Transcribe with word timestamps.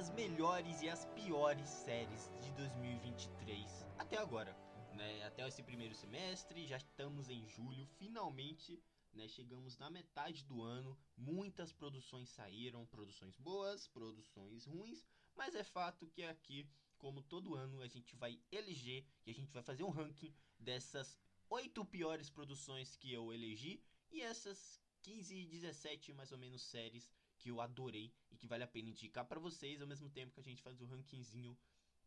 as 0.00 0.08
melhores 0.08 0.80
e 0.80 0.88
as 0.88 1.04
piores 1.14 1.68
séries 1.68 2.30
de 2.40 2.50
2023 2.52 3.86
até 3.98 4.16
agora, 4.16 4.56
né? 4.94 5.22
Até 5.24 5.46
esse 5.46 5.62
primeiro 5.62 5.94
semestre, 5.94 6.66
já 6.66 6.78
estamos 6.78 7.28
em 7.28 7.46
julho, 7.46 7.84
finalmente, 7.98 8.82
né? 9.12 9.28
Chegamos 9.28 9.76
na 9.76 9.90
metade 9.90 10.42
do 10.46 10.62
ano, 10.62 10.98
muitas 11.14 11.70
produções 11.70 12.30
saíram, 12.30 12.86
produções 12.86 13.36
boas, 13.36 13.88
produções 13.88 14.64
ruins, 14.64 15.04
mas 15.36 15.54
é 15.54 15.62
fato 15.62 16.06
que 16.06 16.24
aqui, 16.24 16.66
como 16.96 17.20
todo 17.20 17.54
ano, 17.54 17.82
a 17.82 17.86
gente 17.86 18.16
vai 18.16 18.40
eleger 18.50 19.04
e 19.26 19.30
a 19.30 19.34
gente 19.34 19.52
vai 19.52 19.62
fazer 19.62 19.82
um 19.84 19.90
ranking 19.90 20.34
dessas 20.58 21.14
oito 21.50 21.84
piores 21.84 22.30
produções 22.30 22.96
que 22.96 23.12
eu 23.12 23.34
elegi 23.34 23.84
e 24.10 24.22
essas 24.22 24.80
15, 25.02 25.44
17 25.44 26.14
mais 26.14 26.32
ou 26.32 26.38
menos 26.38 26.62
séries 26.62 27.12
que 27.40 27.50
eu 27.50 27.60
adorei 27.60 28.12
e 28.30 28.36
que 28.36 28.46
vale 28.46 28.62
a 28.62 28.68
pena 28.68 28.90
indicar 28.90 29.24
para 29.24 29.40
vocês 29.40 29.80
ao 29.80 29.88
mesmo 29.88 30.10
tempo 30.10 30.32
que 30.34 30.40
a 30.40 30.48
gente 30.48 30.62
faz 30.62 30.80
o 30.80 30.84
rankingzinho, 30.84 31.58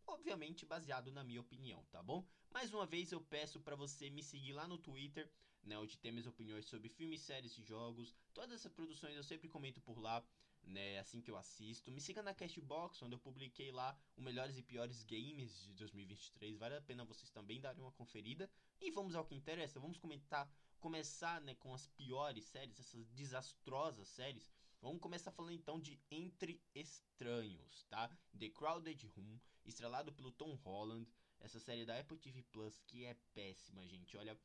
obviamente 0.05 0.65
baseado 0.65 1.11
na 1.11 1.23
minha 1.23 1.41
opinião, 1.41 1.83
tá 1.91 2.03
bom? 2.03 2.23
Mais 2.51 2.71
uma 2.71 2.85
vez 2.85 3.11
eu 3.11 3.19
peço 3.19 3.59
para 3.59 3.75
você 3.75 4.11
me 4.11 4.21
seguir 4.21 4.53
lá 4.53 4.67
no 4.67 4.77
Twitter, 4.77 5.27
né, 5.63 5.75
onde 5.77 5.97
tem 5.97 6.11
minhas 6.11 6.27
opiniões 6.27 6.65
sobre 6.65 6.87
filmes, 6.87 7.21
séries 7.21 7.57
e 7.57 7.63
jogos. 7.63 8.15
Todas 8.31 8.51
essas 8.51 8.71
produções 8.71 9.15
eu 9.15 9.23
sempre 9.23 9.49
comento 9.49 9.81
por 9.81 9.97
lá, 9.97 10.23
né, 10.61 10.99
assim 10.99 11.19
que 11.19 11.31
eu 11.31 11.37
assisto. 11.37 11.91
Me 11.91 11.99
siga 11.99 12.21
na 12.21 12.33
Castbox, 12.33 13.01
onde 13.01 13.15
eu 13.15 13.19
publiquei 13.19 13.71
lá 13.71 13.97
os 14.15 14.23
melhores 14.23 14.55
e 14.57 14.61
piores 14.61 15.03
games 15.03 15.63
de 15.63 15.73
2023. 15.73 16.57
Vale 16.57 16.75
a 16.75 16.81
pena 16.81 17.03
vocês 17.05 17.31
também 17.31 17.59
darem 17.59 17.81
uma 17.81 17.91
conferida. 17.91 18.49
E 18.79 18.91
vamos 18.91 19.15
ao 19.15 19.25
que 19.25 19.33
interessa. 19.33 19.79
Vamos 19.79 19.97
comentar, 19.97 20.47
começar, 20.79 21.41
né, 21.41 21.55
com 21.55 21.73
as 21.73 21.87
piores 21.87 22.45
séries, 22.45 22.79
essas 22.79 23.09
desastrosas 23.09 24.07
séries 24.09 24.51
Vamos 24.83 24.99
começar 24.99 25.31
falando 25.31 25.53
então 25.53 25.79
de 25.79 25.97
Entre 26.11 26.61
Estranhos, 26.75 27.85
tá? 27.85 28.09
The 28.37 28.49
Crowded 28.49 29.07
Room, 29.07 29.39
estrelado 29.63 30.11
pelo 30.11 30.29
Tom 30.29 30.55
Holland, 30.55 31.09
essa 31.39 31.57
série 31.57 31.85
da 31.85 31.97
Apple 31.97 32.17
TV 32.17 32.43
Plus 32.51 32.81
que 32.81 33.05
é 33.05 33.13
péssima, 33.33 33.87
gente. 33.87 34.17
Olha, 34.17 34.37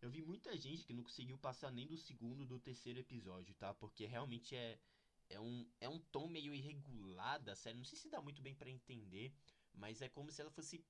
eu 0.00 0.08
vi 0.08 0.22
muita 0.22 0.56
gente 0.56 0.86
que 0.86 0.94
não 0.94 1.02
conseguiu 1.02 1.36
passar 1.36 1.70
nem 1.70 1.86
do 1.86 1.98
segundo 1.98 2.46
do 2.46 2.58
terceiro 2.58 2.98
episódio, 2.98 3.54
tá? 3.56 3.74
Porque 3.74 4.06
realmente 4.06 4.56
é 4.56 4.80
é 5.28 5.38
um, 5.38 5.70
é 5.78 5.88
um 5.88 5.98
tom 5.98 6.28
meio 6.28 6.54
irregular 6.54 7.38
da 7.42 7.54
série. 7.54 7.76
Não 7.76 7.84
sei 7.84 7.98
se 7.98 8.08
dá 8.08 8.22
muito 8.22 8.40
bem 8.40 8.54
para 8.54 8.70
entender, 8.70 9.34
mas 9.74 10.00
é 10.00 10.08
como 10.08 10.32
se 10.32 10.40
ela 10.40 10.50
fosse 10.50 10.82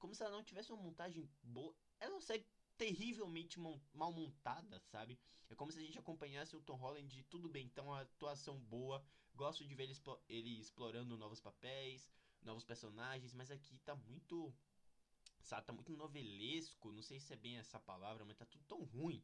como 0.00 0.16
se 0.16 0.24
ela 0.24 0.32
não 0.32 0.42
tivesse 0.42 0.72
uma 0.72 0.82
montagem 0.82 1.30
boa. 1.44 1.72
Ela 2.00 2.10
não 2.10 2.20
sei 2.20 2.44
terrivelmente 2.80 3.60
mal 3.60 4.10
montada, 4.10 4.80
sabe? 4.80 5.18
É 5.50 5.54
como 5.54 5.70
se 5.70 5.78
a 5.78 5.82
gente 5.82 5.98
acompanhasse 5.98 6.56
o 6.56 6.62
Tom 6.62 6.76
Holland 6.76 7.22
tudo 7.24 7.46
bem, 7.46 7.66
então 7.66 7.92
a 7.92 8.00
atuação 8.00 8.58
boa, 8.58 9.04
gosto 9.34 9.66
de 9.66 9.74
ver 9.74 9.82
ele, 9.82 9.94
ele 10.30 10.58
explorando 10.58 11.14
novos 11.18 11.42
papéis, 11.42 12.10
novos 12.40 12.64
personagens, 12.64 13.34
mas 13.34 13.50
aqui 13.50 13.78
tá 13.80 13.94
muito. 13.94 14.50
Sabe, 15.42 15.66
tá 15.66 15.74
muito 15.74 15.94
novelesco, 15.94 16.90
não 16.90 17.02
sei 17.02 17.20
se 17.20 17.34
é 17.34 17.36
bem 17.36 17.58
essa 17.58 17.78
palavra, 17.78 18.24
mas 18.24 18.38
tá 18.38 18.46
tudo 18.46 18.64
tão 18.64 18.82
ruim 18.82 19.22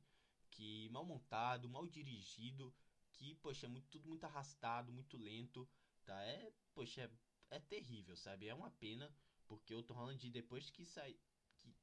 que 0.51 0.91
mal 0.91 1.05
montado, 1.07 1.67
mal 1.67 1.87
dirigido, 1.87 2.75
que, 3.11 3.37
poxa, 3.37 3.65
é 3.65 3.69
muito, 3.71 3.89
tudo 3.89 4.07
muito 4.07 4.25
arrastado, 4.25 4.93
muito 4.93 5.17
lento, 5.17 5.67
tá? 6.05 6.21
É, 6.25 6.53
poxa, 6.75 7.11
é, 7.51 7.57
é 7.57 7.59
terrível, 7.59 8.17
sabe? 8.17 8.49
É 8.49 8.55
uma 8.55 8.71
pena, 8.71 9.11
porque 9.47 9.75
o 9.75 9.83
Tom 9.83 9.95
Holland, 9.95 10.31
depois 10.31 10.69
que 10.69 10.85
sai, 10.85 11.17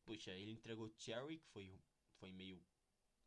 poxa, 0.05 0.31
ele 0.31 0.51
entregou 0.51 0.93
Cherry, 0.97 1.39
que 1.39 1.47
foi, 1.47 1.79
foi 2.19 2.31
meio 2.31 2.61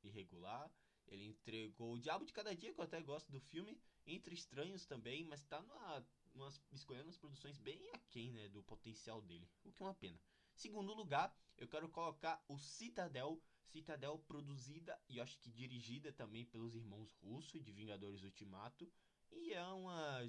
irregular. 0.02 0.70
Ele 1.08 1.24
entregou 1.24 1.94
O 1.94 1.98
Diabo 1.98 2.24
de 2.24 2.32
Cada 2.32 2.54
Dia, 2.54 2.72
que 2.72 2.80
eu 2.80 2.84
até 2.84 3.00
gosto 3.00 3.30
do 3.30 3.40
filme. 3.40 3.78
Entre 4.06 4.34
Estranhos 4.34 4.86
também, 4.86 5.24
mas 5.24 5.42
tá 5.44 5.60
numa, 5.62 6.06
numa, 6.34 6.48
escolhendo 6.72 7.08
umas 7.08 7.18
produções 7.18 7.58
bem 7.58 7.88
aquém, 7.92 8.32
né, 8.32 8.48
do 8.48 8.62
potencial 8.62 9.20
dele. 9.22 9.48
O 9.64 9.72
que 9.72 9.82
é 9.82 9.86
uma 9.86 9.94
pena. 9.94 10.18
Segundo 10.54 10.94
lugar, 10.94 11.36
eu 11.58 11.68
quero 11.68 11.88
colocar 11.88 12.42
o 12.48 12.58
Citadel. 12.58 13.40
Citadel 13.64 14.18
produzida 14.26 14.98
e 15.08 15.20
acho 15.20 15.38
que 15.40 15.50
dirigida 15.50 16.12
também 16.12 16.44
pelos 16.46 16.74
irmãos 16.74 17.12
Russo 17.22 17.60
de 17.60 17.72
Vingadores 17.72 18.22
Ultimato. 18.22 18.90
E 19.30 19.52
é 19.52 19.66
uma, 19.66 20.20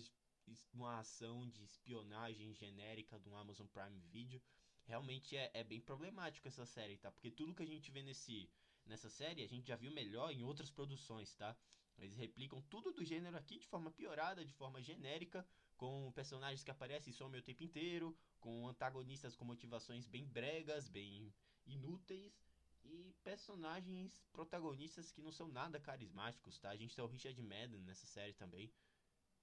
uma 0.74 1.00
ação 1.00 1.48
de 1.48 1.64
espionagem 1.64 2.54
genérica 2.54 3.20
do 3.20 3.34
Amazon 3.36 3.68
Prime 3.68 4.00
Video 4.12 4.42
realmente 4.88 5.36
é, 5.36 5.52
é 5.54 5.64
bem 5.64 5.82
problemático 5.82 6.48
essa 6.48 6.66
série, 6.66 6.98
tá? 6.98 7.12
Porque 7.12 7.30
tudo 7.30 7.54
que 7.54 7.64
a 7.64 7.68
gente 7.68 7.92
vê 7.92 8.02
nesse, 8.02 8.50
nessa 8.86 9.10
série 9.10 9.44
a 9.44 9.48
gente 9.48 9.68
já 9.68 9.76
viu 9.76 9.92
melhor 9.92 10.32
em 10.32 10.44
outras 10.44 10.72
produções, 10.72 11.34
tá? 11.36 11.56
Eles 11.98 12.16
replicam 12.16 12.62
tudo 12.64 12.92
do 12.92 13.04
gênero 13.04 13.36
aqui 13.38 13.58
de 13.60 13.68
forma 13.68 13.92
piorada, 13.92 14.46
de 14.46 14.54
forma 14.54 14.82
genérica, 14.82 15.46
com 15.76 16.12
personagens 16.14 16.64
que 16.64 16.72
aparecem 16.72 17.12
somem 17.12 17.40
o 17.40 17.44
tempo 17.44 17.64
inteiro, 17.64 18.16
com 18.40 18.68
antagonistas 18.68 19.36
com 19.36 19.46
motivações 19.46 20.08
bem 20.08 20.26
bregas, 20.26 20.88
bem 20.88 21.34
inúteis, 21.66 22.40
e 22.84 23.14
personagens 23.24 24.24
protagonistas 24.32 25.12
que 25.12 25.22
não 25.22 25.32
são 25.32 25.48
nada 25.48 25.80
carismáticos, 25.80 26.58
tá? 26.60 26.70
A 26.70 26.76
gente 26.76 26.96
tem 26.96 27.04
o 27.04 27.08
Richard 27.08 27.42
Madden 27.42 27.82
nessa 27.82 28.06
série 28.06 28.34
também. 28.34 28.72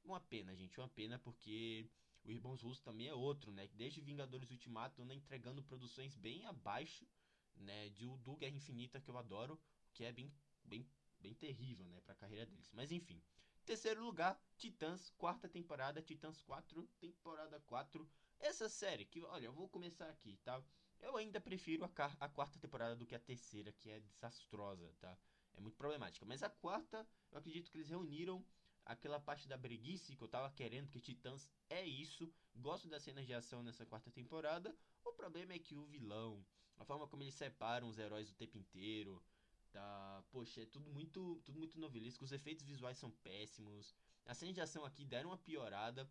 Uma 0.02 0.20
pena, 0.20 0.54
gente, 0.54 0.78
uma 0.78 0.88
pena 0.88 1.18
porque 1.18 1.86
o 2.24 2.30
Irmãos 2.30 2.62
Russo 2.62 2.82
também 2.82 3.08
é 3.08 3.14
outro, 3.14 3.52
né? 3.52 3.68
Desde 3.74 4.00
Vingadores 4.00 4.50
Ultimato 4.50 5.02
anda 5.02 5.14
entregando 5.14 5.62
produções 5.62 6.16
bem 6.16 6.46
abaixo, 6.46 7.06
né? 7.56 7.90
De, 7.90 8.06
do 8.18 8.36
Guerra 8.36 8.56
Infinita 8.56 9.00
que 9.00 9.10
eu 9.10 9.18
adoro, 9.18 9.60
que 9.92 10.04
é 10.04 10.12
bem, 10.12 10.32
bem, 10.64 10.88
bem 11.20 11.34
terrível, 11.34 11.86
né? 11.86 12.00
Pra 12.00 12.14
carreira 12.14 12.46
deles. 12.46 12.72
Mas 12.72 12.90
enfim. 12.90 13.22
Terceiro 13.64 14.04
lugar, 14.04 14.38
Titãs, 14.58 15.10
quarta 15.16 15.48
temporada, 15.48 16.02
Titãs 16.02 16.40
4, 16.42 16.86
temporada 17.00 17.60
4. 17.60 18.08
Essa 18.38 18.68
série, 18.68 19.06
que 19.06 19.22
olha, 19.22 19.46
eu 19.46 19.52
vou 19.52 19.68
começar 19.68 20.08
aqui, 20.08 20.36
tá? 20.44 20.62
Eu 21.00 21.16
ainda 21.16 21.40
prefiro 21.40 21.84
a, 21.84 21.90
a 22.20 22.28
quarta 22.28 22.58
temporada 22.58 22.96
do 22.96 23.06
que 23.06 23.14
a 23.14 23.18
terceira, 23.18 23.72
que 23.72 23.90
é 23.90 24.00
desastrosa, 24.00 24.94
tá? 25.00 25.16
É 25.54 25.60
muito 25.60 25.76
problemática. 25.76 26.26
Mas 26.26 26.42
a 26.42 26.50
quarta, 26.50 27.06
eu 27.30 27.38
acredito 27.38 27.70
que 27.70 27.76
eles 27.78 27.88
reuniram 27.88 28.44
aquela 28.84 29.18
parte 29.18 29.48
da 29.48 29.56
breguice 29.56 30.16
que 30.16 30.22
eu 30.22 30.28
tava 30.28 30.50
querendo, 30.50 30.88
que 30.88 31.00
Titãs 31.00 31.50
é 31.68 31.84
isso. 31.84 32.32
Gosto 32.54 32.88
das 32.88 33.02
cenas 33.02 33.26
de 33.26 33.34
ação 33.34 33.62
nessa 33.62 33.86
quarta 33.86 34.10
temporada. 34.10 34.76
O 35.04 35.12
problema 35.12 35.52
é 35.52 35.58
que 35.58 35.74
o 35.74 35.84
vilão, 35.84 36.44
a 36.76 36.84
forma 36.84 37.06
como 37.06 37.22
eles 37.22 37.34
separam 37.34 37.88
os 37.88 37.98
heróis 37.98 38.30
o 38.30 38.34
tempo 38.34 38.58
inteiro, 38.58 39.22
tá, 39.72 40.24
poxa, 40.30 40.62
é 40.62 40.66
tudo 40.66 40.88
muito, 40.90 41.40
tudo 41.44 41.58
muito 41.58 41.78
novelesco. 41.78 42.24
Os 42.24 42.32
efeitos 42.32 42.64
visuais 42.64 42.98
são 42.98 43.10
péssimos. 43.10 43.94
As 44.26 44.38
cenas 44.38 44.54
de 44.54 44.60
ação 44.60 44.84
aqui 44.84 45.04
deram 45.04 45.30
uma 45.30 45.38
piorada, 45.38 46.08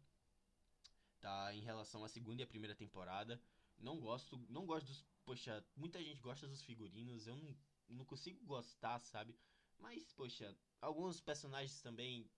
tá, 1.19 1.53
em 1.55 1.61
relação 1.61 2.03
à 2.03 2.09
segunda 2.09 2.41
e 2.41 2.43
à 2.43 2.47
primeira 2.47 2.75
temporada. 2.75 3.41
Não 3.77 3.99
gosto, 3.99 4.37
não 4.49 4.65
gosto 4.65 4.87
dos, 4.87 5.05
poxa, 5.25 5.65
muita 5.75 6.01
gente 6.03 6.21
gosta 6.21 6.47
dos 6.47 6.61
figurinos, 6.61 7.27
eu 7.27 7.35
não, 7.35 7.55
não 7.89 8.05
consigo 8.05 8.43
gostar, 8.45 8.99
sabe? 8.99 9.35
Mas, 9.79 10.13
poxa, 10.13 10.55
alguns 10.79 11.19
personagens 11.19 11.81
também 11.81 12.29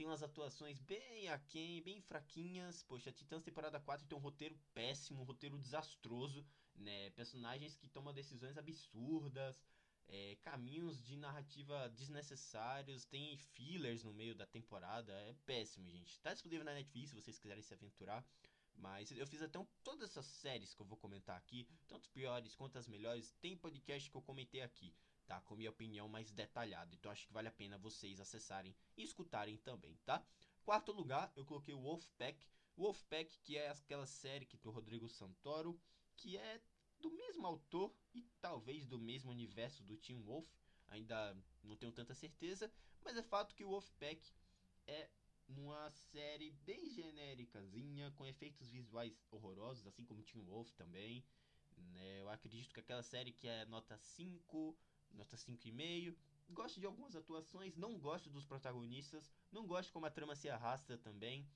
tem 0.00 0.06
umas 0.06 0.22
atuações 0.22 0.80
bem 0.80 1.28
aquém, 1.28 1.82
bem 1.82 2.00
fraquinhas. 2.00 2.82
Poxa, 2.82 3.12
Titãs 3.12 3.42
temporada 3.42 3.78
4 3.78 4.06
tem 4.06 4.16
um 4.16 4.20
roteiro 4.22 4.58
péssimo, 4.72 5.20
um 5.20 5.24
roteiro 5.24 5.58
desastroso, 5.58 6.42
né? 6.74 7.10
Personagens 7.10 7.76
que 7.76 7.86
tomam 7.86 8.14
decisões 8.14 8.56
absurdas, 8.56 9.62
é, 10.08 10.38
caminhos 10.40 11.02
de 11.02 11.18
narrativa 11.18 11.86
desnecessários, 11.90 13.04
tem 13.04 13.36
fillers 13.36 14.02
no 14.02 14.14
meio 14.14 14.34
da 14.34 14.46
temporada, 14.46 15.12
é 15.12 15.34
péssimo, 15.44 15.90
gente. 15.90 16.18
Tá 16.20 16.32
disponível 16.32 16.64
na 16.64 16.72
Netflix 16.72 17.10
se 17.10 17.16
vocês 17.16 17.38
quiserem 17.38 17.62
se 17.62 17.74
aventurar. 17.74 18.24
Mas 18.74 19.10
eu 19.10 19.26
fiz 19.26 19.42
até 19.42 19.58
um, 19.58 19.66
todas 19.84 20.08
essas 20.08 20.24
séries 20.24 20.72
que 20.72 20.80
eu 20.80 20.86
vou 20.86 20.96
comentar 20.96 21.36
aqui, 21.36 21.68
tanto 21.86 22.06
as 22.06 22.08
piores 22.08 22.54
quanto 22.54 22.78
as 22.78 22.88
melhores, 22.88 23.34
tem 23.42 23.54
podcast 23.54 24.10
que 24.10 24.16
eu 24.16 24.22
comentei 24.22 24.62
aqui 24.62 24.94
tá? 25.30 25.40
Com 25.42 25.54
minha 25.54 25.70
opinião 25.70 26.08
mais 26.08 26.32
detalhada. 26.32 26.92
Então 26.92 27.12
acho 27.12 27.24
que 27.24 27.32
vale 27.32 27.46
a 27.46 27.52
pena 27.52 27.78
vocês 27.78 28.18
acessarem 28.18 28.74
e 28.96 29.04
escutarem 29.04 29.56
também, 29.58 29.96
tá? 30.04 30.20
Quarto 30.64 30.90
lugar, 30.90 31.32
eu 31.36 31.44
coloquei 31.44 31.72
o 31.72 31.80
Wolfpack. 31.80 32.44
Wolfpack, 32.76 33.38
que 33.38 33.56
é 33.56 33.70
aquela 33.70 34.06
série 34.06 34.44
que 34.44 34.56
do 34.56 34.72
Rodrigo 34.72 35.08
Santoro, 35.08 35.80
que 36.16 36.36
é 36.36 36.60
do 36.98 37.12
mesmo 37.12 37.46
autor 37.46 37.94
e 38.12 38.24
talvez 38.40 38.84
do 38.86 38.98
mesmo 38.98 39.30
universo 39.30 39.84
do 39.84 39.96
Team 39.96 40.20
Wolf. 40.20 40.48
Ainda 40.88 41.36
não 41.62 41.76
tenho 41.76 41.92
tanta 41.92 42.12
certeza, 42.12 42.72
mas 43.04 43.16
é 43.16 43.22
fato 43.22 43.54
que 43.54 43.62
o 43.62 43.68
Wolfpack 43.68 44.32
é 44.88 45.08
uma 45.46 45.88
série 45.92 46.50
bem 46.50 46.90
genéricazinha, 46.90 48.10
com 48.16 48.26
efeitos 48.26 48.68
visuais 48.68 49.16
horrorosos, 49.30 49.86
assim 49.86 50.04
como 50.04 50.24
Team 50.24 50.44
Wolf 50.44 50.72
também. 50.72 51.24
Né? 51.76 52.20
Eu 52.20 52.28
acredito 52.28 52.74
que 52.74 52.80
aquela 52.80 53.02
série 53.04 53.30
que 53.32 53.46
é 53.46 53.64
nota 53.66 53.96
5 53.96 54.76
nota 55.12 55.36
5,5. 55.36 56.16
Gosto 56.50 56.80
de 56.80 56.86
algumas 56.86 57.14
atuações, 57.14 57.76
não 57.76 57.98
gosto 57.98 58.28
dos 58.28 58.44
protagonistas, 58.44 59.30
não 59.52 59.66
gosto 59.66 59.92
como 59.92 60.06
a 60.06 60.10
trama 60.10 60.34
se 60.34 60.48
arrasta 60.48 60.98
também, 60.98 61.48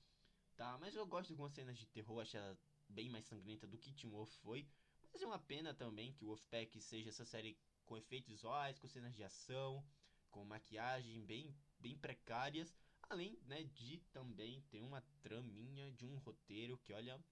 tá? 0.55 0.77
Mas 0.77 0.95
eu 0.95 1.05
gosto 1.05 1.27
de 1.27 1.33
algumas 1.33 1.53
cenas 1.53 1.77
de 1.77 1.85
terror, 1.85 2.21
acho 2.21 2.37
ela 2.37 2.57
bem 2.87 3.09
mais 3.09 3.25
sangrenta 3.25 3.67
do 3.67 3.77
que 3.77 3.93
Teen 3.93 4.09
Wolf 4.09 4.31
foi. 4.37 4.67
Mas 5.11 5.21
é 5.21 5.25
uma 5.25 5.39
pena 5.39 5.73
também 5.73 6.13
que 6.13 6.23
o 6.23 6.27
Wolfpack 6.27 6.79
seja 6.81 7.09
essa 7.09 7.25
série 7.25 7.57
com 7.85 7.97
efeitos 7.97 8.29
visuais, 8.29 8.79
com 8.79 8.87
cenas 8.87 9.15
de 9.15 9.23
ação, 9.23 9.85
com 10.29 10.43
maquiagem 10.43 11.23
bem, 11.25 11.55
bem 11.79 11.97
precárias. 11.97 12.75
Além, 13.09 13.39
né, 13.45 13.63
de 13.63 13.99
também 14.11 14.61
ter 14.69 14.81
uma 14.81 15.01
traminha 15.21 15.91
de 15.91 16.05
um 16.05 16.17
roteiro 16.17 16.77
que, 16.79 16.91
olha, 16.91 17.23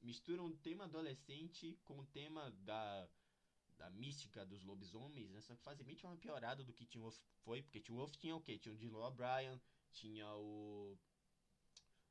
mistura 0.00 0.42
um 0.42 0.56
tema 0.56 0.84
adolescente 0.84 1.78
com 1.84 1.98
o 1.98 2.06
tema 2.06 2.50
da, 2.62 3.08
da 3.80 3.88
mística 3.88 4.44
dos 4.44 4.62
lobisomens, 4.62 5.30
né? 5.30 5.40
Só 5.40 5.56
que 5.56 5.62
faz 5.62 5.80
uma 5.80 6.16
piorada 6.18 6.62
do 6.62 6.72
que 6.74 6.84
Teen 6.84 7.00
Wolf 7.00 7.18
foi, 7.38 7.62
porque 7.62 7.80
Teen 7.80 7.96
Wolf 7.96 8.14
tinha 8.14 8.36
o 8.36 8.40
quê? 8.40 8.58
Tinha 8.58 8.74
o 8.74 8.76
Dylan 8.76 9.06
O'Brien, 9.06 9.58
tinha 9.90 10.30
o... 10.34 10.98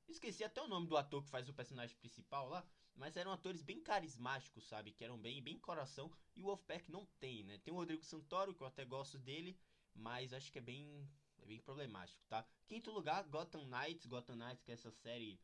Esqueci 0.08 0.44
até 0.44 0.60
o 0.64 0.68
nome 0.68 0.88
do 0.88 0.98
ator 0.98 1.24
que 1.24 1.30
faz 1.30 1.48
o 1.48 1.54
personagem 1.54 1.96
principal 1.98 2.50
lá, 2.50 2.68
mas 2.96 3.16
eram 3.16 3.32
atores 3.32 3.62
bem 3.62 3.80
carismáticos, 3.80 4.68
sabe? 4.68 4.92
Que 4.92 5.04
eram 5.04 5.20
bem, 5.20 5.44
bem 5.44 5.60
coração, 5.60 6.12
e 6.36 6.42
o 6.42 6.48
Wolfpack 6.48 6.92
não 6.92 7.06
tem, 7.20 7.44
né? 7.44 7.60
Tem 7.60 7.72
o 7.72 7.78
Rodrigo 7.78 8.04
Santoro, 8.04 8.56
que 8.56 8.64
eu 8.64 8.68
até 8.68 8.84
gosto 8.84 9.20
dele, 9.20 9.56
mas 9.94 10.34
acho 10.34 10.52
que 10.52 10.58
é 10.58 10.62
bem, 10.62 11.08
é 11.38 11.46
bem 11.46 11.60
problemático, 11.60 12.26
tá? 12.28 12.44
Quinto 12.68 12.90
lugar, 12.90 13.24
Gotham 13.26 13.66
Knights, 13.66 14.08
Gotham 14.08 14.36
Knights, 14.36 14.64
que 14.64 14.72
é 14.72 14.74
essa 14.74 14.90
série 14.90 15.40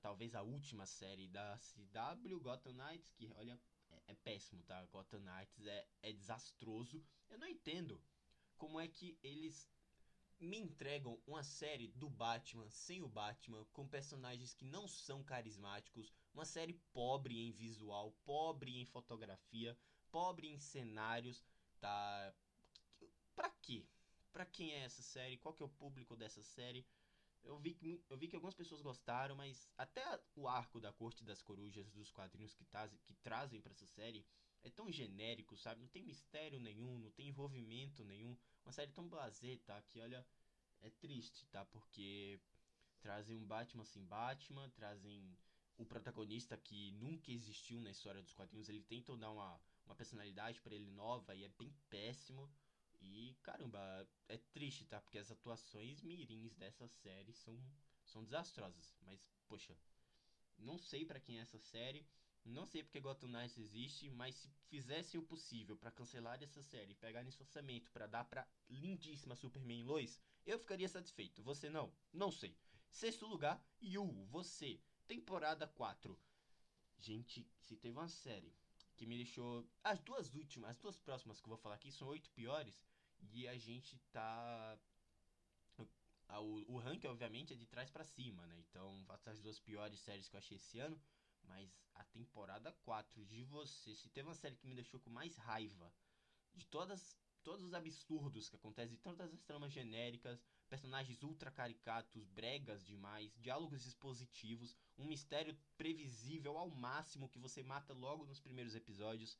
talvez 0.00 0.34
a 0.34 0.42
última 0.42 0.86
série 0.86 1.28
da 1.28 1.58
CW, 1.58 2.40
Gotham 2.40 2.72
Knights, 2.72 3.10
que 3.12 3.30
olha, 3.36 3.58
é, 4.06 4.14
péssimo, 4.14 4.62
tá? 4.62 4.84
Gotham 4.86 5.20
Knights 5.20 5.66
é, 5.66 5.86
é 6.02 6.12
desastroso. 6.12 7.04
Eu 7.28 7.38
não 7.38 7.46
entendo 7.46 8.02
como 8.56 8.78
é 8.80 8.88
que 8.88 9.18
eles 9.22 9.68
me 10.38 10.58
entregam 10.58 11.20
uma 11.26 11.42
série 11.42 11.88
do 11.88 12.08
Batman 12.08 12.68
sem 12.68 13.02
o 13.02 13.08
Batman, 13.08 13.64
com 13.72 13.86
personagens 13.86 14.52
que 14.52 14.64
não 14.64 14.86
são 14.86 15.22
carismáticos, 15.22 16.12
uma 16.32 16.44
série 16.44 16.74
pobre 16.92 17.40
em 17.40 17.52
visual, 17.52 18.12
pobre 18.24 18.78
em 18.78 18.84
fotografia, 18.84 19.78
pobre 20.10 20.48
em 20.48 20.58
cenários, 20.58 21.42
tá? 21.80 22.34
Pra 23.34 23.50
quê? 23.62 23.86
Pra 24.32 24.44
quem 24.44 24.72
é 24.72 24.80
essa 24.80 25.02
série? 25.02 25.38
Qual 25.38 25.54
que 25.54 25.62
é 25.62 25.66
o 25.66 25.68
público 25.68 26.16
dessa 26.16 26.42
série? 26.42 26.86
Eu 27.44 27.58
vi, 27.58 27.74
que, 27.74 28.02
eu 28.08 28.16
vi 28.16 28.26
que 28.26 28.34
algumas 28.34 28.54
pessoas 28.54 28.80
gostaram, 28.80 29.36
mas 29.36 29.68
até 29.76 30.02
o 30.34 30.48
arco 30.48 30.80
da 30.80 30.92
Corte 30.92 31.22
das 31.22 31.42
Corujas 31.42 31.90
dos 31.90 32.10
quadrinhos 32.10 32.54
que, 32.54 32.64
taz, 32.64 32.90
que 33.04 33.14
trazem 33.14 33.60
para 33.60 33.72
essa 33.72 33.86
série 33.86 34.26
é 34.62 34.70
tão 34.70 34.90
genérico, 34.90 35.56
sabe? 35.56 35.82
Não 35.82 35.88
tem 35.88 36.02
mistério 36.02 36.58
nenhum, 36.58 36.98
não 36.98 37.10
tem 37.10 37.28
envolvimento 37.28 38.02
nenhum. 38.02 38.34
Uma 38.64 38.72
série 38.72 38.92
tão 38.92 39.06
blasé, 39.06 39.58
tá? 39.66 39.80
Que 39.82 40.00
olha, 40.00 40.26
é 40.80 40.90
triste, 40.90 41.46
tá? 41.48 41.64
Porque 41.66 42.40
trazem 43.00 43.36
um 43.36 43.44
Batman 43.44 43.84
sem 43.84 44.02
Batman, 44.06 44.70
trazem 44.70 45.36
o 45.76 45.84
protagonista 45.84 46.56
que 46.56 46.92
nunca 46.92 47.30
existiu 47.30 47.80
na 47.80 47.90
história 47.90 48.22
dos 48.22 48.32
quadrinhos. 48.32 48.70
Ele 48.70 48.80
tentam 48.80 49.18
dar 49.18 49.30
uma, 49.30 49.60
uma 49.84 49.94
personalidade 49.94 50.60
para 50.62 50.74
ele 50.74 50.90
nova 50.90 51.34
e 51.34 51.44
é 51.44 51.48
bem 51.48 51.74
péssimo. 51.90 52.50
E 53.06 53.36
caramba, 53.42 54.08
é 54.28 54.38
triste, 54.38 54.86
tá? 54.86 55.00
Porque 55.00 55.18
as 55.18 55.30
atuações 55.30 56.00
mirins 56.02 56.54
dessa 56.54 56.88
série 56.88 57.32
são, 57.32 57.58
são 58.04 58.24
desastrosas. 58.24 58.94
Mas, 59.02 59.20
poxa, 59.46 59.76
não 60.58 60.78
sei 60.78 61.04
para 61.04 61.20
quem 61.20 61.38
é 61.38 61.42
essa 61.42 61.58
série. 61.58 62.06
Não 62.44 62.66
sei 62.66 62.82
porque 62.82 63.00
Gotham 63.00 63.28
Knights 63.28 63.56
existe, 63.56 64.10
mas 64.10 64.34
se 64.34 64.50
fizessem 64.68 65.18
o 65.18 65.22
possível 65.22 65.76
para 65.76 65.90
cancelar 65.90 66.42
essa 66.42 66.62
série 66.62 66.92
e 66.92 66.96
pegar 66.96 67.22
nesse 67.22 67.40
orçamento 67.40 67.90
para 67.90 68.06
dar 68.06 68.24
pra 68.24 68.46
lindíssima 68.68 69.34
Superman 69.34 69.84
Lois, 69.84 70.20
eu 70.44 70.58
ficaria 70.58 70.88
satisfeito. 70.88 71.42
Você 71.42 71.70
não? 71.70 71.90
Não 72.12 72.30
sei. 72.30 72.54
Sexto 72.90 73.26
lugar, 73.26 73.64
Yu, 73.80 74.26
você. 74.26 74.78
Temporada 75.06 75.66
4. 75.66 76.18
Gente, 76.98 77.46
se 77.58 77.76
teve 77.76 77.98
uma 77.98 78.08
série 78.08 78.54
que 78.96 79.06
me 79.06 79.16
deixou. 79.16 79.66
As 79.82 80.00
duas 80.00 80.34
últimas, 80.34 80.70
as 80.70 80.78
duas 80.78 80.98
próximas 80.98 81.40
que 81.40 81.46
eu 81.46 81.50
vou 81.50 81.58
falar 81.58 81.74
aqui 81.74 81.90
são 81.90 82.08
oito 82.08 82.30
piores. 82.30 82.82
E 83.32 83.48
a 83.48 83.56
gente 83.56 83.98
tá. 84.12 84.78
O, 86.40 86.74
o 86.74 86.78
ranking, 86.78 87.06
obviamente, 87.06 87.52
é 87.52 87.56
de 87.56 87.66
trás 87.66 87.90
para 87.90 88.04
cima, 88.04 88.46
né? 88.46 88.58
Então, 88.58 89.04
as 89.26 89.40
duas 89.40 89.60
piores 89.60 90.00
séries 90.00 90.28
que 90.28 90.36
eu 90.36 90.38
achei 90.38 90.56
esse 90.56 90.78
ano. 90.78 91.00
Mas 91.46 91.70
a 91.94 92.04
temporada 92.04 92.72
4 92.84 93.24
de 93.26 93.44
você, 93.44 93.94
se 93.94 94.08
teve 94.08 94.28
uma 94.28 94.34
série 94.34 94.56
que 94.56 94.66
me 94.66 94.74
deixou 94.74 94.98
com 94.98 95.10
mais 95.10 95.36
raiva 95.36 95.92
de 96.54 96.66
todas 96.66 97.16
todos 97.44 97.62
os 97.62 97.74
absurdos 97.74 98.48
que 98.48 98.56
acontecem, 98.56 98.96
todas 98.96 99.32
as 99.32 99.42
tramas 99.42 99.70
genéricas, 99.70 100.42
personagens 100.66 101.22
ultra 101.22 101.50
caricatos, 101.50 102.24
bregas 102.24 102.82
demais, 102.86 103.36
diálogos 103.38 103.84
expositivos, 103.84 104.74
um 104.96 105.04
mistério 105.04 105.54
previsível 105.76 106.56
ao 106.56 106.70
máximo 106.70 107.28
que 107.28 107.38
você 107.38 107.62
mata 107.62 107.92
logo 107.92 108.24
nos 108.24 108.40
primeiros 108.40 108.74
episódios 108.74 109.36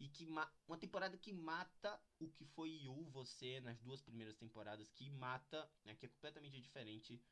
e 0.00 0.08
que 0.08 0.26
uma 0.26 0.78
temporada 0.78 1.16
que 1.18 1.30
mata 1.30 2.00
o 2.18 2.30
que 2.30 2.44
foi 2.46 2.70
Yu 2.70 3.04
você 3.10 3.60
nas 3.60 3.78
duas 3.80 4.00
primeiras 4.00 4.34
temporadas 4.34 4.90
que 4.90 5.10
mata 5.10 5.70
né, 5.84 5.94
que 5.94 6.06
é 6.06 6.08
completamente 6.08 6.58
diferente 6.58 7.22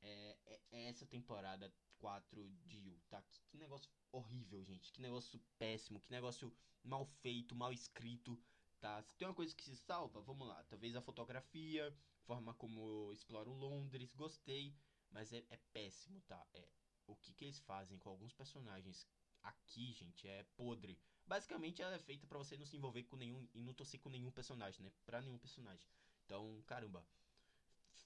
é, 0.00 0.38
é, 0.46 0.60
é 0.72 0.88
essa 0.88 1.06
temporada 1.06 1.72
4 1.98 2.48
de 2.66 2.78
Yu 2.78 2.98
tá? 3.10 3.22
Que, 3.22 3.40
que, 3.50 3.58
negócio 3.58 3.90
horrível 4.10 4.64
gente. 4.64 4.92
Que 4.92 5.02
negócio 5.02 5.38
péssimo 5.58 6.00
que 6.00 6.10
negócio 6.10 6.56
mal 6.82 7.04
feito 7.04 7.54
mal 7.54 7.72
escrito 7.72 8.42
tá? 8.80 9.02
Se 9.02 9.14
tem 9.16 9.28
uma 9.28 9.34
coisa 9.34 9.54
que 9.54 9.64
se 9.64 9.76
salva 9.76 10.22
vamos 10.22 10.48
lá. 10.48 10.64
Talvez 10.64 10.96
a 10.96 11.02
fotografia 11.02 11.94
forma 12.22 12.54
como 12.54 13.12
exploram 13.12 13.52
Londres 13.52 14.14
gostei 14.14 14.74
mas 15.10 15.34
é, 15.34 15.44
é 15.50 15.58
péssimo 15.72 16.22
tá? 16.22 16.46
É 16.54 16.66
o 17.06 17.14
que 17.16 17.34
que 17.34 17.44
eles 17.44 17.60
fazem 17.60 17.98
com 17.98 18.08
alguns 18.08 18.32
personagens 18.32 19.06
aqui 19.44 19.92
gente 19.92 20.26
é 20.26 20.42
podre 20.56 20.98
Basicamente 21.26 21.80
ela 21.80 21.94
é 21.94 21.98
feita 21.98 22.26
para 22.26 22.38
você 22.38 22.56
não 22.56 22.66
se 22.66 22.76
envolver 22.76 23.04
com 23.04 23.16
nenhum 23.16 23.48
e 23.54 23.62
não 23.62 23.72
torcer 23.72 23.98
com 24.00 24.10
nenhum 24.10 24.30
personagem, 24.30 24.82
né? 24.82 24.92
Pra 25.06 25.22
nenhum 25.22 25.38
personagem. 25.38 25.88
Então, 26.24 26.62
caramba. 26.66 27.04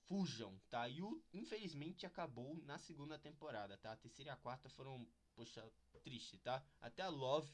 Fujam, 0.07 0.59
tá? 0.71 0.89
E 0.89 1.03
o, 1.03 1.23
infelizmente 1.33 2.07
acabou 2.07 2.57
na 2.65 2.79
segunda 2.79 3.19
temporada, 3.19 3.77
tá? 3.77 3.93
A 3.93 3.97
terceira 3.97 4.31
e 4.31 4.33
a 4.33 4.37
quarta 4.37 4.69
foram, 4.71 5.07
poxa, 5.35 5.71
triste, 6.03 6.39
tá? 6.39 6.65
Até 6.81 7.03
a 7.03 7.09
Love, 7.09 7.53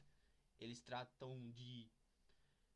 eles 0.60 0.80
tratam 0.80 1.50
de 1.50 1.88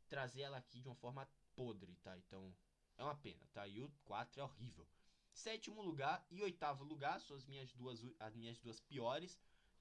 trazer 0.08 0.42
ela 0.42 0.56
aqui 0.56 0.80
de 0.80 0.88
uma 0.88 0.96
forma 0.96 1.28
podre, 1.54 1.94
tá? 1.96 2.16
Então, 2.18 2.56
é 2.96 3.04
uma 3.04 3.16
pena, 3.16 3.46
tá? 3.52 3.68
E 3.68 3.80
o 3.80 3.90
4 4.04 4.40
é 4.40 4.44
horrível. 4.44 4.88
Sétimo 5.32 5.82
lugar 5.82 6.26
e 6.30 6.42
oitavo 6.42 6.82
lugar 6.82 7.20
são 7.20 7.36
as 7.36 7.46
minhas 7.46 7.72
duas, 7.74 8.04
as 8.18 8.34
minhas 8.34 8.58
duas 8.58 8.80
piores, 8.80 9.38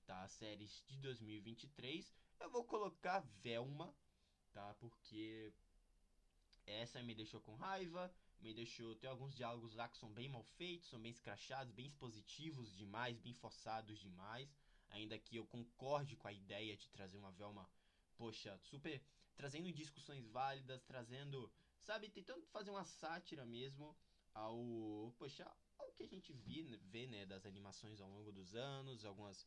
tá? 0.08 0.28
Séries 0.30 0.84
de 0.88 0.98
2023. 1.00 2.12
Eu 2.40 2.50
vou 2.50 2.64
colocar 2.64 3.20
Velma, 3.44 3.94
tá? 4.54 4.74
Porque 4.76 5.54
essa 6.66 7.04
me 7.04 7.14
deixou 7.14 7.42
com 7.42 7.56
raiva, 7.56 8.12
me 8.40 8.54
deixou. 8.54 8.96
Tem 8.96 9.10
alguns 9.10 9.36
diálogos 9.36 9.76
lá 9.76 9.90
que 9.90 9.98
são 9.98 10.12
bem 10.12 10.30
mal 10.30 10.44
feitos, 10.44 10.90
são 10.90 11.00
bem 11.00 11.12
escrachados, 11.12 11.74
bem 11.74 11.88
expositivos 11.88 12.74
demais, 12.74 13.20
bem 13.20 13.34
forçados 13.34 14.00
demais. 14.00 14.50
Ainda 14.92 15.20
que 15.20 15.36
eu 15.36 15.46
concorde 15.46 16.16
com 16.16 16.30
a 16.30 16.34
ideia 16.34 16.78
de 16.78 16.90
trazer 16.90 17.18
uma 17.18 17.32
Velma, 17.34 17.70
poxa, 18.16 18.58
super. 18.60 19.04
trazendo 19.36 19.72
discussões 19.74 20.26
válidas, 20.30 20.82
trazendo. 20.86 21.52
Sabe, 21.82 22.10
tentando 22.10 22.46
fazer 22.48 22.72
uma 22.72 22.86
sátira 22.86 23.46
mesmo 23.46 23.96
ao. 24.34 25.14
Poxa, 25.18 25.46
ao 25.78 25.92
que 25.92 26.04
a 26.04 26.08
gente 26.08 26.32
vê, 26.32 26.64
vê 26.84 27.08
né, 27.08 27.26
das 27.26 27.46
animações 27.46 28.00
ao 28.00 28.10
longo 28.10 28.32
dos 28.32 28.56
anos, 28.56 29.04
algumas 29.04 29.46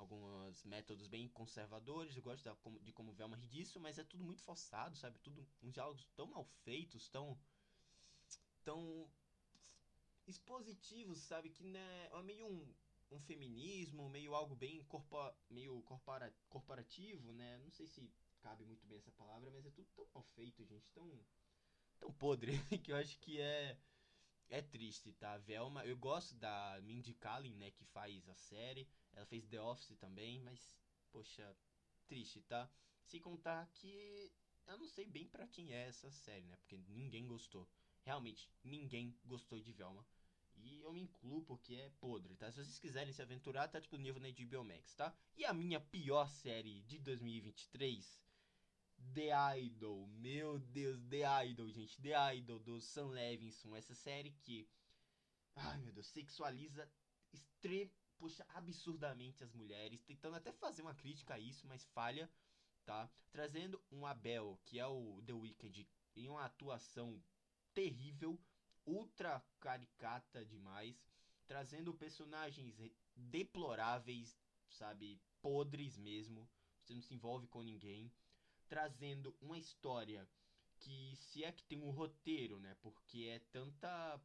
alguns 0.00 0.64
métodos 0.64 1.06
bem 1.06 1.28
conservadores. 1.28 2.16
Eu 2.16 2.22
gosto 2.22 2.42
de 2.82 2.92
como 2.92 3.12
Velma 3.12 3.36
ri 3.36 3.46
disso, 3.46 3.78
mas 3.78 3.98
é 3.98 4.04
tudo 4.04 4.24
muito 4.24 4.42
forçado, 4.42 4.96
sabe? 4.96 5.18
Tudo 5.18 5.46
uns 5.62 5.72
diálogos 5.72 6.04
tão 6.16 6.26
mal 6.26 6.44
feitos, 6.64 7.08
tão 7.08 7.38
tão 8.64 9.08
expositivos, 10.26 11.18
sabe? 11.18 11.50
Que 11.50 11.64
né, 11.64 12.08
é 12.12 12.22
meio 12.22 12.46
um, 12.46 12.74
um 13.10 13.20
feminismo, 13.20 14.08
meio 14.08 14.34
algo 14.34 14.54
bem 14.54 14.82
corpo, 14.84 15.16
meio 15.48 15.82
corpora, 15.82 16.34
corporativo, 16.48 17.32
né? 17.32 17.58
Não 17.58 17.70
sei 17.70 17.86
se 17.86 18.10
cabe 18.40 18.64
muito 18.64 18.86
bem 18.86 18.98
essa 18.98 19.12
palavra, 19.12 19.50
mas 19.50 19.66
é 19.66 19.70
tudo 19.70 19.88
tão 19.94 20.06
mal 20.14 20.24
feito, 20.34 20.64
gente, 20.64 20.90
tão 20.92 21.08
tão 21.98 22.10
podre 22.12 22.52
que 22.82 22.92
eu 22.92 22.96
acho 22.96 23.18
que 23.18 23.38
é 23.40 23.78
é 24.48 24.60
triste, 24.60 25.12
tá? 25.12 25.38
Velma, 25.38 25.84
eu 25.86 25.96
gosto 25.96 26.34
da 26.34 26.80
Mindy 26.82 27.14
Kaling, 27.14 27.54
né, 27.54 27.70
que 27.70 27.84
faz 27.84 28.28
a 28.28 28.34
série. 28.34 28.88
Ela 29.12 29.26
fez 29.26 29.46
The 29.46 29.60
Office 29.60 29.96
também, 29.98 30.40
mas 30.40 30.76
poxa, 31.10 31.56
triste, 32.06 32.42
tá? 32.42 32.70
Se 33.02 33.18
contar 33.20 33.66
que 33.74 34.32
eu 34.66 34.78
não 34.78 34.88
sei 34.88 35.06
bem 35.06 35.26
para 35.28 35.48
quem 35.48 35.72
é 35.72 35.88
essa 35.88 36.10
série, 36.10 36.46
né? 36.46 36.56
Porque 36.56 36.78
ninguém 36.88 37.26
gostou. 37.26 37.68
Realmente, 38.02 38.48
ninguém 38.62 39.18
gostou 39.24 39.60
de 39.60 39.72
Velma. 39.72 40.06
E 40.56 40.82
eu 40.82 40.92
me 40.92 41.00
incluo 41.00 41.42
porque 41.44 41.74
é 41.74 41.90
podre, 42.00 42.36
tá? 42.36 42.50
Se 42.50 42.62
vocês 42.64 42.78
quiserem 42.78 43.12
se 43.12 43.22
aventurar, 43.22 43.68
tá 43.68 43.78
disponível 43.78 44.20
na 44.20 44.28
HBO 44.28 44.64
Max, 44.64 44.94
tá? 44.94 45.14
E 45.36 45.44
a 45.44 45.52
minha 45.52 45.80
pior 45.80 46.28
série 46.28 46.82
de 46.82 46.98
2023 46.98 48.20
The 49.14 49.30
Idol, 49.58 50.06
meu 50.06 50.58
Deus, 50.58 51.02
The 51.08 51.46
Idol, 51.46 51.70
gente, 51.70 52.00
The 52.00 52.36
Idol 52.36 52.58
do 52.60 52.80
Sam 52.80 53.08
Levinson, 53.08 53.74
essa 53.74 53.94
série 53.94 54.30
que, 54.42 54.68
ai 55.56 55.80
meu 55.80 55.92
Deus, 55.92 56.06
sexualiza 56.08 56.88
extrem, 57.32 57.90
puxa, 58.20 58.46
absurdamente 58.50 59.42
as 59.42 59.54
mulheres, 59.54 60.02
tentando 60.02 60.36
até 60.36 60.52
fazer 60.52 60.82
uma 60.82 60.94
crítica 60.94 61.34
a 61.34 61.38
isso, 61.38 61.66
mas 61.66 61.86
falha, 61.86 62.30
tá? 62.84 63.10
Trazendo 63.32 63.82
um 63.90 64.06
Abel, 64.06 64.60
que 64.66 64.78
é 64.78 64.86
o 64.86 65.22
The 65.24 65.32
Weeknd, 65.32 65.88
em 66.14 66.28
uma 66.28 66.44
atuação 66.44 67.18
terrível, 67.72 68.38
ultra 68.84 69.42
caricata 69.58 70.44
demais, 70.44 71.02
trazendo 71.46 71.94
personagens 71.94 72.78
deploráveis, 73.16 74.38
sabe, 74.68 75.18
podres 75.40 75.96
mesmo. 75.96 76.46
Você 76.82 76.92
não 76.92 77.00
se 77.00 77.14
envolve 77.14 77.46
com 77.46 77.62
ninguém, 77.62 78.12
trazendo 78.68 79.34
uma 79.40 79.58
história 79.58 80.28
que 80.78 81.16
se 81.16 81.42
é 81.42 81.52
que 81.52 81.64
tem 81.64 81.82
um 81.82 81.90
roteiro, 81.90 82.60
né? 82.60 82.76
Porque 82.82 83.24
é 83.24 83.38
tanta 83.50 84.20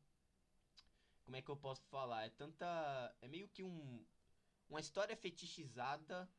como 1.25 1.35
é 1.35 1.41
que 1.41 1.49
eu 1.49 1.57
posso 1.57 1.83
falar? 1.87 2.25
É 2.25 2.29
tanta 2.29 3.15
é 3.21 3.27
meio 3.27 3.47
que 3.49 3.63
um 3.63 4.05
uma 4.69 4.79
história 4.79 5.15
fetichizada 5.15 6.29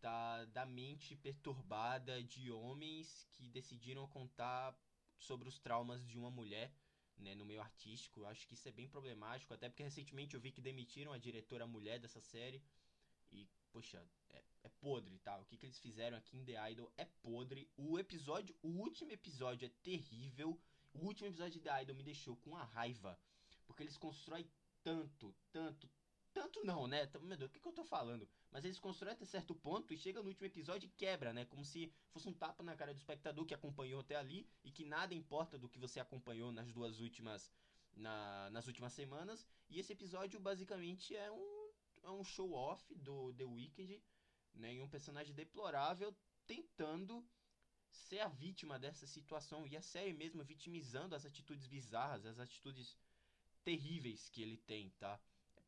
da, 0.00 0.44
da 0.46 0.66
mente 0.66 1.16
perturbada 1.16 2.22
de 2.22 2.50
homens 2.50 3.26
que 3.32 3.48
decidiram 3.48 4.08
contar 4.08 4.76
sobre 5.18 5.48
os 5.48 5.58
traumas 5.58 6.04
de 6.06 6.18
uma 6.18 6.30
mulher 6.30 6.72
né, 7.18 7.34
no 7.34 7.44
meio 7.44 7.60
artístico. 7.60 8.20
Eu 8.20 8.26
acho 8.26 8.46
que 8.46 8.54
isso 8.54 8.68
é 8.68 8.72
bem 8.72 8.88
problemático, 8.88 9.54
até 9.54 9.68
porque 9.68 9.82
recentemente 9.82 10.34
eu 10.34 10.40
vi 10.40 10.52
que 10.52 10.60
demitiram 10.60 11.12
a 11.12 11.18
diretora 11.18 11.66
mulher 11.66 11.98
dessa 11.98 12.20
série. 12.20 12.62
E, 13.32 13.48
poxa, 13.72 14.04
é, 14.30 14.44
é 14.64 14.68
podre, 14.80 15.18
tá? 15.20 15.38
O 15.38 15.44
que, 15.44 15.56
que 15.56 15.66
eles 15.66 15.78
fizeram 15.78 16.16
aqui 16.18 16.36
em 16.36 16.44
The 16.44 16.72
Idol 16.72 16.92
é 16.96 17.04
podre. 17.04 17.70
O 17.76 17.98
episódio, 17.98 18.54
o 18.62 18.68
último 18.68 19.12
episódio 19.12 19.66
é 19.66 19.70
terrível. 19.82 20.60
O 20.92 21.06
último 21.06 21.28
episódio 21.28 21.54
de 21.54 21.60
The 21.60 21.82
Idol 21.82 21.96
me 21.96 22.02
deixou 22.02 22.36
com 22.36 22.50
uma 22.50 22.64
raiva. 22.64 23.18
Porque 23.66 23.82
eles 23.82 23.96
constroem 23.96 24.48
tanto, 24.82 25.34
tanto, 25.50 25.90
tanto 26.32 26.64
não, 26.64 26.86
né? 26.86 27.08
Meu 27.22 27.36
Deus, 27.36 27.50
o 27.50 27.52
que, 27.52 27.60
que 27.60 27.68
eu 27.68 27.72
tô 27.72 27.84
falando? 27.84 28.28
Mas 28.50 28.64
eles 28.64 28.78
constroem 28.78 29.14
até 29.14 29.24
certo 29.24 29.54
ponto 29.54 29.92
e 29.92 29.96
chega 29.96 30.22
no 30.22 30.28
último 30.28 30.46
episódio 30.46 30.86
e 30.86 30.90
quebra, 30.90 31.32
né? 31.32 31.44
Como 31.44 31.64
se 31.64 31.92
fosse 32.10 32.28
um 32.28 32.32
tapa 32.32 32.62
na 32.62 32.76
cara 32.76 32.92
do 32.92 32.98
espectador 32.98 33.44
que 33.44 33.54
acompanhou 33.54 34.00
até 34.00 34.16
ali 34.16 34.48
e 34.62 34.70
que 34.70 34.84
nada 34.84 35.14
importa 35.14 35.58
do 35.58 35.68
que 35.68 35.78
você 35.78 35.98
acompanhou 35.98 36.52
nas 36.52 36.72
duas 36.72 37.00
últimas. 37.00 37.52
Na, 37.94 38.50
nas 38.50 38.66
últimas 38.66 38.92
semanas. 38.92 39.46
E 39.70 39.80
esse 39.80 39.90
episódio 39.94 40.38
basicamente 40.38 41.16
é 41.16 41.32
um, 41.32 41.70
é 42.02 42.10
um 42.10 42.22
show-off 42.22 42.94
do 42.94 43.32
The 43.32 43.46
Weeknd, 43.46 44.02
né? 44.52 44.74
E 44.74 44.82
um 44.82 44.88
personagem 44.88 45.34
deplorável 45.34 46.14
tentando 46.46 47.26
ser 47.90 48.20
a 48.20 48.28
vítima 48.28 48.78
dessa 48.78 49.06
situação. 49.06 49.66
E 49.66 49.76
a 49.76 49.80
série 49.80 50.12
mesmo 50.12 50.44
vitimizando 50.44 51.14
as 51.14 51.24
atitudes 51.24 51.66
bizarras, 51.66 52.26
as 52.26 52.38
atitudes 52.38 52.96
terríveis 53.66 54.28
que 54.28 54.42
ele 54.42 54.58
tem, 54.58 54.90
tá? 54.90 55.20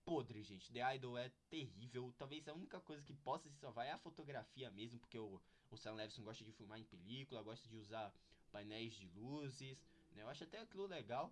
podre, 0.04 0.42
gente. 0.42 0.72
The 0.72 0.94
Idol 0.94 1.18
é 1.18 1.30
terrível. 1.50 2.14
Talvez 2.16 2.48
a 2.48 2.54
única 2.54 2.80
coisa 2.80 3.02
que 3.02 3.12
possa 3.12 3.50
se 3.50 3.56
salvar 3.56 3.86
é 3.86 3.90
a 3.90 3.98
fotografia 3.98 4.70
mesmo, 4.70 4.98
porque 5.00 5.18
o, 5.18 5.38
o 5.70 5.76
Sam 5.76 5.94
Levinson 5.94 6.22
gosta 6.22 6.42
de 6.44 6.52
filmar 6.52 6.78
em 6.78 6.84
película, 6.84 7.42
gosta 7.42 7.68
de 7.68 7.76
usar 7.76 8.14
painéis 8.50 8.94
de 8.94 9.06
luzes, 9.08 9.76
né? 10.12 10.22
Eu 10.22 10.28
acho 10.28 10.44
até 10.44 10.60
aquilo 10.60 10.86
legal, 10.86 11.30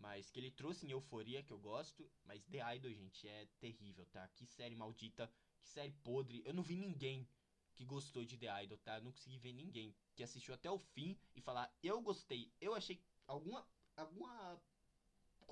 mas 0.00 0.30
que 0.30 0.40
ele 0.40 0.50
trouxe 0.50 0.84
em 0.84 0.90
euforia, 0.90 1.44
que 1.44 1.52
eu 1.52 1.60
gosto. 1.60 2.10
Mas 2.24 2.44
The 2.46 2.74
Idol, 2.76 2.92
gente, 2.92 3.28
é 3.28 3.46
terrível, 3.60 4.04
tá? 4.06 4.26
Que 4.34 4.46
série 4.46 4.74
maldita, 4.74 5.30
que 5.60 5.68
série 5.68 5.92
podre. 6.02 6.42
Eu 6.44 6.54
não 6.54 6.62
vi 6.64 6.76
ninguém 6.76 7.28
que 7.76 7.84
gostou 7.84 8.24
de 8.24 8.36
The 8.36 8.64
Idol, 8.64 8.78
tá? 8.78 8.96
Eu 8.96 9.04
não 9.04 9.12
consegui 9.12 9.38
ver 9.38 9.52
ninguém 9.52 9.94
que 10.16 10.24
assistiu 10.24 10.54
até 10.54 10.68
o 10.68 10.78
fim 10.78 11.16
e 11.36 11.40
falar, 11.40 11.72
eu 11.82 12.00
gostei, 12.00 12.50
eu 12.60 12.74
achei 12.74 13.00
alguma, 13.28 13.64
alguma 13.96 14.60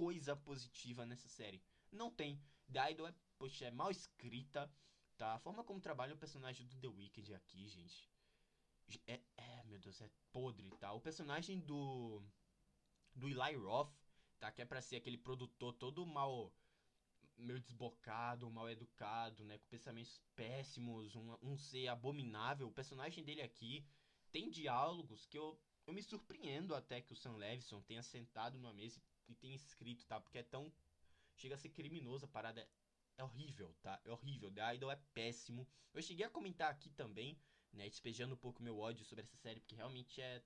coisa 0.00 0.34
positiva 0.34 1.04
nessa 1.04 1.28
série. 1.28 1.62
Não 1.92 2.10
tem. 2.10 2.42
The 2.72 2.92
Idol 2.92 3.08
é, 3.08 3.14
poxa, 3.38 3.66
é 3.66 3.70
mal 3.70 3.90
escrita, 3.90 4.72
tá? 5.18 5.34
A 5.34 5.38
forma 5.38 5.62
como 5.62 5.78
trabalha 5.78 6.14
o 6.14 6.22
personagem 6.24 6.66
do 6.66 6.76
The 6.78 6.88
Weeknd 6.88 7.34
aqui, 7.34 7.68
gente. 7.68 8.10
É, 9.06 9.20
é, 9.36 9.64
meu 9.64 9.78
Deus, 9.78 10.00
é 10.00 10.10
podre, 10.32 10.70
tá? 10.78 10.90
O 10.94 11.02
personagem 11.02 11.60
do. 11.60 12.22
Do 13.14 13.28
Eli 13.28 13.56
Roth, 13.56 13.92
tá? 14.38 14.50
Que 14.50 14.62
é 14.62 14.64
pra 14.64 14.80
ser 14.80 14.96
aquele 14.96 15.18
produtor 15.18 15.74
todo 15.74 16.06
mal. 16.06 16.50
meio 17.36 17.60
desbocado, 17.60 18.50
mal 18.50 18.70
educado, 18.70 19.44
né? 19.44 19.58
Com 19.58 19.68
pensamentos 19.68 20.18
péssimos, 20.34 21.14
um, 21.14 21.36
um 21.42 21.58
ser 21.58 21.88
abominável. 21.88 22.68
O 22.68 22.72
personagem 22.72 23.22
dele 23.22 23.42
aqui 23.42 23.84
tem 24.32 24.48
diálogos 24.48 25.26
que 25.26 25.36
eu, 25.36 25.60
eu 25.86 25.92
me 25.92 26.02
surpreendo 26.02 26.74
até 26.74 27.02
que 27.02 27.12
o 27.12 27.16
Sam 27.16 27.36
Levinson 27.36 27.82
tenha 27.82 28.02
sentado 28.02 28.58
numa 28.58 28.72
mesa 28.72 28.98
e 28.98 29.02
tenha 29.34 29.54
escrito, 29.54 30.06
tá? 30.06 30.20
Porque 30.20 30.38
é 30.38 30.42
tão 30.42 30.72
chega 31.36 31.54
a 31.54 31.58
ser 31.58 31.70
criminoso, 31.70 32.26
a 32.26 32.28
parada 32.28 32.60
é, 32.60 32.68
é 33.18 33.24
horrível, 33.24 33.74
tá? 33.80 34.00
É 34.04 34.10
horrível, 34.10 34.50
The 34.52 34.74
Idol 34.74 34.90
é 34.90 34.96
péssimo. 35.14 35.66
Eu 35.94 36.02
cheguei 36.02 36.26
a 36.26 36.30
comentar 36.30 36.70
aqui 36.70 36.90
também, 36.90 37.38
né, 37.72 37.88
despejando 37.88 38.34
um 38.34 38.38
pouco 38.38 38.62
meu 38.62 38.78
ódio 38.78 39.04
sobre 39.04 39.22
essa 39.22 39.36
série, 39.36 39.60
porque 39.60 39.74
realmente 39.74 40.20
é 40.20 40.42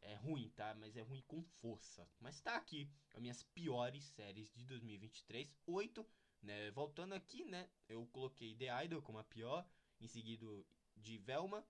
é 0.00 0.14
ruim, 0.14 0.48
tá? 0.50 0.74
Mas 0.76 0.96
é 0.96 1.02
ruim 1.02 1.22
com 1.26 1.42
força. 1.42 2.08
Mas 2.20 2.40
tá 2.40 2.56
aqui, 2.56 2.88
as 3.12 3.20
minhas 3.20 3.42
piores 3.42 4.04
séries 4.04 4.52
de 4.54 4.64
2023, 4.64 5.52
oito, 5.66 6.06
né? 6.40 6.70
Voltando 6.70 7.14
aqui, 7.14 7.44
né? 7.44 7.68
Eu 7.88 8.06
coloquei 8.06 8.54
The 8.54 8.84
Idol 8.84 9.02
como 9.02 9.18
a 9.18 9.24
pior, 9.24 9.68
em 10.00 10.06
seguida 10.06 10.46
de 10.96 11.18
Velma, 11.18 11.66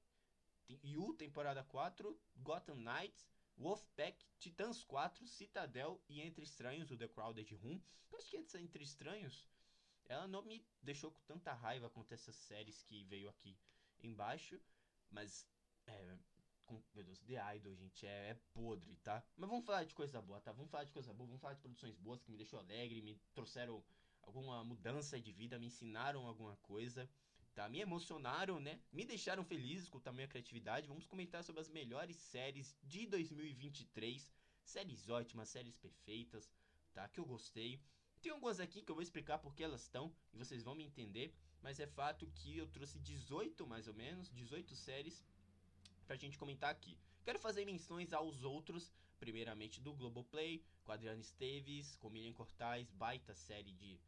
You, 0.82 1.14
temporada 1.14 1.64
4, 1.64 2.20
Gotham 2.36 2.76
Knights, 2.76 3.26
Wolfpack, 3.58 4.24
Titãs 4.38 4.84
4, 4.84 5.26
Citadel 5.26 6.00
e 6.08 6.20
Entre 6.20 6.44
Estranhos, 6.44 6.90
o 6.90 6.96
The 6.96 7.08
Crowded 7.08 7.54
Room. 7.56 7.80
Eu 8.10 8.18
acho 8.18 8.30
que 8.30 8.58
Entre 8.58 8.84
Estranhos, 8.84 9.48
ela 10.04 10.28
não 10.28 10.42
me 10.42 10.64
deixou 10.80 11.10
com 11.10 11.20
tanta 11.22 11.52
raiva 11.52 11.90
quanto 11.90 12.12
essas 12.12 12.36
séries 12.36 12.82
que 12.82 13.02
veio 13.04 13.28
aqui 13.28 13.58
embaixo, 14.00 14.60
mas 15.10 15.46
é, 15.86 16.16
com, 16.64 16.82
meu 16.94 17.02
Deus, 17.02 17.18
The 17.20 17.56
Idol, 17.56 17.74
gente, 17.74 18.06
é, 18.06 18.30
é, 18.30 18.34
podre, 18.52 18.96
tá? 18.96 19.24
Mas 19.36 19.48
vamos 19.48 19.64
falar 19.64 19.84
de 19.84 19.94
coisa 19.94 20.20
boa, 20.22 20.40
tá? 20.40 20.52
Vamos 20.52 20.70
falar 20.70 20.84
de 20.84 20.92
coisa 20.92 21.12
boa, 21.12 21.26
vamos 21.26 21.40
falar 21.40 21.54
de 21.54 21.60
produções 21.60 21.96
boas 21.96 22.22
que 22.22 22.30
me 22.30 22.36
deixou 22.36 22.60
alegre, 22.60 23.02
me 23.02 23.20
trouxeram 23.34 23.82
alguma 24.22 24.62
mudança 24.62 25.20
de 25.20 25.32
vida, 25.32 25.58
me 25.58 25.66
ensinaram 25.66 26.26
alguma 26.26 26.56
coisa 26.58 27.10
tá? 27.58 27.68
Me 27.68 27.80
emocionaram, 27.80 28.60
né? 28.60 28.78
Me 28.92 29.04
deixaram 29.04 29.42
felizes 29.42 29.88
com 29.88 29.98
a 29.98 30.28
criatividade. 30.28 30.86
Vamos 30.86 31.06
comentar 31.06 31.42
sobre 31.42 31.60
as 31.60 31.68
melhores 31.68 32.16
séries 32.16 32.76
de 32.84 33.04
2023. 33.06 34.32
Séries 34.62 35.08
ótimas, 35.08 35.48
séries 35.48 35.76
perfeitas, 35.76 36.48
tá? 36.94 37.08
Que 37.08 37.18
eu 37.18 37.26
gostei. 37.26 37.80
Tem 38.22 38.30
algumas 38.30 38.60
aqui 38.60 38.80
que 38.80 38.92
eu 38.92 38.94
vou 38.94 39.02
explicar 39.02 39.38
porque 39.38 39.64
elas 39.64 39.82
estão 39.82 40.14
e 40.32 40.36
vocês 40.36 40.62
vão 40.62 40.76
me 40.76 40.84
entender. 40.84 41.34
Mas 41.60 41.80
é 41.80 41.86
fato 41.88 42.28
que 42.28 42.56
eu 42.56 42.68
trouxe 42.68 43.00
18 43.00 43.66
mais 43.66 43.88
ou 43.88 43.94
menos, 43.94 44.30
18 44.30 44.76
séries 44.76 45.26
pra 46.06 46.14
gente 46.14 46.38
comentar 46.38 46.70
aqui. 46.70 46.96
Quero 47.24 47.40
fazer 47.40 47.64
menções 47.64 48.12
aos 48.12 48.44
outros, 48.44 48.92
primeiramente 49.18 49.80
do 49.80 49.92
Globoplay, 49.92 50.62
com 50.84 50.92
Adriano 50.92 51.20
Esteves, 51.20 51.96
com 51.96 52.08
Miriam 52.08 52.34
Cortais, 52.34 52.88
baita 52.92 53.34
série 53.34 53.72
de 53.72 53.98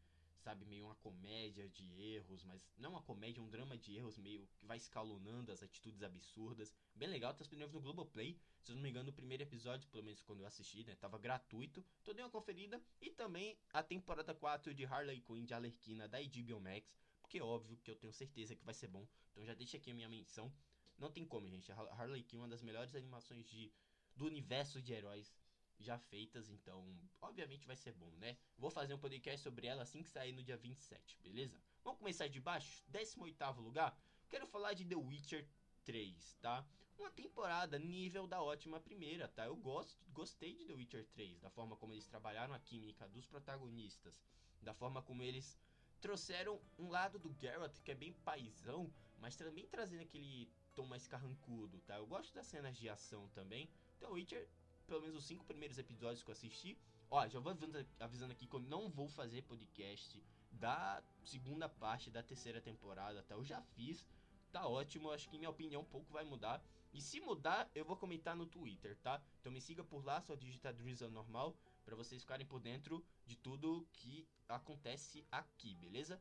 sabe, 0.40 0.64
meio 0.64 0.86
uma 0.86 0.94
comédia 0.96 1.68
de 1.68 1.84
erros, 2.00 2.42
mas 2.44 2.66
não 2.76 2.90
uma 2.90 3.02
comédia, 3.02 3.42
um 3.42 3.48
drama 3.48 3.76
de 3.76 3.96
erros 3.96 4.18
meio 4.18 4.46
que 4.58 4.66
vai 4.66 4.76
escalonando 4.76 5.52
as 5.52 5.62
atitudes 5.62 6.02
absurdas. 6.02 6.74
Bem 6.94 7.08
legal, 7.08 7.32
tá 7.32 7.40
disponível 7.40 7.72
no 7.72 7.80
Globoplay. 7.80 8.38
Se 8.62 8.72
eu 8.72 8.76
não 8.76 8.82
me 8.82 8.90
engano, 8.90 9.10
o 9.10 9.12
primeiro 9.12 9.42
episódio, 9.42 9.88
pelo 9.88 10.04
menos 10.04 10.20
quando 10.22 10.40
eu 10.40 10.46
assisti, 10.46 10.84
né, 10.84 10.94
tava 10.96 11.18
gratuito. 11.18 11.84
Então 12.02 12.14
dei 12.14 12.24
uma 12.24 12.30
conferida. 12.30 12.82
E 13.00 13.10
também 13.10 13.58
a 13.72 13.82
temporada 13.82 14.34
4 14.34 14.74
de 14.74 14.84
Harley 14.84 15.20
Quinn 15.20 15.44
de 15.44 15.54
Alerquina 15.54 16.08
da 16.08 16.18
HBO 16.20 16.60
Max, 16.60 16.98
porque 17.20 17.38
é 17.38 17.42
óbvio 17.42 17.76
que 17.78 17.90
eu 17.90 17.96
tenho 17.96 18.12
certeza 18.12 18.56
que 18.56 18.64
vai 18.64 18.74
ser 18.74 18.88
bom. 18.88 19.06
Então 19.30 19.44
já 19.44 19.54
deixa 19.54 19.76
aqui 19.76 19.90
a 19.90 19.94
minha 19.94 20.08
menção. 20.08 20.52
Não 20.98 21.10
tem 21.10 21.24
como, 21.24 21.48
gente. 21.48 21.70
A 21.72 21.76
Harley 21.76 22.22
Quinn 22.22 22.38
é 22.38 22.42
uma 22.42 22.48
das 22.48 22.62
melhores 22.62 22.94
animações 22.94 23.46
de, 23.46 23.72
do 24.16 24.26
universo 24.26 24.82
de 24.82 24.92
heróis 24.92 25.32
já 25.80 25.98
feitas, 25.98 26.48
então 26.48 26.84
obviamente 27.20 27.66
vai 27.66 27.76
ser 27.76 27.92
bom, 27.92 28.10
né? 28.18 28.36
Vou 28.58 28.70
fazer 28.70 28.94
um 28.94 28.98
podcast 28.98 29.42
sobre 29.42 29.66
ela 29.66 29.82
assim 29.82 30.02
que 30.02 30.10
sair 30.10 30.32
no 30.32 30.42
dia 30.42 30.56
27, 30.56 31.18
beleza? 31.18 31.60
Vamos 31.82 31.98
começar 31.98 32.28
de 32.28 32.40
baixo? 32.40 32.84
18 32.88 33.60
lugar, 33.60 33.98
quero 34.28 34.46
falar 34.46 34.74
de 34.74 34.84
The 34.84 34.96
Witcher 34.96 35.48
3, 35.84 36.36
tá? 36.40 36.66
Uma 36.98 37.10
temporada 37.10 37.78
nível 37.78 38.26
da 38.26 38.42
ótima 38.42 38.78
primeira, 38.78 39.26
tá? 39.26 39.46
Eu 39.46 39.56
gosto, 39.56 40.04
gostei 40.12 40.54
de 40.54 40.66
The 40.66 40.74
Witcher 40.74 41.06
3, 41.06 41.40
da 41.40 41.50
forma 41.50 41.76
como 41.76 41.94
eles 41.94 42.06
trabalharam 42.06 42.52
a 42.52 42.58
química 42.58 43.08
dos 43.08 43.26
protagonistas, 43.26 44.22
da 44.60 44.74
forma 44.74 45.02
como 45.02 45.22
eles 45.22 45.58
trouxeram 46.00 46.60
um 46.78 46.88
lado 46.88 47.18
do 47.18 47.32
Geralt 47.32 47.78
que 47.82 47.90
é 47.90 47.94
bem 47.94 48.12
paisão, 48.12 48.92
mas 49.18 49.36
também 49.36 49.66
trazendo 49.66 50.02
aquele 50.02 50.50
tom 50.74 50.86
mais 50.86 51.06
carrancudo, 51.06 51.80
tá? 51.80 51.96
Eu 51.96 52.06
gosto 52.06 52.34
das 52.34 52.46
cenas 52.46 52.76
de 52.76 52.88
ação 52.88 53.28
também. 53.30 53.68
Então, 53.96 54.12
Witcher 54.12 54.48
pelo 54.90 55.02
menos 55.02 55.16
os 55.16 55.24
cinco 55.24 55.44
primeiros 55.44 55.78
episódios 55.78 56.20
que 56.24 56.30
eu 56.30 56.32
assisti. 56.32 56.76
Ó, 57.08 57.24
já 57.28 57.38
vou 57.38 57.52
avisando, 58.00 58.32
aqui 58.32 58.44
que 58.44 58.56
eu 58.56 58.60
não 58.60 58.90
vou 58.90 59.08
fazer 59.08 59.42
podcast 59.42 60.20
da 60.50 61.00
segunda 61.22 61.68
parte 61.68 62.10
da 62.10 62.24
terceira 62.24 62.60
temporada, 62.60 63.22
tá? 63.22 63.36
Eu 63.36 63.44
já 63.44 63.62
fiz, 63.62 64.04
tá 64.50 64.66
ótimo, 64.66 65.12
acho 65.12 65.28
que 65.28 65.38
minha 65.38 65.48
opinião 65.48 65.82
um 65.82 65.84
pouco 65.84 66.12
vai 66.12 66.24
mudar. 66.24 66.60
E 66.92 67.00
se 67.00 67.20
mudar, 67.20 67.70
eu 67.72 67.84
vou 67.84 67.96
comentar 67.96 68.34
no 68.34 68.46
Twitter, 68.46 68.96
tá? 68.96 69.22
Então 69.38 69.52
me 69.52 69.60
siga 69.60 69.84
por 69.84 70.04
lá, 70.04 70.20
só 70.20 70.34
digita 70.34 70.72
Drizzle 70.72 71.08
normal, 71.08 71.56
para 71.84 71.94
vocês 71.94 72.22
ficarem 72.22 72.44
por 72.44 72.58
dentro 72.58 73.04
de 73.24 73.36
tudo 73.36 73.86
que 73.92 74.26
acontece 74.48 75.24
aqui, 75.30 75.76
beleza? 75.76 76.20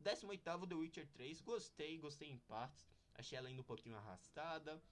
18 0.00 0.66
The 0.66 0.74
Witcher 0.74 1.06
3, 1.08 1.42
gostei, 1.42 1.98
gostei 1.98 2.30
em 2.30 2.38
partes. 2.38 2.88
Achei 3.14 3.36
ela 3.36 3.50
indo 3.50 3.60
um 3.60 3.64
pouquinho 3.64 3.96
arrastada, 3.96 4.82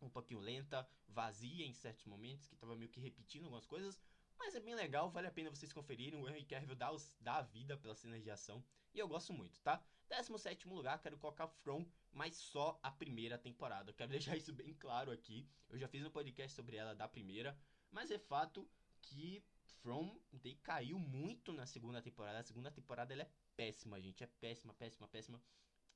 um 0.00 0.08
pouquinho 0.08 0.40
lenta, 0.40 0.88
vazia 1.08 1.64
em 1.64 1.72
certos 1.72 2.04
momentos, 2.04 2.46
que 2.46 2.56
tava 2.56 2.76
meio 2.76 2.90
que 2.90 3.00
repetindo 3.00 3.44
algumas 3.44 3.66
coisas, 3.66 4.00
Mas 4.38 4.54
é 4.54 4.60
bem 4.60 4.74
legal, 4.74 5.10
vale 5.10 5.26
a 5.26 5.30
pena 5.30 5.50
vocês 5.50 5.72
conferirem. 5.72 6.20
O 6.20 6.28
Henry 6.28 6.44
Cavill 6.44 6.74
dá, 6.74 6.92
os, 6.92 7.16
dá 7.20 7.36
a 7.36 7.42
vida 7.42 7.76
pelas 7.76 7.98
cenas 7.98 8.22
de 8.22 8.30
ação. 8.30 8.62
E 8.92 8.98
eu 8.98 9.08
gosto 9.08 9.32
muito, 9.32 9.58
tá? 9.62 9.82
17 10.08 10.68
lugar, 10.68 11.00
quero 11.00 11.18
colocar 11.18 11.48
From, 11.48 11.86
mas 12.12 12.36
só 12.36 12.78
a 12.82 12.90
primeira 12.90 13.38
temporada. 13.38 13.92
quero 13.92 14.10
deixar 14.12 14.36
isso 14.36 14.52
bem 14.52 14.74
claro 14.74 15.10
aqui. 15.10 15.48
Eu 15.68 15.78
já 15.78 15.88
fiz 15.88 16.04
um 16.04 16.10
podcast 16.10 16.54
sobre 16.54 16.76
ela 16.76 16.94
da 16.94 17.08
primeira. 17.08 17.58
Mas 17.90 18.10
é 18.10 18.18
fato 18.18 18.68
que 19.00 19.42
From 19.82 20.18
caiu 20.62 20.98
muito 20.98 21.52
na 21.52 21.66
segunda 21.66 22.02
temporada. 22.02 22.38
A 22.38 22.42
segunda 22.42 22.70
temporada 22.70 23.12
ela 23.12 23.22
é 23.22 23.30
péssima, 23.56 24.00
gente. 24.00 24.22
É 24.22 24.26
péssima, 24.26 24.74
péssima, 24.74 25.08
péssima. 25.08 25.40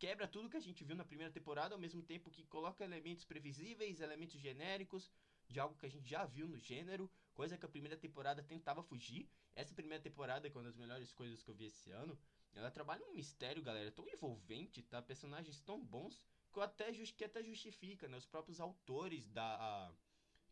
Quebra 0.00 0.26
tudo 0.26 0.48
que 0.48 0.56
a 0.56 0.66
gente 0.66 0.82
viu 0.82 0.96
na 0.96 1.04
primeira 1.04 1.30
temporada, 1.30 1.74
ao 1.74 1.78
mesmo 1.78 2.02
tempo 2.02 2.30
que 2.30 2.46
coloca 2.46 2.82
elementos 2.82 3.26
previsíveis, 3.26 4.00
elementos 4.00 4.40
genéricos, 4.40 5.10
de 5.46 5.60
algo 5.60 5.76
que 5.76 5.84
a 5.84 5.90
gente 5.90 6.08
já 6.08 6.24
viu 6.24 6.48
no 6.48 6.58
gênero, 6.58 7.10
coisa 7.34 7.58
que 7.58 7.66
a 7.66 7.68
primeira 7.68 7.98
temporada 7.98 8.42
tentava 8.42 8.82
fugir. 8.82 9.28
Essa 9.54 9.74
primeira 9.74 10.02
temporada 10.02 10.48
é 10.48 10.50
uma 10.50 10.62
das 10.62 10.74
melhores 10.74 11.12
coisas 11.12 11.42
que 11.42 11.50
eu 11.50 11.54
vi 11.54 11.66
esse 11.66 11.90
ano. 11.90 12.18
Ela 12.54 12.70
trabalha 12.70 13.04
um 13.04 13.12
mistério, 13.12 13.62
galera, 13.62 13.92
tão 13.92 14.08
envolvente, 14.08 14.82
tá? 14.82 15.02
Personagens 15.02 15.60
tão 15.60 15.84
bons 15.84 16.24
que 16.50 16.60
até, 16.60 16.90
que 16.92 17.24
até 17.24 17.42
justifica, 17.42 18.08
né? 18.08 18.16
Os 18.16 18.24
próprios 18.24 18.58
autores 18.58 19.28
da. 19.28 19.56
A, 19.56 19.92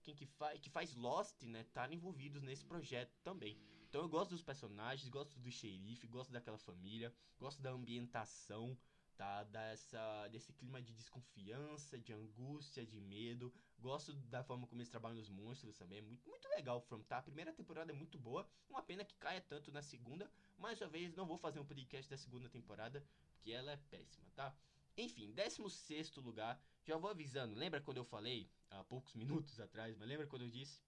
quem 0.03 0.15
que, 0.15 0.27
fa 0.27 0.59
que 0.59 0.69
faz 0.69 0.95
Lost, 0.95 1.43
né? 1.45 1.63
Estarem 1.63 1.97
envolvidos 1.97 2.43
nesse 2.43 2.67
projeto 2.67 3.17
também. 3.25 3.59
Então 3.89 4.03
eu 4.03 4.09
gosto 4.11 4.33
dos 4.33 4.43
personagens, 4.43 5.09
gosto 5.09 5.39
do 5.39 5.51
xerife, 5.51 6.07
gosto 6.07 6.31
daquela 6.31 6.59
família, 6.59 7.15
gosto 7.39 7.63
da 7.63 7.71
ambientação, 7.71 8.77
tá? 9.19 9.43
Dessa, 9.43 10.29
desse 10.29 10.53
clima 10.53 10.81
de 10.81 10.93
desconfiança, 10.95 11.99
de 11.99 12.13
angústia, 12.13 12.87
de 12.87 13.01
medo. 13.01 13.53
Gosto 13.81 14.15
da 14.15 14.45
forma 14.45 14.67
como 14.67 14.81
eles 14.81 14.89
trabalham 14.89 15.21
os 15.21 15.29
monstros 15.29 15.77
também. 15.77 15.99
É 15.99 16.03
muito, 16.03 16.27
muito 16.27 16.49
legal 16.49 16.79
o 16.79 16.81
From, 16.81 17.03
tá? 17.03 17.19
A 17.19 17.23
primeira 17.23 17.53
temporada 17.53 17.91
é 17.93 17.95
muito 17.95 18.17
boa. 18.17 18.49
Uma 18.71 18.81
pena 18.81 19.05
que 19.05 19.17
caia 19.17 19.41
tanto 19.41 19.73
na 19.73 19.83
segunda. 19.83 20.31
Mais 20.57 20.81
uma 20.81 20.89
vez, 20.89 21.15
não 21.17 21.27
vou 21.27 21.37
fazer 21.37 21.59
um 21.59 21.67
podcast 21.67 22.09
da 22.09 22.17
segunda 22.17 22.49
temporada, 22.49 23.05
porque 23.33 23.51
ela 23.51 23.73
é 23.73 23.77
péssima, 23.77 24.31
tá? 24.37 24.57
Enfim, 24.97 25.33
16 25.33 26.15
lugar. 26.17 26.61
Já 26.85 26.97
vou 26.97 27.11
avisando. 27.11 27.57
Lembra 27.57 27.81
quando 27.81 27.99
eu 27.99 28.05
falei, 28.05 28.49
há 28.71 28.85
poucos 28.85 29.15
minutos 29.15 29.59
atrás, 29.61 29.97
mas 29.99 30.09
lembra 30.09 30.29
quando 30.29 30.43
eu 30.43 30.51
disse 30.51 30.81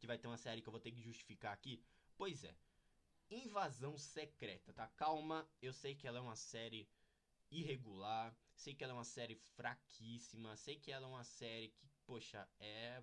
que 0.00 0.06
vai 0.06 0.18
ter 0.18 0.26
uma 0.26 0.38
série 0.38 0.62
que 0.62 0.68
eu 0.68 0.72
vou 0.72 0.80
ter 0.80 0.92
que 0.92 1.00
justificar 1.00 1.52
aqui? 1.52 1.82
Pois 2.16 2.42
é. 2.42 2.56
Invasão 3.30 3.98
Secreta, 3.98 4.72
tá? 4.72 4.86
Calma, 4.88 5.46
eu 5.60 5.72
sei 5.72 5.94
que 5.94 6.06
ela 6.06 6.18
é 6.18 6.22
uma 6.22 6.36
série 6.36 6.88
irregular. 7.60 8.36
Sei 8.54 8.74
que 8.74 8.84
ela 8.84 8.92
é 8.92 8.96
uma 8.96 9.04
série 9.04 9.34
fraquíssima. 9.34 10.56
Sei 10.56 10.76
que 10.76 10.90
ela 10.90 11.06
é 11.06 11.08
uma 11.08 11.24
série 11.24 11.68
que, 11.70 11.88
poxa, 12.06 12.48
é 12.58 13.02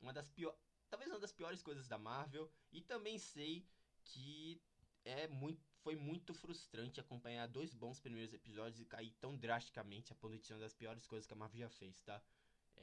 uma 0.00 0.12
das 0.12 0.28
piores. 0.28 0.58
Talvez 0.88 1.10
uma 1.10 1.20
das 1.20 1.32
piores 1.32 1.62
coisas 1.62 1.88
da 1.88 1.98
Marvel. 1.98 2.50
E 2.72 2.80
também 2.80 3.18
sei 3.18 3.66
que 4.04 4.60
é 5.04 5.28
muito, 5.28 5.64
foi 5.82 5.96
muito 5.96 6.34
frustrante 6.34 7.00
acompanhar 7.00 7.46
dois 7.46 7.72
bons 7.74 8.00
primeiros 8.00 8.34
episódios 8.34 8.80
e 8.80 8.84
cair 8.84 9.12
tão 9.20 9.36
drasticamente 9.36 10.12
a 10.12 10.16
ponto 10.16 10.36
de 10.38 10.44
ser 10.44 10.54
uma 10.54 10.60
das 10.60 10.74
piores 10.74 11.06
coisas 11.06 11.26
que 11.26 11.32
a 11.32 11.36
Marvel 11.36 11.60
já 11.60 11.70
fez, 11.70 12.00
tá? 12.02 12.22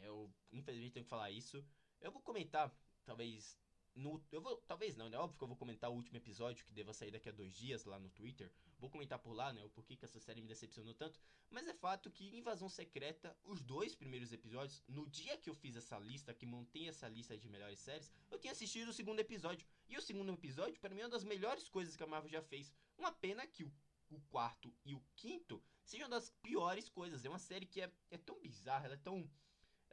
Eu, 0.02 0.34
infelizmente, 0.52 0.94
tenho 0.94 1.06
que 1.06 1.10
falar 1.10 1.32
isso. 1.32 1.64
Eu 2.00 2.12
vou 2.12 2.22
comentar, 2.22 2.74
talvez, 3.06 3.58
no, 3.96 4.24
eu 4.32 4.42
vou, 4.42 4.58
talvez 4.68 4.96
não, 4.96 5.08
né? 5.08 5.18
Óbvio 5.18 5.38
que 5.38 5.44
eu 5.44 5.48
vou 5.48 5.58
comentar 5.58 5.90
o 5.90 5.94
último 5.94 6.18
episódio 6.18 6.66
que 6.66 6.74
deva 6.74 6.94
sair 6.94 7.12
daqui 7.12 7.30
a 7.30 7.32
dois 7.32 7.54
dias 7.54 7.86
lá 7.86 8.00
no 8.00 8.10
Twitter. 8.10 8.52
Vou 8.80 8.90
comentar 8.90 9.20
por 9.20 9.34
lá, 9.34 9.54
né? 9.54 9.64
O 9.64 9.70
porquê 9.70 9.96
que 9.96 10.04
essa 10.04 10.20
série 10.20 10.42
me 10.42 10.48
decepcionou 10.48 10.94
tanto. 10.94 11.20
Mas 11.50 11.68
é 11.68 11.74
fato 11.74 12.10
que 12.10 12.36
Invasão 12.36 12.68
Secreta, 12.70 13.38
os 13.44 13.62
dois 13.62 13.96
primeiros 13.96 14.34
episódios, 14.34 14.84
no 14.88 15.08
dia 15.08 15.38
que 15.38 15.50
eu 15.50 15.54
fiz 15.54 15.76
essa 15.76 16.00
lista, 16.00 16.34
que 16.34 16.46
montei 16.46 16.90
essa 16.90 17.08
lista 17.08 17.38
de 17.38 17.48
melhores 17.48 17.80
séries, 17.80 18.12
eu 18.32 18.40
tinha 18.40 18.54
assistido 18.54 18.90
o 18.90 18.94
segundo 18.94 19.20
episódio. 19.20 19.68
E 19.88 19.96
o 19.96 20.02
segundo 20.02 20.32
episódio, 20.34 20.80
para 20.80 20.94
mim, 20.94 21.02
é 21.02 21.04
uma 21.04 21.12
das 21.12 21.24
melhores 21.24 21.70
coisas 21.70 21.96
que 21.96 22.04
a 22.04 22.08
Marvel 22.08 22.32
já 22.32 22.42
fez. 22.42 22.74
Uma 22.98 23.12
pena 23.12 23.46
que 23.46 23.64
o, 23.64 23.72
o 24.10 24.20
quarto 24.22 24.74
e 24.84 24.96
o 24.96 25.04
quinto 25.16 25.64
sejam 25.84 26.10
das 26.10 26.32
piores 26.42 26.90
coisas. 26.90 27.24
É 27.24 27.30
uma 27.30 27.40
série 27.40 27.68
que 27.68 27.82
é, 27.82 27.92
é 28.10 28.18
tão 28.18 28.40
bizarra, 28.42 28.86
ela 28.86 28.96
é 28.96 28.98
tão 28.98 29.30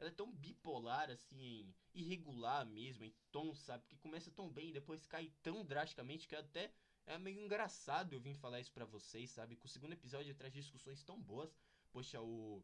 ela 0.01 0.09
é 0.09 0.13
tão 0.13 0.31
bipolar, 0.31 1.11
assim, 1.11 1.71
irregular 1.93 2.65
mesmo, 2.65 3.05
em 3.05 3.13
tom, 3.31 3.53
sabe? 3.53 3.85
Que 3.87 3.95
começa 3.97 4.31
tão 4.31 4.49
bem 4.49 4.69
e 4.69 4.73
depois 4.73 5.05
cai 5.05 5.31
tão 5.43 5.63
drasticamente 5.63 6.27
que 6.27 6.35
até 6.35 6.73
é 7.05 7.19
meio 7.19 7.39
engraçado 7.39 8.13
eu 8.13 8.19
vim 8.19 8.33
falar 8.33 8.59
isso 8.59 8.73
pra 8.73 8.83
vocês, 8.83 9.29
sabe? 9.29 9.55
Que 9.55 9.67
o 9.67 9.69
segundo 9.69 9.93
episódio 9.93 10.33
traz 10.33 10.51
discussões 10.51 11.03
tão 11.03 11.21
boas. 11.21 11.55
Poxa, 11.91 12.19
o, 12.19 12.63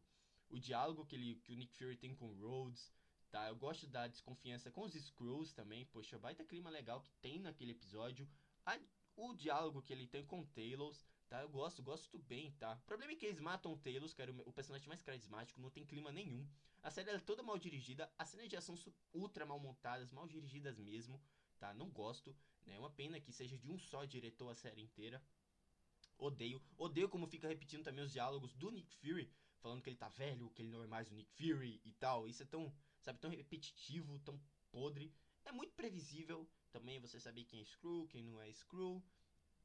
o 0.50 0.58
diálogo 0.58 1.06
que, 1.06 1.14
ele, 1.14 1.36
que 1.36 1.52
o 1.52 1.56
Nick 1.56 1.72
Fury 1.76 1.96
tem 1.96 2.12
com 2.12 2.26
o 2.26 2.34
Rhodes, 2.34 2.92
tá? 3.30 3.46
Eu 3.46 3.54
gosto 3.54 3.86
da 3.86 4.08
desconfiança 4.08 4.72
com 4.72 4.82
os 4.82 4.96
Skrulls 4.96 5.54
também. 5.54 5.86
Poxa, 5.86 6.18
baita 6.18 6.44
clima 6.44 6.70
legal 6.70 7.00
que 7.00 7.12
tem 7.20 7.38
naquele 7.38 7.70
episódio. 7.70 8.28
A, 8.66 8.76
o 9.14 9.32
diálogo 9.32 9.80
que 9.80 9.92
ele 9.92 10.08
tem 10.08 10.26
com 10.26 10.40
o 10.40 10.46
Talos, 10.46 11.06
tá? 11.28 11.42
Eu 11.42 11.48
gosto, 11.48 11.82
gosto 11.82 12.18
bem, 12.18 12.52
tá? 12.52 12.74
O 12.74 12.86
problema 12.86 13.12
é 13.12 13.16
que 13.16 13.26
eles 13.26 13.40
matam 13.40 13.72
o 13.72 13.78
Talos, 13.78 14.14
que 14.14 14.22
era 14.22 14.32
o, 14.32 14.48
o 14.48 14.52
personagem 14.52 14.88
mais 14.88 15.02
carismático, 15.02 15.60
não 15.60 15.70
tem 15.70 15.84
clima 15.84 16.10
nenhum. 16.10 16.46
A 16.82 16.90
série 16.90 17.10
é 17.10 17.18
toda 17.18 17.42
mal 17.42 17.58
dirigida, 17.58 18.10
as 18.18 18.28
cenas 18.28 18.48
de 18.48 18.56
ação 18.56 18.76
são 18.76 18.92
ultra 19.12 19.44
mal 19.44 19.58
montadas, 19.58 20.12
mal 20.12 20.26
dirigidas 20.26 20.78
mesmo, 20.78 21.20
tá? 21.58 21.74
Não 21.74 21.90
gosto, 21.90 22.34
né? 22.66 22.76
É 22.76 22.78
uma 22.78 22.90
pena 22.90 23.20
que 23.20 23.32
seja 23.32 23.58
de 23.58 23.70
um 23.70 23.78
só 23.78 24.04
diretor 24.04 24.48
a 24.50 24.54
série 24.54 24.82
inteira. 24.82 25.22
Odeio. 26.16 26.62
Odeio 26.76 27.08
como 27.08 27.26
fica 27.26 27.48
repetindo 27.48 27.84
também 27.84 28.04
os 28.04 28.12
diálogos 28.12 28.54
do 28.54 28.70
Nick 28.70 28.94
Fury, 28.96 29.30
falando 29.60 29.82
que 29.82 29.90
ele 29.90 29.96
tá 29.96 30.08
velho, 30.08 30.50
que 30.50 30.62
ele 30.62 30.70
não 30.70 30.82
é 30.82 30.86
mais 30.86 31.10
o 31.10 31.14
Nick 31.14 31.32
Fury 31.32 31.80
e 31.84 31.92
tal. 31.92 32.28
Isso 32.28 32.42
é 32.42 32.46
tão, 32.46 32.72
sabe, 33.00 33.18
tão 33.18 33.30
repetitivo, 33.30 34.18
tão 34.20 34.40
podre. 34.70 35.12
É 35.44 35.52
muito 35.52 35.72
previsível 35.74 36.48
também 36.70 37.00
você 37.00 37.18
saber 37.18 37.44
quem 37.44 37.60
é 37.60 37.64
Screw, 37.64 38.06
quem 38.08 38.22
não 38.22 38.40
é 38.40 38.52
Screw. 38.52 39.02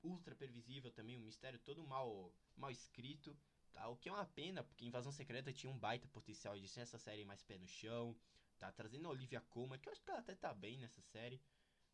Ultra 0.04 0.36
previsível 0.36 0.92
também, 0.92 1.18
um 1.18 1.22
mistério 1.22 1.60
todo 1.60 1.82
mal, 1.84 2.32
mal 2.56 2.70
escrito. 2.70 3.36
Tá? 3.72 3.88
O 3.88 3.98
que 3.98 4.10
é 4.10 4.12
uma 4.12 4.26
pena, 4.26 4.64
porque 4.64 4.86
Invasão 4.86 5.12
Secreta 5.12 5.52
tinha 5.52 5.72
um 5.72 5.78
baita 5.78 6.08
potencial 6.10 6.60
de 6.60 6.68
ser 6.68 6.82
essa 6.82 7.00
série 7.00 7.26
mais 7.26 7.42
pé 7.42 7.58
no 7.58 7.68
chão. 7.68 8.16
Tá 8.60 8.72
trazendo 8.72 9.08
a 9.08 9.12
Olivia 9.12 9.42
Colman, 9.42 9.80
que 9.80 9.90
eu 9.90 9.94
acho 9.94 10.04
que 10.04 10.12
ela 10.12 10.20
até 10.20 10.36
tá 10.36 10.54
bem 10.54 10.78
nessa 10.78 11.02
série. 11.02 11.42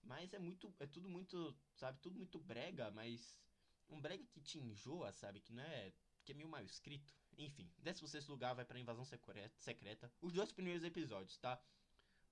Mas 0.03 0.33
é 0.33 0.39
muito. 0.39 0.73
É 0.79 0.87
tudo 0.87 1.07
muito. 1.07 1.55
Sabe, 1.75 1.99
tudo 1.99 2.17
muito 2.17 2.39
brega, 2.39 2.91
mas. 2.91 3.37
Um 3.89 3.99
brega 3.99 4.23
que 4.25 4.41
te 4.41 4.59
enjoa, 4.59 5.11
sabe? 5.11 5.39
Que 5.39 5.53
não 5.53 5.63
é. 5.63 5.93
Que 6.23 6.31
é 6.31 6.35
meio 6.35 6.49
mal 6.49 6.63
escrito. 6.63 7.13
Enfim, 7.37 7.71
16 7.79 8.27
lugar 8.27 8.53
vai 8.53 8.65
pra 8.65 8.79
Invasão 8.79 9.05
Secreta. 9.05 10.11
Os 10.21 10.33
dois 10.33 10.51
primeiros 10.51 10.83
episódios, 10.83 11.37
tá? 11.37 11.59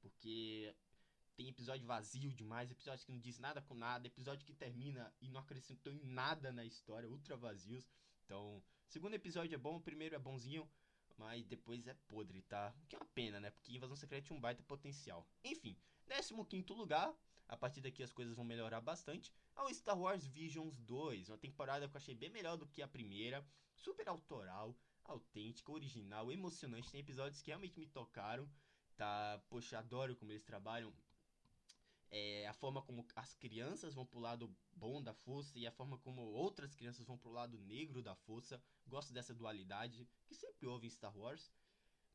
Porque 0.02 0.76
tem 1.38 1.48
episódio 1.48 1.86
vazio 1.86 2.34
demais, 2.34 2.72
episódio 2.72 3.06
que 3.06 3.12
não 3.12 3.20
diz 3.20 3.38
nada 3.38 3.62
com 3.62 3.76
nada, 3.76 4.08
episódio 4.08 4.44
que 4.44 4.56
termina 4.56 5.14
e 5.22 5.30
não 5.30 5.40
acrescentou 5.40 5.94
em 5.94 6.04
nada 6.04 6.52
na 6.52 6.66
história, 6.66 7.08
ultra 7.08 7.38
vazios. 7.38 7.88
Então, 8.26 8.62
segundo 8.88 9.14
episódio 9.14 9.54
é 9.54 9.58
bom, 9.58 9.76
o 9.76 9.82
primeiro 9.82 10.16
é 10.16 10.20
bonzinho, 10.20 10.68
mas 11.16 11.46
depois 11.46 11.86
é 11.86 11.94
podre, 12.08 12.42
tá? 12.42 12.74
O 12.84 12.88
que 12.88 12.96
é 12.96 13.00
uma 13.00 13.06
pena, 13.14 13.40
né? 13.40 13.52
Porque 13.52 13.72
Invasão 13.72 13.96
Secreta 13.96 14.26
tinha 14.26 14.36
um 14.36 14.42
baita 14.42 14.64
potencial. 14.64 15.28
Enfim, 15.44 15.78
15 16.08 16.74
lugar, 16.74 17.16
a 17.48 17.56
partir 17.56 17.82
daqui 17.82 18.02
as 18.02 18.12
coisas 18.12 18.34
vão 18.34 18.44
melhorar 18.44 18.82
bastante, 18.82 19.32
é 19.56 19.62
o 19.62 19.72
Star 19.72 19.98
Wars 19.98 20.26
Visions 20.26 20.80
2, 20.80 21.30
uma 21.30 21.38
temporada 21.38 21.88
que 21.88 21.96
eu 21.96 22.00
achei 22.00 22.16
bem 22.16 22.32
melhor 22.32 22.58
do 22.58 22.66
que 22.66 22.82
a 22.82 22.88
primeira, 22.88 23.46
super 23.76 24.10
autoral, 24.10 24.76
autêntica, 25.04 25.72
original, 25.72 26.32
emocionante, 26.32 26.92
tem 26.92 27.00
episódios 27.00 27.44
que 27.44 27.52
realmente 27.52 27.80
me 27.80 27.86
tocaram, 27.86 28.50
tá? 28.96 29.40
Poxa, 29.50 29.78
adoro 29.78 30.16
como 30.16 30.32
eles 30.32 30.44
trabalham 30.44 30.92
é, 32.10 32.48
a 32.48 32.54
forma 32.54 32.82
como 32.82 33.06
as 33.16 33.34
crianças 33.34 33.94
vão 33.94 34.06
pro 34.06 34.20
lado 34.20 34.56
bom 34.74 35.02
da 35.02 35.14
força 35.14 35.58
e 35.60 35.68
a 35.68 35.72
forma 35.72 35.98
como 35.98 36.22
outras 36.22 36.74
crianças 36.74 37.06
vão 37.06 37.18
pro 37.18 37.32
lado 37.32 37.60
negro 37.60 38.02
da 38.02 38.16
força. 38.16 38.62
Gosto 38.86 39.14
dessa 39.14 39.34
dualidade 39.34 40.08
que 40.26 40.36
sempre 40.36 40.68
houve 40.68 40.88
em 40.88 40.90
Star 40.90 41.16
Wars. 41.18 41.52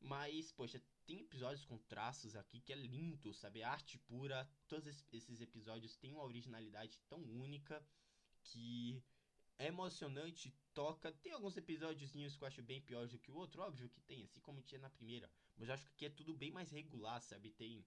Mas, 0.00 0.50
poxa, 0.50 0.82
tem 1.06 1.20
episódios 1.20 1.64
com 1.64 1.78
traços 1.78 2.34
aqui 2.34 2.60
que 2.60 2.72
é 2.72 2.76
lindo, 2.76 3.32
sabe? 3.34 3.62
Arte 3.62 3.98
pura. 3.98 4.48
Todos 4.66 4.86
esses 5.12 5.40
episódios 5.40 5.96
têm 5.96 6.12
uma 6.12 6.24
originalidade 6.24 6.98
tão 7.08 7.20
única 7.20 7.84
que 8.42 9.02
é 9.58 9.66
emocionante, 9.66 10.52
toca. 10.74 11.12
Tem 11.12 11.32
alguns 11.32 11.56
episódios 11.56 12.10
que 12.10 12.42
eu 12.42 12.48
acho 12.48 12.62
bem 12.62 12.80
piores 12.80 13.12
do 13.12 13.18
que 13.18 13.30
o 13.30 13.36
outro, 13.36 13.62
óbvio 13.62 13.88
que 13.88 14.00
tem, 14.00 14.24
assim 14.24 14.40
como 14.40 14.62
tinha 14.62 14.80
na 14.80 14.90
primeira. 14.90 15.30
Mas 15.56 15.68
eu 15.68 15.74
acho 15.74 15.84
que 15.84 15.92
aqui 15.92 16.06
é 16.06 16.10
tudo 16.10 16.34
bem 16.34 16.50
mais 16.50 16.70
regular, 16.70 17.20
sabe? 17.22 17.50
Tem 17.52 17.84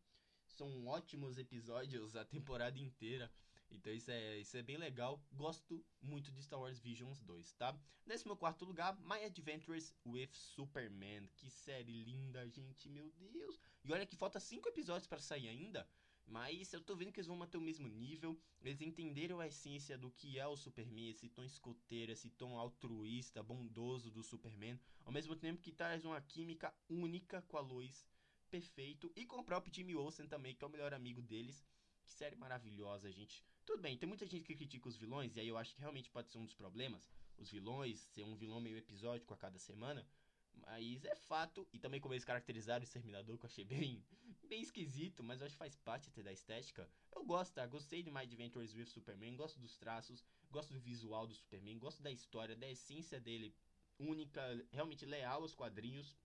são 0.55 0.87
ótimos 0.87 1.37
episódios 1.37 2.15
a 2.15 2.23
temporada 2.23 2.79
inteira. 2.79 3.31
Então 3.69 3.91
isso 3.91 4.09
é, 4.09 4.39
isso 4.39 4.55
é 4.55 4.61
bem 4.61 4.77
legal. 4.77 5.21
Gosto 5.33 5.83
muito 6.01 6.31
de 6.31 6.41
Star 6.41 6.59
Wars 6.59 6.79
Visions 6.79 7.19
2, 7.21 7.53
tá? 7.53 7.77
Nesse 8.05 8.25
meu 8.25 8.37
quarto 8.37 8.63
lugar, 8.63 8.97
My 9.01 9.23
Adventures 9.25 9.93
with 10.05 10.29
Superman. 10.33 11.27
Que 11.35 11.49
série 11.49 12.03
linda, 12.03 12.47
gente, 12.47 12.87
meu 12.89 13.11
Deus. 13.11 13.59
E 13.83 13.91
olha 13.91 14.05
que 14.05 14.15
falta 14.15 14.39
5 14.39 14.69
episódios 14.69 15.07
para 15.07 15.19
sair 15.19 15.49
ainda. 15.49 15.87
Mas 16.27 16.73
eu 16.73 16.81
tô 16.81 16.95
vendo 16.95 17.11
que 17.11 17.19
eles 17.19 17.27
vão 17.27 17.35
manter 17.35 17.57
o 17.57 17.61
mesmo 17.61 17.87
nível. 17.87 18.39
Eles 18.61 18.81
entenderam 18.81 19.39
a 19.39 19.47
essência 19.47 19.97
do 19.97 20.09
que 20.09 20.39
é 20.39 20.47
o 20.47 20.57
Superman, 20.57 21.09
esse 21.09 21.29
tom 21.29 21.43
escoteiro, 21.43 22.11
esse 22.11 22.29
tom 22.31 22.57
altruísta, 22.57 23.43
bondoso 23.43 24.09
do 24.09 24.23
Superman. 24.23 24.79
Ao 25.03 25.11
mesmo 25.11 25.35
tempo 25.35 25.61
que 25.61 25.71
traz 25.71 26.03
uma 26.03 26.19
química 26.21 26.73
única 26.89 27.41
com 27.43 27.57
a 27.57 27.61
Lois 27.61 28.07
perfeito. 28.45 29.11
E 29.15 29.25
com 29.25 29.37
o 29.37 29.43
próprio 29.43 29.73
Jimmy 29.73 29.95
Olsen 29.95 30.27
também, 30.27 30.55
que 30.55 30.63
é 30.63 30.67
o 30.67 30.69
melhor 30.69 30.93
amigo 30.93 31.21
deles. 31.21 31.65
Que 32.05 32.11
série 32.11 32.35
maravilhosa, 32.35 33.11
gente. 33.11 33.43
Tudo 33.65 33.81
bem, 33.81 33.97
tem 33.97 34.07
muita 34.07 34.25
gente 34.27 34.45
que 34.45 34.55
critica 34.55 34.87
os 34.87 34.95
vilões, 34.95 35.35
e 35.35 35.39
aí 35.39 35.47
eu 35.47 35.57
acho 35.57 35.73
que 35.73 35.81
realmente 35.81 36.09
pode 36.11 36.29
ser 36.29 36.37
um 36.37 36.45
dos 36.45 36.53
problemas. 36.53 37.11
Os 37.37 37.49
vilões, 37.49 37.99
ser 37.99 38.23
um 38.23 38.35
vilão 38.35 38.61
meio 38.61 38.77
episódico 38.77 39.33
a 39.33 39.37
cada 39.37 39.57
semana. 39.57 40.07
Mas 40.53 41.03
é 41.03 41.15
fato, 41.15 41.67
e 41.73 41.79
também 41.79 41.99
como 41.99 42.13
eles 42.13 42.23
caracterizaram 42.23 42.81
o 42.81 42.83
Exterminador, 42.83 43.37
que 43.37 43.45
eu 43.45 43.49
achei 43.49 43.65
bem, 43.65 44.03
bem 44.43 44.61
esquisito, 44.61 45.23
mas 45.23 45.41
eu 45.41 45.47
acho 45.47 45.55
que 45.55 45.59
faz 45.59 45.75
parte 45.75 46.09
até 46.09 46.21
da 46.21 46.31
estética. 46.31 46.87
Eu 47.13 47.25
gosto, 47.25 47.53
tá? 47.53 47.65
Gostei 47.65 48.03
de 48.03 48.11
My 48.11 48.19
Adventures 48.19 48.75
with 48.75 48.85
Superman, 48.85 49.35
gosto 49.35 49.59
dos 49.59 49.75
traços, 49.75 50.23
gosto 50.51 50.73
do 50.73 50.79
visual 50.79 51.25
do 51.27 51.33
Superman, 51.33 51.79
gosto 51.79 52.01
da 52.03 52.11
história, 52.11 52.55
da 52.55 52.69
essência 52.69 53.19
dele 53.19 53.53
única, 53.97 54.41
realmente 54.71 55.05
leal 55.05 55.41
aos 55.41 55.55
quadrinhos. 55.55 56.15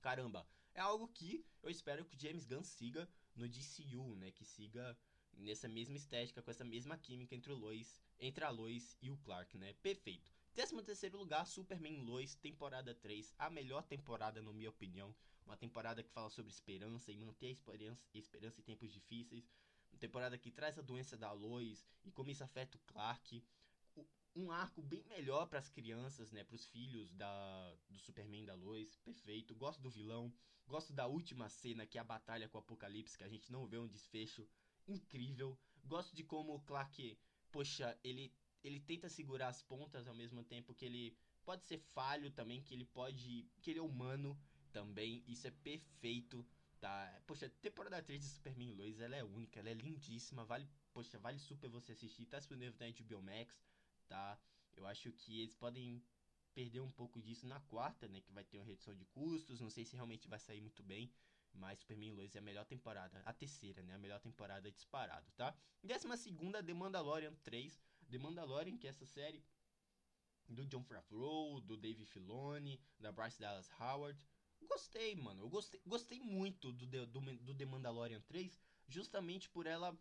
Caramba, 0.00 0.46
é 0.76 0.80
algo 0.80 1.08
que 1.08 1.44
eu 1.62 1.70
espero 1.70 2.04
que 2.04 2.14
o 2.14 2.20
James 2.20 2.44
Gunn 2.44 2.62
siga 2.62 3.08
no 3.34 3.48
DCU, 3.48 4.14
né? 4.16 4.30
Que 4.30 4.44
siga 4.44 4.96
nessa 5.32 5.68
mesma 5.68 5.96
estética, 5.96 6.42
com 6.42 6.50
essa 6.50 6.64
mesma 6.64 6.96
química 6.98 7.34
entre 7.34 7.50
o 7.50 7.56
Lois, 7.56 8.00
entre 8.20 8.44
a 8.44 8.50
Lois 8.50 8.96
e 9.00 9.10
o 9.10 9.16
Clark, 9.16 9.56
né? 9.56 9.72
Perfeito. 9.82 10.30
13 10.52 10.82
terceiro 10.82 11.18
lugar, 11.18 11.46
Superman 11.46 12.02
Lois, 12.02 12.34
temporada 12.34 12.94
3, 12.94 13.34
a 13.38 13.50
melhor 13.50 13.82
temporada, 13.82 14.40
na 14.42 14.52
minha 14.52 14.70
opinião. 14.70 15.14
Uma 15.46 15.56
temporada 15.56 16.02
que 16.02 16.10
fala 16.10 16.28
sobre 16.28 16.50
esperança 16.50 17.10
e 17.10 17.16
manter 17.16 17.46
a 17.46 17.50
esperança, 17.50 18.02
esperança 18.14 18.60
em 18.60 18.64
tempos 18.64 18.92
difíceis. 18.92 19.50
Uma 19.90 19.98
temporada 19.98 20.36
que 20.36 20.50
traz 20.50 20.78
a 20.78 20.82
doença 20.82 21.16
da 21.16 21.32
Lois 21.32 21.86
e 22.04 22.10
como 22.10 22.30
isso 22.30 22.44
afeta 22.44 22.76
o 22.76 22.80
Clark. 22.80 23.42
Um 24.36 24.52
arco 24.52 24.82
bem 24.82 25.02
melhor 25.08 25.46
para 25.46 25.58
as 25.58 25.70
crianças, 25.70 26.30
né? 26.30 26.44
Para 26.44 26.56
os 26.56 26.66
filhos 26.66 27.12
da, 27.14 27.74
do 27.88 27.98
Superman 27.98 28.44
da 28.44 28.54
Lois. 28.54 28.94
Perfeito. 28.96 29.54
Gosto 29.56 29.80
do 29.80 29.90
vilão. 29.90 30.32
Gosto 30.68 30.92
da 30.92 31.06
última 31.06 31.48
cena, 31.48 31.86
que 31.86 31.96
é 31.96 32.00
a 32.02 32.04
batalha 32.04 32.46
com 32.46 32.58
o 32.58 32.60
Apocalipse, 32.60 33.16
que 33.16 33.24
a 33.24 33.28
gente 33.28 33.50
não 33.50 33.66
vê 33.66 33.78
um 33.78 33.88
desfecho 33.88 34.46
incrível. 34.86 35.58
Gosto 35.84 36.14
de 36.14 36.22
como 36.22 36.54
o 36.54 36.60
Clark, 36.60 37.18
poxa, 37.50 37.98
ele, 38.04 38.30
ele 38.62 38.78
tenta 38.78 39.08
segurar 39.08 39.48
as 39.48 39.62
pontas 39.62 40.06
ao 40.06 40.14
mesmo 40.14 40.44
tempo 40.44 40.74
que 40.74 40.84
ele 40.84 41.16
pode 41.44 41.64
ser 41.64 41.78
falho 41.78 42.30
também, 42.30 42.60
que 42.60 42.74
ele 42.74 42.84
pode. 42.84 43.48
que 43.62 43.70
ele 43.70 43.78
é 43.78 43.82
humano 43.82 44.38
também. 44.70 45.24
Isso 45.26 45.46
é 45.46 45.50
perfeito, 45.50 46.44
tá? 46.78 47.22
Poxa, 47.26 47.48
temporada 47.62 48.02
3 48.02 48.20
de 48.20 48.28
Superman 48.28 48.74
Lois, 48.74 49.00
ela 49.00 49.16
é 49.16 49.24
única, 49.24 49.60
ela 49.60 49.70
é 49.70 49.74
lindíssima, 49.74 50.44
vale, 50.44 50.68
poxa, 50.92 51.18
vale 51.18 51.38
super 51.38 51.70
você 51.70 51.92
assistir. 51.92 52.26
Tá 52.26 52.38
disponível 52.38 52.74
na 52.78 52.90
HBO 52.90 53.22
Max, 53.22 53.62
tá? 54.08 54.38
Eu 54.76 54.86
acho 54.86 55.12
que 55.12 55.40
eles 55.40 55.54
podem 55.54 56.02
perder 56.54 56.80
um 56.80 56.90
pouco 56.90 57.20
disso 57.20 57.46
na 57.46 57.60
quarta, 57.60 58.08
né? 58.08 58.20
Que 58.20 58.32
vai 58.32 58.44
ter 58.44 58.58
uma 58.58 58.64
redução 58.64 58.94
de 58.94 59.04
custos. 59.06 59.60
Não 59.60 59.70
sei 59.70 59.84
se 59.84 59.94
realmente 59.94 60.28
vai 60.28 60.38
sair 60.38 60.60
muito 60.60 60.82
bem. 60.82 61.12
Mas 61.52 61.78
Superman 61.78 62.12
Lois 62.12 62.34
é 62.34 62.38
a 62.38 62.42
melhor 62.42 62.64
temporada. 62.64 63.22
A 63.24 63.32
terceira, 63.32 63.82
né? 63.82 63.94
A 63.94 63.98
melhor 63.98 64.20
temporada 64.20 64.70
disparado, 64.70 65.30
tá? 65.32 65.54
Décima 65.82 66.16
segunda, 66.16 66.62
The 66.62 66.74
Mandalorian 66.74 67.34
3. 67.42 67.80
The 68.10 68.18
Mandalorian, 68.18 68.76
que 68.78 68.86
é 68.86 68.90
essa 68.90 69.06
série 69.06 69.44
do 70.48 70.64
John 70.66 70.84
Favreau, 70.84 71.60
do 71.60 71.76
Dave 71.76 72.04
Filoni, 72.04 72.80
da 72.98 73.10
Bryce 73.10 73.40
Dallas 73.40 73.70
Howard. 73.80 74.18
Gostei, 74.62 75.14
mano. 75.14 75.42
Eu 75.42 75.48
gostei, 75.48 75.80
gostei 75.84 76.20
muito 76.20 76.72
do, 76.72 76.86
do, 76.86 77.20
do 77.36 77.54
The 77.54 77.66
Mandalorian 77.66 78.20
3, 78.22 78.58
justamente 78.86 79.48
por 79.50 79.66
ela 79.66 79.96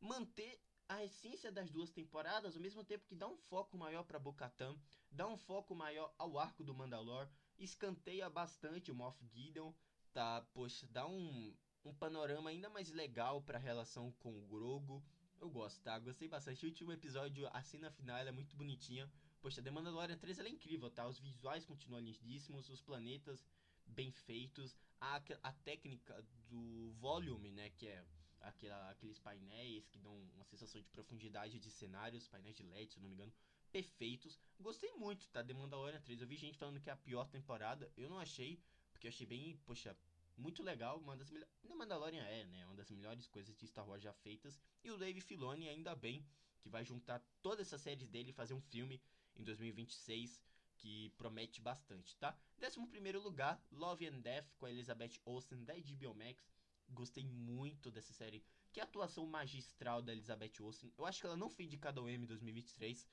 manter 0.00 0.60
a 0.88 1.04
essência 1.04 1.52
das 1.52 1.70
duas 1.70 1.90
temporadas, 1.90 2.56
ao 2.56 2.62
mesmo 2.62 2.82
tempo 2.82 3.06
que 3.06 3.14
dá 3.14 3.28
um 3.28 3.36
foco 3.36 3.76
maior 3.76 4.04
para 4.04 4.18
Bo-Katan, 4.18 4.76
dá 5.10 5.26
um 5.26 5.36
foco 5.36 5.74
maior 5.74 6.12
ao 6.18 6.38
arco 6.38 6.64
do 6.64 6.74
Mandalor, 6.74 7.28
escanteia 7.58 8.28
bastante 8.30 8.90
o 8.90 8.94
Moff 8.94 9.22
Gideon, 9.26 9.72
tá? 10.12 10.40
Poxa, 10.54 10.86
dá 10.90 11.06
um, 11.06 11.54
um 11.84 11.94
panorama 11.94 12.50
ainda 12.50 12.70
mais 12.70 12.90
legal 12.90 13.42
para 13.42 13.58
a 13.58 13.60
relação 13.60 14.12
com 14.12 14.36
o 14.36 14.46
Grogu. 14.46 15.04
Eu 15.40 15.50
gosto, 15.50 15.80
tá? 15.82 15.98
Gostei 15.98 16.26
bastante. 16.26 16.64
O 16.64 16.68
último 16.68 16.90
episódio, 16.90 17.48
a 17.52 17.62
cena 17.62 17.90
final 17.90 18.18
é 18.18 18.32
muito 18.32 18.56
bonitinha. 18.56 19.10
Poxa, 19.40 19.62
The 19.62 19.70
Mandalorian 19.70 20.18
3 20.18 20.40
é 20.40 20.48
incrível, 20.48 20.90
tá? 20.90 21.06
Os 21.06 21.18
visuais 21.18 21.64
continuam 21.64 22.02
lindíssimos, 22.02 22.68
os 22.68 22.80
planetas 22.80 23.46
bem 23.86 24.10
feitos, 24.10 24.76
a, 25.00 25.22
a 25.42 25.52
técnica 25.52 26.24
do 26.48 26.92
volume, 26.98 27.52
né, 27.52 27.70
que 27.70 27.86
é 27.86 28.04
aquela, 28.40 28.90
aqueles 28.90 29.18
painéis 29.18 29.88
que 29.88 29.98
dão 29.98 30.14
uma 30.34 30.44
sensação 30.44 30.80
de 30.80 30.88
profundidade 30.88 31.58
de 31.58 31.70
cenários, 31.70 32.28
painéis 32.28 32.56
de 32.56 32.62
LED, 32.62 32.92
se 32.92 33.00
não 33.00 33.08
me 33.08 33.14
engano, 33.14 33.32
perfeitos. 33.70 34.40
Gostei 34.58 34.92
muito, 34.94 35.28
tá? 35.28 35.44
The 35.44 35.54
Mandalorian 35.54 36.00
3. 36.00 36.20
Eu 36.20 36.26
vi 36.26 36.36
gente 36.36 36.58
falando 36.58 36.80
que 36.80 36.90
é 36.90 36.92
a 36.92 36.96
pior 36.96 37.28
temporada. 37.28 37.90
Eu 37.96 38.08
não 38.08 38.18
achei, 38.18 38.60
porque 38.92 39.06
eu 39.06 39.10
achei 39.10 39.26
bem, 39.26 39.56
poxa, 39.64 39.96
muito 40.36 40.62
legal. 40.62 40.98
Uma 40.98 41.16
das 41.16 41.30
melhores. 41.30 41.52
Mandalorian 41.78 42.24
é, 42.24 42.44
né? 42.46 42.66
Uma 42.66 42.74
das 42.74 42.90
melhores 42.90 43.28
coisas 43.28 43.56
de 43.56 43.66
Star 43.66 43.88
Wars 43.88 44.02
já 44.02 44.12
feitas. 44.12 44.60
E 44.82 44.90
o 44.90 44.98
Dave 44.98 45.20
Filoni, 45.20 45.68
ainda 45.68 45.94
bem, 45.94 46.26
que 46.60 46.68
vai 46.68 46.84
juntar 46.84 47.22
todas 47.40 47.68
essas 47.68 47.80
séries 47.80 48.08
dele 48.08 48.30
e 48.30 48.32
fazer 48.32 48.54
um 48.54 48.60
filme 48.60 49.00
em 49.36 49.44
2026 49.44 50.42
que 50.76 51.10
promete 51.16 51.60
bastante, 51.60 52.16
tá? 52.16 52.36
Décimo 52.56 52.88
primeiro 52.88 53.20
lugar, 53.20 53.60
Love 53.70 54.06
and 54.06 54.20
Death 54.20 54.46
com 54.56 54.66
a 54.66 54.70
Elizabeth 54.70 55.20
Olsen 55.24 55.64
da 55.64 55.74
HBO 55.74 56.14
Max. 56.14 56.48
Gostei 56.90 57.24
muito 57.24 57.90
dessa 57.90 58.12
série. 58.12 58.42
Que 58.72 58.80
atuação 58.80 59.26
magistral 59.26 60.02
da 60.02 60.12
Elizabeth 60.12 60.60
Olsen. 60.60 60.92
Eu 60.96 61.06
acho 61.06 61.20
que 61.20 61.26
ela 61.26 61.36
não 61.36 61.50
foi 61.50 61.64
indicada 61.64 62.00
ao 62.00 62.08
Emmy 62.08 62.26
2023, 62.26 63.06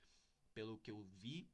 pelo 0.53 0.77
que 0.77 0.91
eu 0.91 1.01
vi, 1.01 1.49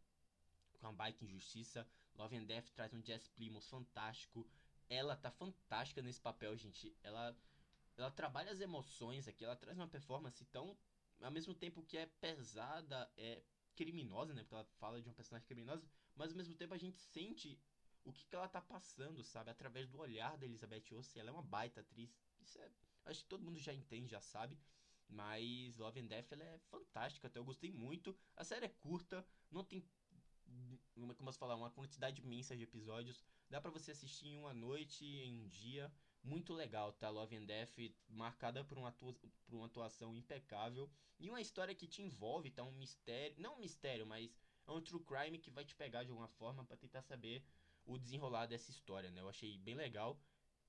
com 0.79 0.88
a 0.88 0.91
baita 0.91 1.23
injustiça. 1.25 1.88
Love 2.15 2.38
and 2.38 2.45
Death 2.45 2.69
traz 2.71 2.93
um 2.93 3.03
Jess 3.03 3.27
Plymouth 3.29 3.63
fantástico. 3.63 4.47
Ela 4.89 5.15
tá 5.15 5.31
fantástica 5.31 6.01
nesse 6.01 6.19
papel, 6.19 6.55
gente. 6.57 6.95
Ela, 7.01 7.36
ela 7.97 8.12
trabalha 8.12 8.51
as 8.51 8.60
emoções 8.60 9.27
aqui. 9.27 9.43
Ela 9.43 9.55
traz 9.55 9.77
uma 9.77 9.88
performance 9.88 10.43
tão. 10.45 10.77
Ao 11.21 11.31
mesmo 11.31 11.53
tempo 11.53 11.84
que 11.84 11.97
é 11.97 12.05
pesada, 12.05 13.12
é 13.15 13.41
criminosa, 13.75 14.34
né? 14.34 14.41
Porque 14.41 14.55
ela 14.55 14.65
fala 14.79 15.01
de 15.01 15.07
uma 15.07 15.15
personagem 15.15 15.47
criminosa. 15.47 15.88
Mas 16.15 16.31
ao 16.31 16.38
mesmo 16.38 16.55
tempo 16.55 16.73
a 16.73 16.77
gente 16.77 16.99
sente 16.99 17.60
o 18.03 18.11
que, 18.11 18.25
que 18.25 18.35
ela 18.35 18.47
tá 18.47 18.61
passando, 18.61 19.23
sabe? 19.23 19.49
Através 19.49 19.87
do 19.87 19.99
olhar 19.99 20.37
da 20.37 20.45
Elizabeth 20.45 20.93
Olsen. 20.93 21.19
Ela 21.19 21.29
é 21.29 21.33
uma 21.33 21.43
baita 21.43 21.81
atriz. 21.81 22.15
Isso 22.41 22.59
é. 22.59 22.71
Acho 23.05 23.23
que 23.23 23.29
todo 23.29 23.43
mundo 23.43 23.59
já 23.59 23.73
entende, 23.73 24.11
já 24.11 24.21
sabe. 24.21 24.57
Mas 25.07 25.77
Love 25.77 25.99
and 25.99 26.05
Death 26.05 26.31
ela 26.31 26.43
é 26.43 26.57
fantástica, 26.69 27.27
até 27.27 27.37
eu 27.37 27.43
gostei 27.43 27.71
muito. 27.71 28.17
A 28.35 28.43
série 28.43 28.65
é 28.65 28.69
curta, 28.69 29.25
não 29.51 29.63
tem. 29.63 29.85
Como 30.93 31.13
posso 31.15 31.37
falar? 31.37 31.55
Uma 31.55 31.71
quantidade 31.71 32.21
imensa 32.21 32.55
de 32.55 32.63
episódios. 32.63 33.23
Dá 33.49 33.59
para 33.59 33.71
você 33.71 33.91
assistir 33.91 34.27
em 34.27 34.37
uma 34.37 34.53
noite, 34.53 35.05
em 35.05 35.41
um 35.41 35.47
dia. 35.47 35.91
Muito 36.23 36.53
legal, 36.53 36.93
tá? 36.93 37.09
Love 37.09 37.35
and 37.35 37.45
Death, 37.45 37.77
marcada 38.07 38.63
por 38.63 38.77
uma, 38.77 38.89
atua 38.89 39.13
por 39.13 39.55
uma 39.55 39.65
atuação 39.65 40.15
impecável. 40.15 40.89
E 41.19 41.29
uma 41.29 41.41
história 41.41 41.75
que 41.75 41.87
te 41.87 42.01
envolve, 42.01 42.49
tá? 42.51 42.63
Um 42.63 42.71
mistério. 42.71 43.35
Não 43.39 43.55
um 43.55 43.59
mistério, 43.59 44.05
mas 44.05 44.39
é 44.67 44.71
um 44.71 44.81
true 44.81 45.03
crime 45.03 45.39
que 45.39 45.49
vai 45.49 45.65
te 45.65 45.75
pegar 45.75 46.03
de 46.03 46.09
alguma 46.09 46.27
forma 46.27 46.63
para 46.63 46.77
tentar 46.77 47.01
saber 47.01 47.43
o 47.85 47.97
desenrolar 47.97 48.45
dessa 48.45 48.71
história, 48.71 49.11
né? 49.11 49.21
Eu 49.21 49.29
achei 49.29 49.57
bem 49.57 49.75
legal. 49.75 50.19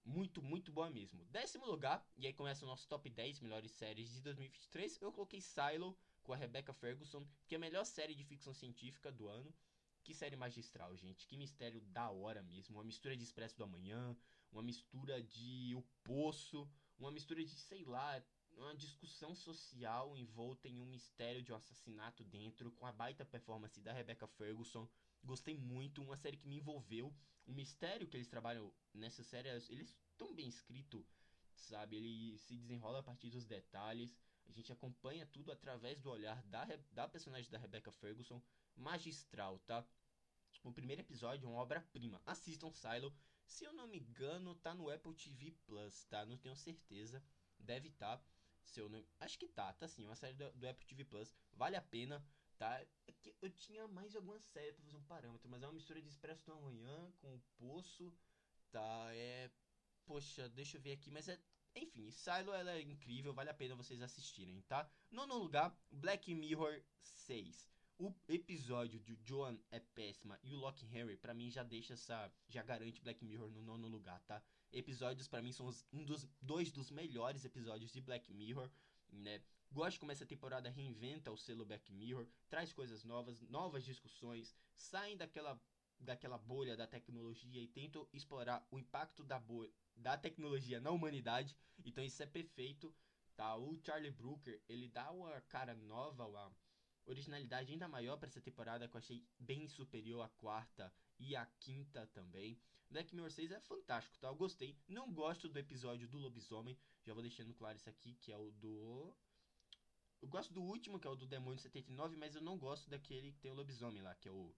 Muito, 0.05 0.43
muito 0.43 0.73
boa 0.73 0.91
mesmo. 0.91 1.25
Décimo 1.27 1.67
lugar, 1.67 2.05
e 2.17 2.27
aí 2.27 2.33
começa 2.33 2.65
o 2.65 2.69
nosso 2.69 2.89
top 2.89 3.09
10 3.09 3.41
melhores 3.41 3.71
séries 3.71 4.13
de 4.13 4.21
2023. 4.21 5.01
Eu 5.01 5.13
coloquei 5.13 5.41
Silo 5.41 5.97
com 6.23 6.33
a 6.33 6.37
Rebecca 6.37 6.73
Ferguson, 6.73 7.25
que 7.47 7.55
é 7.55 7.57
a 7.57 7.61
melhor 7.61 7.85
série 7.85 8.15
de 8.15 8.25
ficção 8.25 8.53
científica 8.53 9.13
do 9.13 9.29
ano. 9.29 9.55
Que 10.03 10.13
série 10.13 10.35
magistral, 10.35 10.97
gente. 10.97 11.27
Que 11.29 11.37
mistério 11.37 11.81
da 11.81 12.11
hora 12.11 12.43
mesmo. 12.43 12.77
Uma 12.77 12.85
mistura 12.85 13.17
de 13.17 13.23
Expresso 13.23 13.57
do 13.57 13.65
Amanhã, 13.65 14.17
uma 14.51 14.63
mistura 14.63 15.23
de 15.23 15.75
O 15.77 15.83
Poço, 16.03 16.69
uma 16.99 17.13
mistura 17.13 17.45
de, 17.45 17.55
sei 17.55 17.85
lá, 17.85 18.21
uma 18.57 18.75
discussão 18.75 19.35
social 19.35 20.17
envolta 20.17 20.69
em 20.69 20.81
um 20.81 20.87
mistério 20.87 21.43
de 21.43 21.53
um 21.53 21.57
assassinato 21.57 22.25
dentro, 22.25 22.73
com 22.73 22.87
a 22.87 22.93
baita 22.93 23.25
performance 23.25 23.81
da 23.81 23.93
Rebecca 23.93 24.27
Ferguson. 24.27 24.89
Gostei 25.25 25.57
muito, 25.57 26.03
uma 26.03 26.17
série 26.17 26.37
que 26.37 26.49
me 26.49 26.57
envolveu. 26.57 27.15
O 27.47 27.53
mistério 27.53 28.07
que 28.07 28.17
eles 28.17 28.29
trabalham 28.29 28.73
nessa 28.93 29.23
série, 29.23 29.49
eles 29.49 29.97
estão 30.11 30.35
bem 30.35 30.49
escrito, 30.49 31.05
sabe? 31.55 31.97
Ele 31.97 32.39
se 32.39 32.57
desenrola 32.57 33.01
a 33.01 33.03
partir 33.03 33.31
dos 33.31 33.47
detalhes. 33.47 34.17
A 34.47 34.53
gente 34.53 34.73
acompanha 34.73 35.27
tudo 35.27 35.53
através 35.53 36.01
do 36.01 36.11
olhar 36.11 36.43
da, 36.45 36.67
da 36.93 37.09
personagem 37.09 37.51
da 37.51 37.59
Rebecca 37.59 37.91
Ferguson. 37.93 38.43
Magistral, 38.77 39.59
tá? 39.61 39.87
O 40.65 40.73
primeiro 40.73 41.03
episódio 41.03 41.47
é 41.47 41.49
uma 41.49 41.61
obra-prima. 41.61 42.21
Assistam 42.27 42.73
Silo. 42.73 43.15
Se 43.45 43.65
eu 43.65 43.73
não 43.73 43.87
me 43.87 43.99
engano, 43.99 44.55
tá 44.57 44.75
no 44.75 44.91
Apple 44.91 45.15
TV 45.15 45.53
Plus, 45.67 46.05
tá? 46.05 46.25
Não 46.25 46.37
tenho 46.37 46.57
certeza. 46.57 47.23
Deve 47.59 47.89
estar. 47.89 48.19
Tá. 48.19 48.25
Se 48.65 48.81
eu. 48.81 48.89
Acho 49.19 49.39
que 49.39 49.49
tá, 49.49 49.73
tá 49.73 49.89
sim. 49.89 50.05
Uma 50.05 50.15
série 50.15 50.35
do, 50.35 50.51
do 50.53 50.69
Apple 50.69 50.87
TV 50.87 51.05
Plus. 51.05 51.35
Vale 51.53 51.77
a 51.77 51.83
pena 51.83 52.25
tá? 52.63 52.81
É 52.81 52.87
eu 53.41 53.51
tinha 53.51 53.89
mais 53.89 54.15
alguma 54.15 54.39
série 54.39 54.73
pra 54.73 54.85
fazer 54.85 54.97
um 54.97 55.03
parâmetro, 55.03 55.49
mas 55.51 55.63
é 55.63 55.67
uma 55.67 55.73
mistura 55.73 56.01
de 56.01 56.09
Expresso 56.09 56.47
do 56.47 56.53
Amanhã 56.53 57.13
com 57.21 57.35
o 57.35 57.43
Poço, 57.59 58.15
tá? 58.71 59.09
É. 59.15 59.51
Poxa, 60.07 60.49
deixa 60.49 60.77
eu 60.77 60.81
ver 60.81 60.93
aqui, 60.93 61.11
mas 61.11 61.29
é. 61.29 61.41
Enfim, 61.75 62.11
Silo 62.11 62.53
ela 62.53 62.73
é 62.73 62.83
incrível, 62.83 63.35
vale 63.35 63.51
a 63.51 63.55
pena 63.55 63.75
vocês 63.75 64.01
assistirem, 64.01 64.61
tá? 64.63 64.89
Nono 65.11 65.39
lugar, 65.39 65.77
Black 65.91 66.33
Mirror 66.35 66.83
6. 67.01 67.69
o 67.99 68.15
episódio 68.29 69.01
de 69.01 69.19
Joan 69.25 69.59
é 69.71 69.81
péssima 69.81 70.39
e 70.43 70.55
o 70.55 70.59
Loki 70.59 70.87
Henry, 70.87 71.17
para 71.17 71.35
mim, 71.35 71.51
já 71.51 71.65
deixa 71.65 71.95
essa. 71.95 72.33
Já 72.49 72.63
garante 72.63 73.01
Black 73.01 73.25
Mirror 73.25 73.51
no 73.51 73.63
nono 73.63 73.89
lugar, 73.89 74.21
tá? 74.23 74.41
Episódios, 74.71 75.27
para 75.27 75.43
mim, 75.43 75.51
são 75.51 75.67
os, 75.67 75.85
um 75.93 76.05
dos 76.05 76.29
dois 76.41 76.71
dos 76.71 76.91
melhores 76.91 77.45
episódios 77.45 77.91
de 77.91 78.01
Black 78.01 78.33
Mirror, 78.33 78.71
né? 79.13 79.43
Gosto 79.71 80.01
como 80.01 80.13
essa 80.13 80.27
temporada 80.27 80.69
reinventa 80.69 81.31
o 81.31 81.37
selo 81.37 81.65
Black 81.65 81.93
Mirror, 81.93 82.27
traz 82.49 82.73
coisas 82.73 83.05
novas, 83.05 83.41
novas 83.43 83.85
discussões, 83.85 84.55
saem 84.75 85.17
daquela, 85.17 85.61
daquela 85.99 86.37
bolha 86.37 86.77
da 86.77 86.87
tecnologia 86.87 87.63
e 87.63 87.69
tentam 87.69 88.07
explorar 88.13 88.67
o 88.71 88.79
impacto 88.79 89.25
da 89.25 89.43
da 89.97 90.17
tecnologia 90.17 90.81
na 90.81 90.91
humanidade. 90.91 91.57
Então 91.85 92.05
isso 92.05 92.23
é 92.23 92.27
perfeito, 92.27 92.95
tá? 93.35 93.57
O 93.57 93.79
Charlie 93.83 94.11
Brooker, 94.11 94.61
ele 94.69 94.89
dá 94.89 95.11
uma 95.11 95.41
cara 95.43 95.75
nova, 95.75 96.27
uma 96.27 96.55
originalidade 97.07 97.73
ainda 97.73 97.89
maior 97.89 98.17
para 98.17 98.29
essa 98.29 98.41
temporada 98.41 98.89
que 98.89 98.95
eu 98.95 98.99
achei 98.99 99.25
bem 99.39 99.67
superior 99.69 100.23
à 100.23 100.29
quarta 100.29 100.93
e 101.19 101.35
à 101.37 101.47
quinta 101.61 102.07
também. 102.09 102.61
Black 102.91 103.15
Mirror 103.15 103.31
6 103.31 103.53
é 103.53 103.61
fantástico, 103.61 104.19
tá? 104.19 104.29
Eu 104.29 104.35
gostei. 104.35 104.77
Não 104.87 105.13
gosto 105.13 105.49
do 105.49 105.59
episódio 105.59 106.09
do 106.09 106.19
lobisomem, 106.19 106.79
já 107.05 107.15
vou 107.15 107.23
deixando 107.23 107.55
claro 107.55 107.77
isso 107.77 107.89
aqui, 107.89 108.15
que 108.15 108.31
é 108.31 108.37
o 108.37 108.51
do 108.51 109.15
eu 110.23 110.29
gosto 110.29 110.55
do 110.55 110.63
último, 110.63 111.01
que 111.01 111.07
é 111.07 111.11
o 111.11 111.17
do 111.17 111.27
Demônio 111.27 111.59
79, 111.59 112.17
mas 112.17 112.37
eu 112.37 112.41
não 112.41 112.57
gosto 112.57 112.89
daquele 112.89 113.33
que 113.33 113.41
tem 113.41 113.51
o 113.51 113.55
lobisomem 113.55 114.01
lá, 114.01 114.15
que 114.15 114.29
é 114.29 114.31
o 114.31 114.55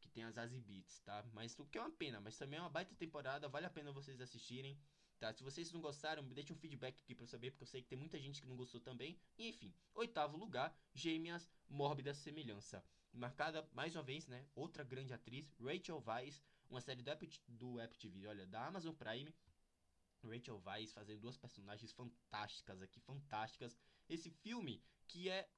que 0.00 0.10
tem 0.10 0.22
as 0.22 0.36
Azibits, 0.36 1.00
tá? 1.00 1.24
Mas 1.32 1.58
o 1.58 1.64
que 1.64 1.78
é 1.78 1.80
uma 1.80 1.90
pena, 1.90 2.20
mas 2.20 2.36
também 2.36 2.58
é 2.58 2.62
uma 2.62 2.68
baita 2.68 2.94
temporada, 2.94 3.48
vale 3.48 3.64
a 3.64 3.70
pena 3.70 3.90
vocês 3.90 4.20
assistirem. 4.20 4.78
Tá, 5.18 5.32
se 5.32 5.42
vocês 5.42 5.72
não 5.72 5.80
gostaram, 5.80 6.22
me 6.22 6.32
deixem 6.32 6.54
um 6.54 6.58
feedback 6.58 7.02
aqui 7.02 7.16
eu 7.18 7.26
saber, 7.26 7.50
porque 7.50 7.64
eu 7.64 7.66
sei 7.66 7.82
que 7.82 7.88
tem 7.88 7.98
muita 7.98 8.20
gente 8.20 8.40
que 8.40 8.46
não 8.46 8.56
gostou 8.56 8.80
também. 8.80 9.18
E, 9.36 9.48
enfim, 9.48 9.74
oitavo 9.94 10.36
lugar, 10.36 10.72
Gêmeas, 10.94 11.50
Mórbida 11.68 12.14
Semelhança. 12.14 12.84
Marcada, 13.12 13.68
mais 13.72 13.96
uma 13.96 14.02
vez, 14.02 14.28
né, 14.28 14.46
outra 14.54 14.84
grande 14.84 15.12
atriz, 15.12 15.50
Rachel 15.58 16.00
Weisz, 16.06 16.40
uma 16.70 16.80
série 16.80 17.02
do 17.02 17.10
Apple, 17.10 17.28
do 17.48 17.80
Apple 17.80 17.98
TV, 17.98 18.28
olha, 18.28 18.46
da 18.46 18.64
Amazon 18.66 18.94
Prime. 18.94 19.34
Rachel 20.22 20.62
Weisz 20.64 20.92
fazendo 20.92 21.20
duas 21.20 21.36
personagens 21.36 21.92
fantásticas 21.92 22.80
aqui, 22.80 23.00
fantásticas. 23.00 23.76
Esse 24.08 24.30
filme 24.30 24.80
que 25.06 25.28
é 25.28 25.48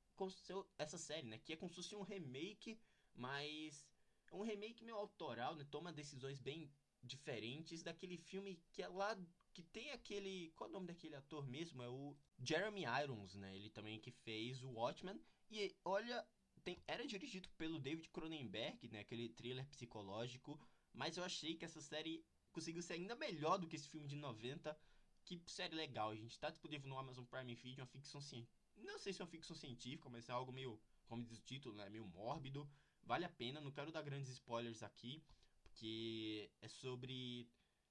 essa 0.78 0.96
série, 0.96 1.26
né, 1.26 1.38
que 1.38 1.52
é 1.52 1.56
como 1.56 1.68
se 1.68 1.76
fosse 1.76 1.94
um 1.96 2.02
remake, 2.02 2.78
mas 3.14 3.86
um 4.32 4.42
remake 4.42 4.84
meio 4.84 4.96
autoral, 4.96 5.54
né, 5.54 5.66
toma 5.70 5.92
decisões 5.92 6.38
bem 6.38 6.70
diferentes 7.02 7.82
daquele 7.82 8.16
filme 8.16 8.62
que 8.72 8.82
é 8.82 8.88
lá 8.88 9.18
que 9.62 9.68
tem 9.70 9.90
aquele. 9.92 10.52
Qual 10.56 10.68
é 10.68 10.70
o 10.70 10.72
nome 10.72 10.86
daquele 10.86 11.16
ator 11.16 11.46
mesmo? 11.46 11.82
É 11.82 11.88
o 11.88 12.16
Jeremy 12.42 12.84
Irons, 13.02 13.34
né? 13.34 13.54
Ele 13.54 13.70
também 13.70 14.00
que 14.00 14.10
fez 14.10 14.62
o 14.62 14.70
Watchmen. 14.70 15.20
E 15.50 15.74
olha, 15.84 16.26
tem, 16.62 16.82
era 16.86 17.06
dirigido 17.06 17.48
pelo 17.50 17.78
David 17.78 18.08
Cronenberg, 18.10 18.88
né? 18.88 19.00
Aquele 19.00 19.28
thriller 19.28 19.66
psicológico. 19.66 20.60
Mas 20.92 21.16
eu 21.16 21.24
achei 21.24 21.54
que 21.54 21.64
essa 21.64 21.80
série 21.80 22.24
conseguiu 22.52 22.82
ser 22.82 22.94
ainda 22.94 23.14
melhor 23.14 23.58
do 23.58 23.66
que 23.66 23.76
esse 23.76 23.88
filme 23.88 24.06
de 24.06 24.16
90. 24.16 24.76
Que 25.24 25.42
série 25.46 25.74
legal, 25.74 26.10
a 26.10 26.16
gente. 26.16 26.38
Tá 26.38 26.50
disponível 26.50 26.88
no 26.88 26.98
Amazon 26.98 27.24
Prime 27.24 27.54
Video, 27.54 27.82
uma 27.82 27.90
ficção 27.90 28.20
científica. 28.20 28.58
Não 28.76 28.98
sei 28.98 29.12
se 29.12 29.20
é 29.20 29.24
uma 29.24 29.30
ficção 29.30 29.54
científica, 29.54 30.08
mas 30.08 30.28
é 30.28 30.32
algo 30.32 30.52
meio. 30.52 30.80
Como 31.06 31.24
diz 31.24 31.38
o 31.38 31.42
título, 31.42 31.74
né? 31.74 31.88
Meio 31.88 32.06
mórbido. 32.06 32.68
Vale 33.02 33.24
a 33.24 33.28
pena, 33.28 33.60
não 33.60 33.70
quero 33.70 33.92
dar 33.92 34.02
grandes 34.02 34.30
spoilers 34.30 34.82
aqui. 34.82 35.22
Porque 35.62 36.50
é 36.60 36.68
sobre. 36.68 37.48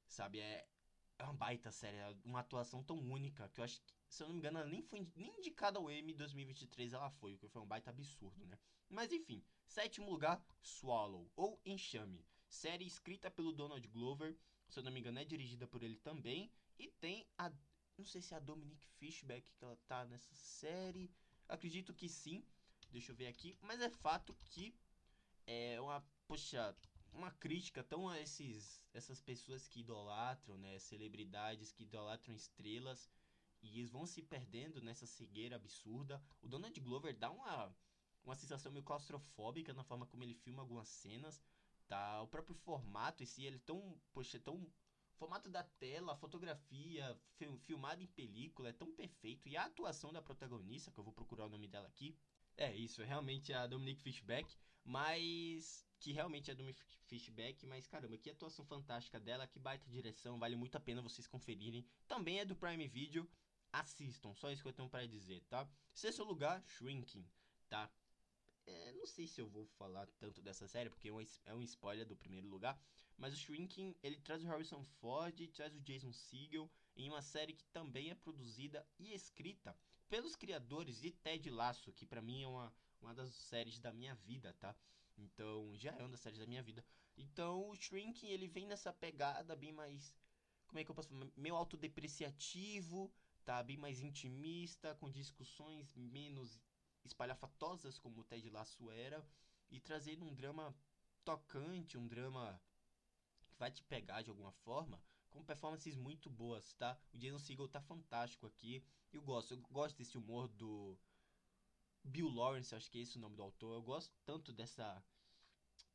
Sabe, 0.07 0.39
é, 0.39 0.67
é 1.19 1.23
uma 1.23 1.33
baita 1.33 1.71
série, 1.71 1.97
é 1.97 2.15
uma 2.25 2.39
atuação 2.39 2.81
tão 2.81 2.97
única 2.97 3.47
que 3.49 3.59
eu 3.59 3.63
acho 3.63 3.79
que, 3.81 3.93
se 4.07 4.23
eu 4.23 4.27
não 4.27 4.33
me 4.33 4.39
engano, 4.39 4.59
ela 4.59 4.67
nem 4.67 4.81
foi 4.81 5.07
nem 5.15 5.37
indicada 5.37 5.77
ao 5.77 5.91
Emmy 5.91 6.13
2023, 6.13 6.93
ela 6.93 7.11
foi, 7.11 7.35
o 7.35 7.37
que 7.37 7.47
foi 7.47 7.61
um 7.61 7.67
baita 7.67 7.91
absurdo, 7.91 8.45
né? 8.47 8.57
Mas 8.89 9.11
enfim, 9.11 9.43
sétimo 9.67 10.09
lugar, 10.09 10.43
Swallow, 10.61 11.29
ou 11.35 11.61
Enxame. 11.65 12.25
Série 12.47 12.85
escrita 12.87 13.29
pelo 13.29 13.51
Donald 13.51 13.87
Glover, 13.89 14.35
se 14.69 14.79
eu 14.79 14.83
não 14.83 14.91
me 14.91 14.99
engano, 14.99 15.19
é 15.19 15.25
dirigida 15.25 15.67
por 15.67 15.81
ele 15.81 15.97
também. 15.97 16.51
E 16.77 16.87
tem 16.87 17.27
a. 17.37 17.51
Não 17.97 18.05
sei 18.05 18.21
se 18.21 18.33
é 18.33 18.37
a 18.37 18.39
Dominique 18.39 18.87
Fishback 18.97 19.51
que 19.51 19.63
ela 19.63 19.77
tá 19.87 20.05
nessa 20.05 20.33
série. 20.33 21.11
Acredito 21.47 21.93
que 21.93 22.07
sim. 22.07 22.45
Deixa 22.91 23.11
eu 23.11 23.15
ver 23.15 23.27
aqui. 23.27 23.57
Mas 23.61 23.81
é 23.81 23.89
fato 23.89 24.35
que 24.45 24.75
é 25.45 25.81
uma. 25.81 26.05
Poxa, 26.27 26.75
uma 27.13 27.31
crítica 27.31 27.83
tão 27.83 28.07
a 28.07 28.19
esses, 28.19 28.81
essas 28.93 29.21
pessoas 29.21 29.67
que 29.67 29.81
idolatram, 29.81 30.57
né, 30.57 30.79
celebridades 30.79 31.71
que 31.71 31.83
idolatram 31.83 32.35
estrelas 32.35 33.09
e 33.61 33.79
eles 33.79 33.91
vão 33.91 34.05
se 34.05 34.21
perdendo 34.21 34.81
nessa 34.81 35.05
cegueira 35.05 35.55
absurda. 35.55 36.21
O 36.41 36.47
Donald 36.47 36.79
Glover 36.79 37.17
dá 37.17 37.29
uma 37.29 37.75
uma 38.23 38.35
sensação 38.35 38.71
meio 38.71 38.83
claustrofóbica 38.83 39.73
na 39.73 39.83
forma 39.83 40.05
como 40.05 40.23
ele 40.23 40.35
filma 40.35 40.61
algumas 40.61 40.87
cenas, 40.87 41.41
tá? 41.87 42.21
O 42.21 42.27
próprio 42.27 42.55
formato 42.55 43.23
em 43.23 43.25
si, 43.25 43.45
ele 43.45 43.57
é 43.57 43.65
tão, 43.65 43.99
poxa, 44.13 44.37
é 44.37 44.39
tão 44.39 44.71
formato 45.15 45.49
da 45.49 45.63
tela, 45.63 46.15
fotografia, 46.15 47.19
filmado 47.65 48.01
em 48.01 48.07
película, 48.07 48.69
é 48.69 48.73
tão 48.73 48.91
perfeito 48.93 49.49
e 49.49 49.57
a 49.57 49.65
atuação 49.65 50.13
da 50.13 50.21
protagonista, 50.21 50.91
que 50.91 50.99
eu 50.99 51.03
vou 51.03 51.13
procurar 51.13 51.45
o 51.45 51.49
nome 51.49 51.67
dela 51.67 51.87
aqui, 51.87 52.15
é 52.55 52.73
isso, 52.73 53.01
é 53.01 53.05
realmente 53.05 53.51
a 53.51 53.67
Dominique 53.67 54.03
Fishback, 54.03 54.55
mas 54.83 55.85
que 55.99 56.13
realmente 56.13 56.49
é 56.49 56.55
do 56.55 56.63
Fishback, 57.07 57.65
mas 57.65 57.87
caramba, 57.87 58.17
que 58.17 58.29
atuação 58.29 58.65
fantástica 58.65 59.19
dela, 59.19 59.47
que 59.47 59.59
baita 59.59 59.89
direção, 59.89 60.39
vale 60.39 60.55
muito 60.55 60.75
a 60.75 60.79
pena 60.79 61.01
vocês 61.01 61.27
conferirem. 61.27 61.85
Também 62.07 62.39
é 62.39 62.45
do 62.45 62.55
Prime 62.55 62.87
Video, 62.87 63.29
assistam, 63.71 64.33
só 64.33 64.51
isso 64.51 64.61
que 64.61 64.67
eu 64.67 64.73
tenho 64.73 64.89
para 64.89 65.05
dizer, 65.05 65.41
tá? 65.49 65.69
Sexto 65.93 66.23
lugar, 66.23 66.63
Shrinking, 66.67 67.27
tá? 67.67 67.91
É, 68.65 68.93
não 68.93 69.05
sei 69.05 69.27
se 69.27 69.41
eu 69.41 69.47
vou 69.47 69.65
falar 69.65 70.07
tanto 70.19 70.41
dessa 70.41 70.67
série, 70.67 70.89
porque 70.89 71.09
é 71.09 71.13
um, 71.13 71.25
é 71.45 71.55
um 71.55 71.61
spoiler 71.63 72.05
do 72.05 72.15
primeiro 72.15 72.47
lugar, 72.47 72.79
mas 73.17 73.33
o 73.33 73.37
Shrinking, 73.37 73.95
ele 74.01 74.17
traz 74.21 74.43
o 74.43 74.47
Harrison 74.47 74.83
Ford, 74.83 75.35
traz 75.49 75.75
o 75.75 75.81
Jason 75.81 76.13
Segel, 76.13 76.71
em 76.95 77.09
uma 77.09 77.21
série 77.21 77.53
que 77.53 77.65
também 77.67 78.09
é 78.09 78.15
produzida 78.15 78.85
e 78.97 79.13
escrita 79.13 79.75
pelos 80.07 80.35
criadores 80.35 80.99
de 81.01 81.11
Ted 81.11 81.49
Lasso, 81.49 81.91
que 81.93 82.05
para 82.05 82.21
mim 82.21 82.43
é 82.43 82.47
uma, 82.47 82.73
uma 83.01 83.13
das 83.13 83.33
séries 83.33 83.79
da 83.79 83.91
minha 83.91 84.15
vida, 84.15 84.53
tá? 84.53 84.75
Então, 85.23 85.75
já 85.75 85.91
é 85.91 86.01
uma 86.01 86.09
das 86.09 86.19
séries 86.19 86.39
da 86.39 86.45
minha 86.45 86.63
vida. 86.63 86.83
Então, 87.17 87.69
o 87.69 87.75
Shrinking, 87.75 88.27
ele 88.27 88.47
vem 88.47 88.65
nessa 88.65 88.93
pegada 88.93 89.55
bem 89.55 89.71
mais. 89.71 90.15
Como 90.67 90.79
é 90.79 90.83
que 90.83 90.91
eu 90.91 90.95
posso 90.95 91.09
falar? 91.09 91.27
Meio 91.35 91.55
autodepreciativo, 91.55 93.11
tá? 93.43 93.61
Bem 93.63 93.77
mais 93.77 94.01
intimista, 94.01 94.95
com 94.95 95.09
discussões 95.09 95.95
menos 95.95 96.59
espalhafatosas, 97.03 97.97
como 97.97 98.21
o 98.21 98.23
Ted 98.23 98.49
Lasso 98.49 98.89
era. 98.91 99.25
E 99.69 99.79
trazendo 99.79 100.25
um 100.25 100.33
drama 100.33 100.75
tocante, 101.23 101.97
um 101.97 102.07
drama 102.07 102.61
que 103.47 103.55
vai 103.57 103.71
te 103.71 103.83
pegar 103.83 104.21
de 104.21 104.29
alguma 104.29 104.51
forma, 104.51 105.01
com 105.29 105.43
performances 105.43 105.95
muito 105.95 106.29
boas, 106.29 106.73
tá? 106.73 106.97
O 107.13 107.17
Jason 107.17 107.39
Segel 107.39 107.67
tá 107.67 107.81
fantástico 107.81 108.47
aqui. 108.47 108.83
Eu 109.11 109.21
gosto, 109.21 109.53
eu 109.53 109.61
gosto 109.69 109.97
desse 109.97 110.17
humor 110.17 110.47
do 110.47 110.97
Bill 112.03 112.29
Lawrence, 112.29 112.73
acho 112.73 112.89
que 112.89 112.99
é 112.99 113.01
esse 113.01 113.17
o 113.17 113.21
nome 113.21 113.35
do 113.35 113.43
autor. 113.43 113.73
Eu 113.73 113.81
gosto 113.81 114.13
tanto 114.25 114.51
dessa 114.53 115.03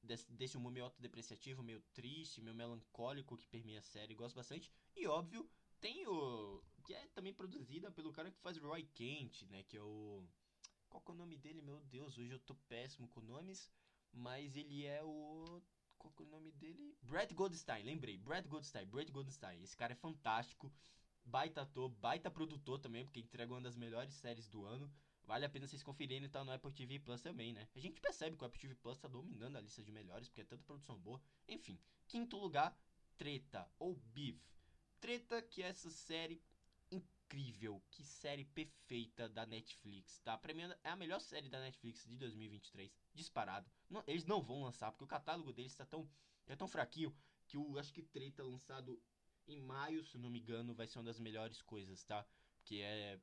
desse, 0.03 0.31
desse 0.33 0.57
humor 0.57 0.73
meio 0.73 0.87
autodepreciativo, 0.87 1.63
meio 1.63 1.81
triste, 1.93 2.41
meio 2.41 2.55
melancólico 2.55 3.37
que 3.37 3.47
permeia 3.47 3.79
a 3.79 3.83
série, 3.83 4.15
gosto 4.15 4.37
bastante. 4.37 4.71
E 4.95 5.07
óbvio, 5.07 5.49
tem 5.81 6.07
o 6.07 6.63
que 6.85 6.95
é 6.95 7.07
também 7.09 7.33
produzida 7.33 7.91
pelo 7.91 8.13
cara 8.13 8.31
que 8.31 8.39
faz 8.41 8.57
Roy 8.59 8.85
Kent, 8.95 9.43
né, 9.45 9.63
que 9.65 9.77
é 9.77 9.83
o 9.83 10.25
qual 10.89 11.03
que 11.03 11.11
é 11.11 11.15
o 11.15 11.17
nome 11.17 11.37
dele? 11.37 11.61
Meu 11.61 11.81
Deus, 11.81 12.17
hoje 12.17 12.31
eu 12.31 12.39
tô 12.39 12.55
péssimo 12.69 13.09
com 13.09 13.21
nomes, 13.21 13.69
mas 14.13 14.55
ele 14.55 14.87
é 14.87 15.03
o 15.03 15.61
qual 15.99 16.13
que 16.13 16.23
é 16.23 16.27
o 16.27 16.29
nome 16.29 16.53
dele? 16.53 16.97
Brad 17.03 17.33
Goldstein, 17.33 17.83
lembrei. 17.83 18.17
Brad 18.17 18.47
Goldstein, 18.47 18.87
Brad 18.87 19.11
Goldstein. 19.11 19.63
Esse 19.63 19.77
cara 19.77 19.93
é 19.93 19.97
fantástico. 19.97 20.73
Baita 21.25 21.63
ator, 21.63 21.89
baita 21.89 22.31
produtor 22.31 22.79
também, 22.79 23.05
porque 23.05 23.21
entregou 23.21 23.57
uma 23.57 23.63
das 23.63 23.75
melhores 23.75 24.13
séries 24.15 24.47
do 24.47 24.65
ano. 24.65 24.93
Vale 25.27 25.47
a 25.47 25.49
pena 25.49 25.67
vocês 25.67 25.83
conferirem, 25.83 26.29
tá 26.29 26.45
no 26.45 26.53
Apple 26.53 26.73
TV 26.73 26.99
Plus 26.99 27.23
também, 27.23 27.53
né? 27.53 27.67
A 27.75 27.79
gente 27.79 28.01
percebe 28.01 28.37
que 28.37 28.43
o 28.43 28.47
Apple 28.47 28.61
TV 28.61 28.75
Plus 28.75 28.99
tá 28.99 29.09
dominando 29.09 29.57
a 29.57 29.61
lista 29.61 29.83
de 29.83 29.91
melhores, 29.91 30.29
porque 30.29 30.43
é 30.43 30.45
tanta 30.45 30.63
produção 30.65 30.99
boa. 30.99 31.21
Enfim, 31.49 31.81
quinto 32.07 32.37
lugar, 32.37 32.77
Treta, 33.17 33.67
ou 33.79 33.95
Beef. 33.95 34.39
Treta, 35.01 35.41
que 35.41 35.63
é 35.63 35.69
essa 35.69 35.91
série 35.91 36.43
incrível, 36.91 37.83
que 37.91 38.05
série 38.05 38.45
perfeita 38.45 39.29
da 39.29 39.47
Netflix, 39.47 40.21
tá? 40.21 40.39
Mim 40.55 40.63
é 40.83 40.91
a 40.91 40.97
melhor 40.97 41.21
série 41.21 41.49
da 41.49 41.61
Netflix 41.61 42.05
de 42.05 42.17
2023, 42.19 42.95
disparado. 43.15 43.71
Não, 43.89 44.05
eles 44.07 44.27
não 44.27 44.43
vão 44.43 44.63
lançar, 44.63 44.91
porque 44.93 45.05
o 45.05 45.09
catálogo 45.09 45.53
deles 45.53 45.75
tá 45.75 45.87
tão, 45.87 46.09
é 46.47 46.55
tão 46.55 46.69
fraquinho, 46.69 47.17
que 47.47 47.57
eu 47.57 47.79
acho 47.79 47.93
que 47.93 48.03
Treta 48.03 48.43
lançado 48.43 49.03
em 49.47 49.61
maio, 49.61 50.05
se 50.05 50.19
não 50.19 50.31
me 50.31 50.41
engano, 50.41 50.75
vai 50.75 50.87
ser 50.87 50.99
uma 50.99 51.05
das 51.05 51.19
melhores 51.19 51.63
coisas, 51.63 52.05
tá? 52.05 52.27
Que 52.63 52.81
é 52.83 53.19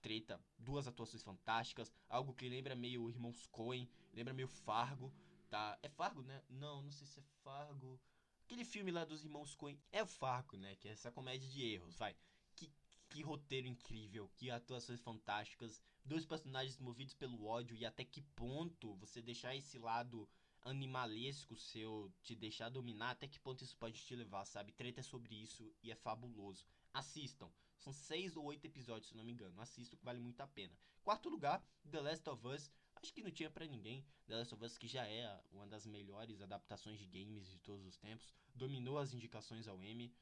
treta, 0.00 0.40
duas 0.58 0.86
atuações 0.86 1.22
fantásticas, 1.22 1.92
algo 2.08 2.34
que 2.34 2.48
lembra 2.48 2.74
meio 2.74 3.08
Irmãos 3.08 3.46
Coen, 3.46 3.88
lembra 4.12 4.34
meio 4.34 4.48
Fargo, 4.48 5.12
tá? 5.48 5.78
É 5.82 5.88
Fargo, 5.88 6.22
né? 6.22 6.42
Não, 6.48 6.82
não 6.82 6.90
sei 6.90 7.06
se 7.06 7.20
é 7.20 7.22
Fargo. 7.42 8.00
Aquele 8.44 8.64
filme 8.64 8.90
lá 8.90 9.04
dos 9.04 9.24
Irmãos 9.24 9.54
Coen 9.54 9.80
é 9.92 10.02
o 10.02 10.06
Fargo, 10.06 10.56
né? 10.56 10.76
Que 10.76 10.88
é 10.88 10.92
essa 10.92 11.12
comédia 11.12 11.48
de 11.48 11.62
erros, 11.62 11.96
vai. 11.96 12.16
Que 12.56 12.72
que 13.08 13.22
roteiro 13.22 13.66
incrível, 13.66 14.30
que 14.36 14.50
atuações 14.50 15.00
fantásticas, 15.00 15.82
dois 16.04 16.26
personagens 16.26 16.78
movidos 16.78 17.14
pelo 17.14 17.46
ódio 17.46 17.76
e 17.76 17.84
até 17.84 18.04
que 18.04 18.20
ponto 18.20 18.94
você 18.96 19.22
deixar 19.22 19.56
esse 19.56 19.78
lado 19.78 20.28
animalesco 20.62 21.56
seu 21.56 22.12
te 22.22 22.34
deixar 22.34 22.68
dominar, 22.68 23.10
até 23.10 23.26
que 23.26 23.40
ponto 23.40 23.64
isso 23.64 23.76
pode 23.76 24.00
te 24.00 24.14
levar, 24.14 24.44
sabe? 24.44 24.72
Treta 24.72 25.00
é 25.00 25.02
sobre 25.02 25.34
isso 25.34 25.72
e 25.82 25.90
é 25.90 25.94
fabuloso. 25.94 26.66
Assistam. 26.92 27.50
São 27.78 27.92
seis 27.92 28.36
ou 28.36 28.44
oito 28.44 28.66
episódios, 28.66 29.08
se 29.08 29.16
não 29.16 29.24
me 29.24 29.32
engano. 29.32 29.60
Assistam 29.60 29.96
que 29.96 30.04
vale 30.04 30.20
muito 30.20 30.40
a 30.40 30.46
pena. 30.46 30.76
Quarto 31.02 31.28
lugar, 31.28 31.64
The 31.90 32.00
Last 32.00 32.28
of 32.28 32.46
Us. 32.46 32.70
Acho 32.96 33.14
que 33.14 33.22
não 33.22 33.30
tinha 33.30 33.50
para 33.50 33.66
ninguém. 33.66 34.04
The 34.26 34.36
Last 34.36 34.54
of 34.54 34.64
Us, 34.64 34.76
que 34.76 34.88
já 34.88 35.06
é 35.06 35.40
uma 35.52 35.66
das 35.66 35.86
melhores 35.86 36.40
adaptações 36.42 36.98
de 36.98 37.06
games 37.06 37.48
de 37.48 37.58
todos 37.60 37.86
os 37.86 37.96
tempos. 37.96 38.34
Dominou 38.54 38.98
as 38.98 39.14
indicações 39.14 39.68
ao 39.68 39.82
Emmy. 39.82 40.12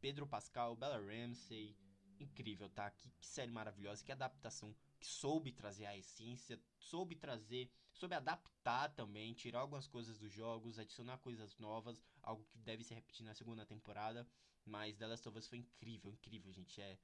Pedro 0.00 0.26
Pascal, 0.26 0.74
Bella 0.74 0.98
Ramsey. 0.98 1.76
Incrível, 2.18 2.70
tá? 2.70 2.90
Que, 2.90 3.10
que 3.10 3.26
série 3.26 3.50
maravilhosa, 3.50 4.02
que 4.02 4.12
adaptação. 4.12 4.74
Que 5.04 5.10
soube 5.10 5.52
trazer 5.52 5.84
a 5.84 5.94
essência, 5.94 6.58
soube 6.78 7.14
trazer, 7.14 7.70
soube 7.92 8.14
adaptar 8.14 8.88
também, 8.94 9.34
tirar 9.34 9.58
algumas 9.60 9.86
coisas 9.86 10.18
dos 10.18 10.32
jogos, 10.32 10.78
adicionar 10.78 11.18
coisas 11.18 11.58
novas, 11.58 12.02
algo 12.22 12.42
que 12.46 12.56
deve 12.56 12.82
se 12.82 12.94
repetir 12.94 13.22
na 13.22 13.34
segunda 13.34 13.66
temporada. 13.66 14.26
Mas 14.64 14.96
The 14.96 15.06
Last 15.06 15.28
of 15.28 15.36
Us 15.36 15.46
foi 15.46 15.58
incrível, 15.58 16.10
incrível, 16.10 16.50
gente. 16.54 16.80
É. 16.80 16.98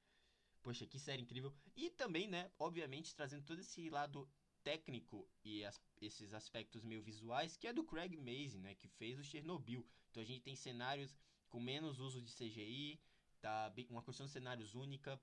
Poxa, 0.63 0.87
que 0.87 0.97
série 0.97 1.21
incrível. 1.21 1.53
E 1.75 1.91
também, 1.91 2.27
né, 2.27 2.51
obviamente, 2.57 3.13
trazendo 3.13 3.45
todo 3.45 3.59
esse 3.59 3.87
lado 3.91 4.27
técnico 4.63 5.29
e 5.43 5.63
as, 5.63 5.79
esses 6.01 6.33
aspectos 6.33 6.83
meio 6.83 7.03
visuais, 7.03 7.55
que 7.55 7.67
é 7.67 7.73
do 7.73 7.83
Craig 7.83 8.17
Mazin, 8.17 8.61
né, 8.61 8.73
que 8.73 8.87
fez 8.87 9.19
o 9.19 9.23
Chernobyl. 9.23 9.85
Então 10.09 10.23
a 10.23 10.25
gente 10.25 10.41
tem 10.41 10.55
cenários 10.55 11.15
com 11.49 11.59
menos 11.59 11.99
uso 11.99 12.19
de 12.19 12.33
CGI, 12.33 12.99
tá 13.39 13.71
uma 13.91 14.01
questão 14.01 14.25
de 14.25 14.31
cenários 14.31 14.73
única, 14.73 15.21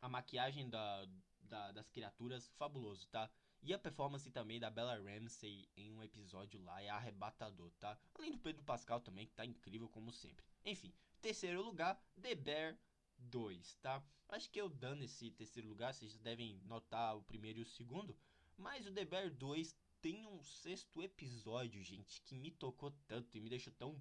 a 0.00 0.08
maquiagem 0.08 0.68
da, 0.68 1.06
da, 1.46 1.72
das 1.72 1.90
criaturas, 1.90 2.48
fabuloso, 2.56 3.06
tá? 3.08 3.30
E 3.62 3.72
a 3.72 3.78
performance 3.78 4.30
também 4.30 4.60
da 4.60 4.70
Bella 4.70 4.96
Ramsey 4.96 5.68
em 5.76 5.92
um 5.92 6.02
episódio 6.02 6.62
lá 6.62 6.80
é 6.82 6.88
arrebatador, 6.88 7.72
tá? 7.80 7.98
Além 8.14 8.30
do 8.30 8.38
Pedro 8.38 8.62
Pascal 8.64 9.00
também, 9.00 9.26
que 9.26 9.34
tá 9.34 9.44
incrível 9.44 9.88
como 9.88 10.12
sempre. 10.12 10.44
Enfim, 10.64 10.92
terceiro 11.20 11.62
lugar, 11.62 12.00
The 12.20 12.34
Bear 12.34 12.78
2, 13.18 13.76
tá? 13.76 14.04
Acho 14.28 14.50
que 14.50 14.60
eu 14.60 14.68
dando 14.68 15.02
esse 15.02 15.30
terceiro 15.30 15.68
lugar, 15.68 15.94
vocês 15.94 16.18
devem 16.18 16.60
notar 16.64 17.16
o 17.16 17.22
primeiro 17.22 17.60
e 17.60 17.62
o 17.62 17.66
segundo, 17.66 18.16
mas 18.56 18.86
o 18.86 18.92
The 18.92 19.04
Bear 19.04 19.30
2 19.34 19.74
tem 20.00 20.26
um 20.26 20.42
sexto 20.42 21.02
episódio, 21.02 21.82
gente, 21.82 22.20
que 22.22 22.34
me 22.34 22.50
tocou 22.50 22.90
tanto 23.08 23.36
e 23.36 23.40
me 23.40 23.48
deixou 23.48 23.72
tão, 23.72 24.00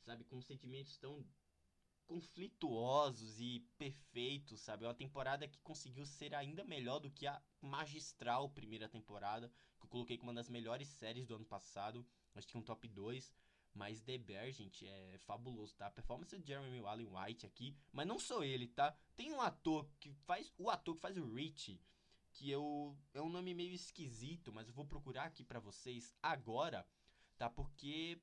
sabe, 0.00 0.24
com 0.24 0.40
sentimentos 0.42 0.96
tão 0.98 1.24
conflituosos 2.10 3.38
e 3.38 3.60
perfeitos, 3.78 4.60
sabe? 4.60 4.84
É 4.84 4.88
uma 4.88 4.94
temporada 4.94 5.46
que 5.46 5.60
conseguiu 5.60 6.04
ser 6.04 6.34
ainda 6.34 6.64
melhor 6.64 6.98
do 6.98 7.08
que 7.08 7.24
a 7.24 7.40
magistral 7.60 8.50
primeira 8.50 8.88
temporada, 8.88 9.48
que 9.78 9.86
eu 9.86 9.88
coloquei 9.88 10.18
como 10.18 10.32
uma 10.32 10.34
das 10.34 10.48
melhores 10.48 10.88
séries 10.88 11.24
do 11.24 11.36
ano 11.36 11.44
passado, 11.44 12.04
acho 12.34 12.48
que 12.48 12.58
um 12.58 12.62
top 12.62 12.88
2. 12.88 13.32
Mas 13.72 14.00
The 14.00 14.18
Bear, 14.18 14.50
gente, 14.50 14.84
é 14.84 15.18
fabuloso, 15.18 15.76
tá? 15.76 15.86
A 15.86 15.90
performance 15.92 16.36
de 16.36 16.44
Jeremy 16.44 16.80
Allen 16.84 17.06
White 17.06 17.46
aqui, 17.46 17.76
mas 17.92 18.08
não 18.08 18.18
sou 18.18 18.42
ele, 18.42 18.66
tá? 18.66 18.92
Tem 19.14 19.32
um 19.32 19.40
ator 19.40 19.88
que 20.00 20.10
faz. 20.12 20.52
O 20.58 20.68
ator 20.68 20.96
que 20.96 21.00
faz 21.02 21.16
o 21.16 21.32
Rich, 21.32 21.80
que 22.32 22.50
eu. 22.50 22.98
É 23.14 23.22
um 23.22 23.28
nome 23.28 23.54
meio 23.54 23.72
esquisito, 23.72 24.52
mas 24.52 24.66
eu 24.66 24.74
vou 24.74 24.84
procurar 24.84 25.26
aqui 25.26 25.44
para 25.44 25.60
vocês 25.60 26.12
agora, 26.20 26.84
tá? 27.38 27.48
Porque. 27.48 28.20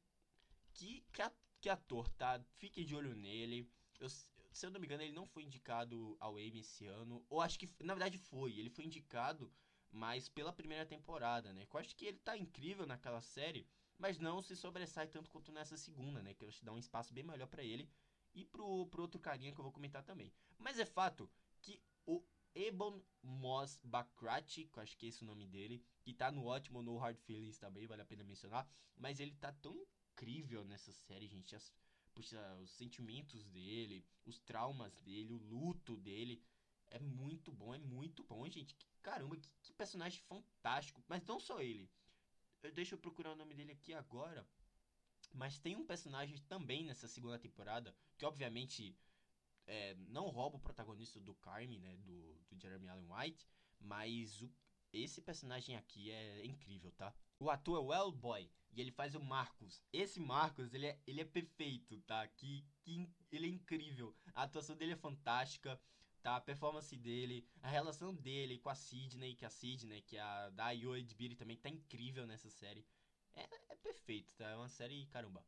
Que, 0.73 1.05
que, 1.13 1.23
que 1.61 1.69
ator, 1.69 2.09
tá? 2.09 2.43
Fiquem 2.55 2.85
de 2.85 2.93
olho 2.93 3.15
nele. 3.15 3.71
Eu, 3.99 4.09
se 4.09 4.65
eu 4.65 4.69
não 4.69 4.79
me 4.79 4.85
engano, 4.85 5.03
ele 5.03 5.13
não 5.13 5.25
foi 5.25 5.43
indicado 5.43 6.15
ao 6.19 6.39
Emmy 6.39 6.59
esse 6.59 6.85
ano. 6.85 7.25
Ou 7.29 7.41
acho 7.41 7.59
que. 7.59 7.69
Na 7.83 7.93
verdade 7.93 8.17
foi. 8.17 8.57
Ele 8.57 8.69
foi 8.69 8.85
indicado, 8.85 9.51
mas 9.91 10.29
pela 10.29 10.53
primeira 10.53 10.85
temporada, 10.85 11.53
né? 11.53 11.67
Eu 11.71 11.79
acho 11.79 11.95
que 11.95 12.05
ele 12.05 12.17
tá 12.17 12.37
incrível 12.37 12.85
naquela 12.85 13.21
série 13.21 13.67
mas 13.97 14.19
não 14.19 14.41
se 14.41 14.55
sobressai 14.55 15.07
tanto 15.07 15.29
quanto 15.29 15.51
nessa 15.51 15.75
segunda, 15.75 16.21
né? 16.21 16.33
Que 16.33 16.43
eu 16.43 16.47
acho 16.47 16.59
que 16.59 16.65
dá 16.65 16.71
um 16.71 16.77
espaço 16.77 17.13
bem 17.13 17.23
melhor 17.23 17.47
para 17.47 17.63
ele 17.63 17.89
e 18.33 18.45
pro, 18.45 18.85
pro 18.87 19.01
outro 19.01 19.19
carinha 19.19 19.51
que 19.51 19.59
eu 19.59 19.63
vou 19.63 19.71
comentar 19.71 20.03
também. 20.03 20.31
Mas 20.57 20.77
é 20.77 20.85
fato 20.85 21.29
que 21.61 21.81
o 22.05 22.23
Ebon 22.53 23.01
Moss 23.23 23.79
Bakrati, 23.83 24.65
que 24.65 24.77
eu 24.77 24.83
acho 24.83 24.95
que 24.97 25.07
é 25.07 25.09
esse 25.09 25.23
o 25.23 25.27
nome 25.27 25.47
dele, 25.47 25.83
que 26.03 26.13
tá 26.13 26.31
no 26.31 26.45
ótimo 26.45 26.81
No 26.81 26.97
Hard 26.97 27.17
Feelings 27.17 27.57
também, 27.57 27.87
vale 27.87 28.01
a 28.01 28.05
pena 28.05 28.23
mencionar, 28.23 28.67
mas 28.95 29.19
ele 29.19 29.35
tá 29.35 29.51
tão 29.51 29.75
incrível 30.11 30.63
nessa 30.63 30.91
série, 30.91 31.27
gente. 31.27 31.55
As, 31.55 31.73
puxa, 32.17 32.55
os 32.55 32.71
sentimentos 32.71 33.45
dele, 33.45 34.03
os 34.25 34.39
traumas 34.39 34.91
dele, 35.01 35.31
o 35.33 35.37
luto 35.37 35.95
dele. 35.97 36.41
É 36.89 36.97
muito 36.99 37.51
bom, 37.51 37.75
é 37.75 37.77
muito 37.77 38.23
bom, 38.23 38.49
gente. 38.49 38.75
Caramba, 39.03 39.37
que, 39.37 39.49
que 39.61 39.73
personagem 39.73 40.19
fantástico. 40.21 41.03
Mas 41.07 41.23
não 41.25 41.39
só 41.39 41.61
ele 41.61 41.87
deixa 42.73 42.95
eu 42.95 42.99
procurar 42.99 43.33
o 43.33 43.35
nome 43.35 43.53
dele 43.53 43.71
aqui 43.71 43.93
agora. 43.93 44.47
Mas 45.33 45.59
tem 45.59 45.75
um 45.75 45.85
personagem 45.85 46.37
também 46.47 46.83
nessa 46.85 47.07
segunda 47.07 47.37
temporada, 47.37 47.95
que 48.17 48.25
obviamente 48.25 48.97
é, 49.67 49.95
não 50.07 50.29
rouba 50.29 50.57
o 50.57 50.61
protagonista 50.61 51.19
do 51.19 51.35
Carmen, 51.35 51.79
né? 51.79 51.97
Do, 51.97 52.35
do 52.49 52.59
Jeremy 52.59 52.89
Allen 52.89 53.07
White. 53.11 53.47
Mas 53.79 54.41
o, 54.41 54.51
esse 54.91 55.21
personagem 55.21 55.75
aqui 55.75 56.09
é 56.09 56.45
incrível, 56.45 56.91
tá? 56.93 57.13
O 57.39 57.49
ator 57.49 57.77
é 57.77 57.81
o 57.81 57.93
Hellboy 57.93 58.49
e 58.77 58.81
ele 58.81 58.91
faz 58.91 59.15
o 59.15 59.19
Marcos. 59.19 59.83
Esse 59.91 60.19
Marcos, 60.19 60.71
ele 60.71 60.85
é, 60.85 60.99
ele 61.07 61.19
é 61.19 61.25
perfeito, 61.25 61.99
tá? 62.01 62.27
Que, 62.27 62.63
que 62.79 63.09
ele 63.31 63.47
é 63.47 63.49
incrível. 63.49 64.15
A 64.35 64.43
atuação 64.43 64.77
dele 64.77 64.93
é 64.93 64.95
fantástica 64.95 65.81
tá? 66.21 66.35
A 66.35 66.41
performance 66.41 66.95
dele, 66.95 67.47
a 67.61 67.69
relação 67.69 68.13
dele 68.13 68.57
com 68.59 68.69
a 68.69 68.75
Sidney, 68.75 69.33
que 69.33 69.45
a 69.45 69.49
Sidney, 69.49 70.01
que 70.01 70.17
é 70.17 70.21
a 70.21 70.49
da 70.49 70.71
Io 70.71 70.95
Edbiri 70.95 71.35
também 71.35 71.57
tá 71.57 71.69
incrível 71.69 72.27
nessa 72.27 72.49
série. 72.49 72.85
É, 73.33 73.47
é 73.69 73.75
perfeito, 73.75 74.35
tá? 74.35 74.49
É 74.49 74.55
uma 74.55 74.67
série, 74.67 75.05
caramba, 75.07 75.45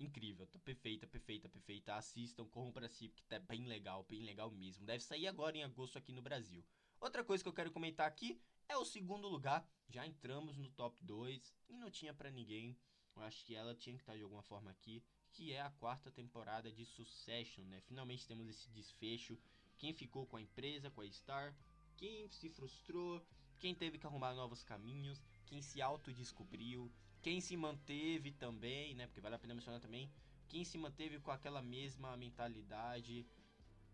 incrível, 0.00 0.46
tá 0.46 0.58
perfeita, 0.58 1.06
perfeita, 1.06 1.48
perfeita. 1.48 1.94
Assistam, 1.94 2.46
corram 2.46 2.72
pra 2.72 2.88
si, 2.88 3.08
porque 3.08 3.24
tá 3.28 3.38
bem 3.38 3.66
legal, 3.66 4.04
bem 4.08 4.22
legal 4.22 4.50
mesmo. 4.50 4.86
Deve 4.86 5.04
sair 5.04 5.26
agora 5.26 5.56
em 5.56 5.62
agosto 5.62 5.98
aqui 5.98 6.12
no 6.12 6.22
Brasil. 6.22 6.64
Outra 7.00 7.22
coisa 7.22 7.44
que 7.44 7.48
eu 7.48 7.54
quero 7.54 7.70
comentar 7.70 8.06
aqui 8.08 8.40
é 8.68 8.76
o 8.76 8.84
segundo 8.84 9.28
lugar. 9.28 9.66
Já 9.88 10.06
entramos 10.06 10.56
no 10.56 10.68
top 10.70 10.96
2 11.02 11.54
e 11.68 11.76
não 11.76 11.90
tinha 11.90 12.12
para 12.12 12.30
ninguém. 12.30 12.76
Eu 13.16 13.22
acho 13.22 13.44
que 13.44 13.54
ela 13.54 13.74
tinha 13.74 13.96
que 13.96 14.02
estar 14.02 14.16
de 14.16 14.22
alguma 14.22 14.42
forma 14.42 14.70
aqui, 14.70 15.02
que 15.32 15.52
é 15.52 15.60
a 15.60 15.70
quarta 15.70 16.10
temporada 16.10 16.70
de 16.70 16.84
Succession, 16.84 17.64
né? 17.64 17.80
Finalmente 17.80 18.26
temos 18.26 18.48
esse 18.48 18.70
desfecho 18.70 19.38
quem 19.78 19.94
ficou 19.94 20.26
com 20.26 20.36
a 20.36 20.40
empresa, 20.40 20.90
com 20.90 21.00
a 21.00 21.10
Star, 21.10 21.56
quem 21.96 22.28
se 22.28 22.50
frustrou, 22.50 23.24
quem 23.58 23.74
teve 23.74 23.98
que 23.98 24.06
arrumar 24.06 24.34
novos 24.34 24.62
caminhos, 24.64 25.22
quem 25.46 25.62
se 25.62 25.80
autodescobriu, 25.80 26.92
quem 27.22 27.40
se 27.40 27.56
manteve 27.56 28.32
também, 28.32 28.94
né? 28.94 29.06
Porque 29.06 29.20
vale 29.20 29.36
a 29.36 29.38
pena 29.38 29.54
mencionar 29.54 29.80
também, 29.80 30.10
quem 30.48 30.64
se 30.64 30.76
manteve 30.76 31.20
com 31.20 31.30
aquela 31.30 31.62
mesma 31.62 32.16
mentalidade, 32.16 33.24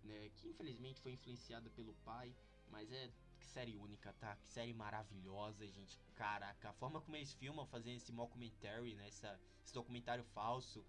né? 0.03 0.31
Que 0.37 0.49
infelizmente 0.49 1.01
foi 1.01 1.13
influenciada 1.13 1.71
pelo 1.71 1.95
pai, 1.97 2.35
mas 2.71 2.91
é 2.91 3.11
que 3.45 3.51
série 3.51 3.77
única, 3.77 4.13
tá? 4.15 4.37
Que 4.37 4.49
série 4.49 4.73
maravilhosa, 4.73 5.67
gente. 5.69 5.99
Caraca, 6.15 6.71
a 6.71 6.73
forma 6.73 7.01
como 7.01 7.17
eles 7.17 7.33
filmam 7.35 7.67
fazendo 7.67 7.97
esse 7.97 8.13
mockumentary, 8.13 8.95
né? 8.95 9.07
Essa, 9.07 9.39
esse 9.65 9.73
documentário 9.73 10.25
falso 10.25 10.85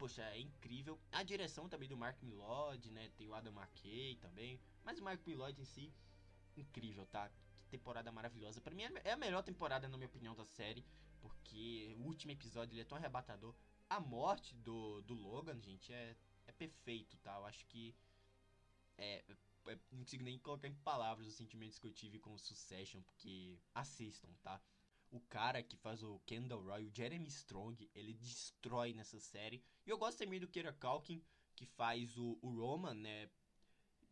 poxa, 0.00 0.22
é 0.22 0.40
incrível. 0.40 0.98
A 1.12 1.22
direção 1.22 1.68
também 1.68 1.86
do 1.86 1.94
Mark 1.94 2.22
Millod, 2.22 2.90
né? 2.90 3.10
Tem 3.18 3.28
o 3.28 3.34
Adam 3.34 3.52
McKay 3.52 4.16
também. 4.16 4.58
Mas 4.82 4.98
o 4.98 5.04
Mark 5.04 5.20
Millod 5.26 5.60
em 5.60 5.64
si, 5.66 5.92
incrível, 6.56 7.04
tá? 7.04 7.28
Que 7.28 7.68
temporada 7.68 8.10
maravilhosa. 8.10 8.62
Para 8.62 8.74
mim 8.74 8.84
é 9.04 9.12
a 9.12 9.16
melhor 9.18 9.42
temporada, 9.42 9.86
na 9.86 9.98
minha 9.98 10.08
opinião, 10.08 10.34
da 10.34 10.46
série. 10.46 10.86
Porque 11.20 11.94
o 11.98 12.04
último 12.04 12.32
episódio 12.32 12.72
ele 12.72 12.80
é 12.80 12.84
tão 12.84 12.96
arrebatador. 12.96 13.54
A 13.90 14.00
morte 14.00 14.54
do, 14.54 15.02
do 15.02 15.12
Logan, 15.12 15.60
gente, 15.60 15.92
é, 15.92 16.16
é 16.46 16.52
perfeito, 16.52 17.18
tá? 17.18 17.36
Eu 17.36 17.44
acho 17.44 17.66
que. 17.66 17.94
É, 18.96 19.22
é, 19.28 19.36
não 19.90 19.98
consigo 19.98 20.24
nem 20.24 20.38
colocar 20.38 20.68
em 20.68 20.74
palavras 20.74 21.26
os 21.26 21.34
sentimentos 21.34 21.78
que 21.78 21.86
eu 21.86 21.92
tive 21.92 22.18
com 22.18 22.32
o 22.32 22.38
Succession, 22.38 23.02
porque 23.02 23.58
assistam, 23.74 24.28
tá? 24.42 24.60
o 25.10 25.20
cara 25.20 25.62
que 25.62 25.76
faz 25.76 26.02
o 26.02 26.20
Kendall 26.20 26.62
Roy, 26.62 26.86
o 26.86 26.94
Jeremy 26.94 27.28
Strong, 27.28 27.90
ele 27.94 28.14
destrói 28.14 28.94
nessa 28.94 29.18
série. 29.18 29.62
E 29.84 29.90
eu 29.90 29.98
gosto 29.98 30.18
também 30.18 30.38
do 30.38 30.48
Kira 30.48 30.72
Culkin, 30.72 31.22
que 31.56 31.66
faz 31.66 32.16
o, 32.16 32.38
o 32.40 32.48
Roman, 32.48 32.94
né? 32.94 33.28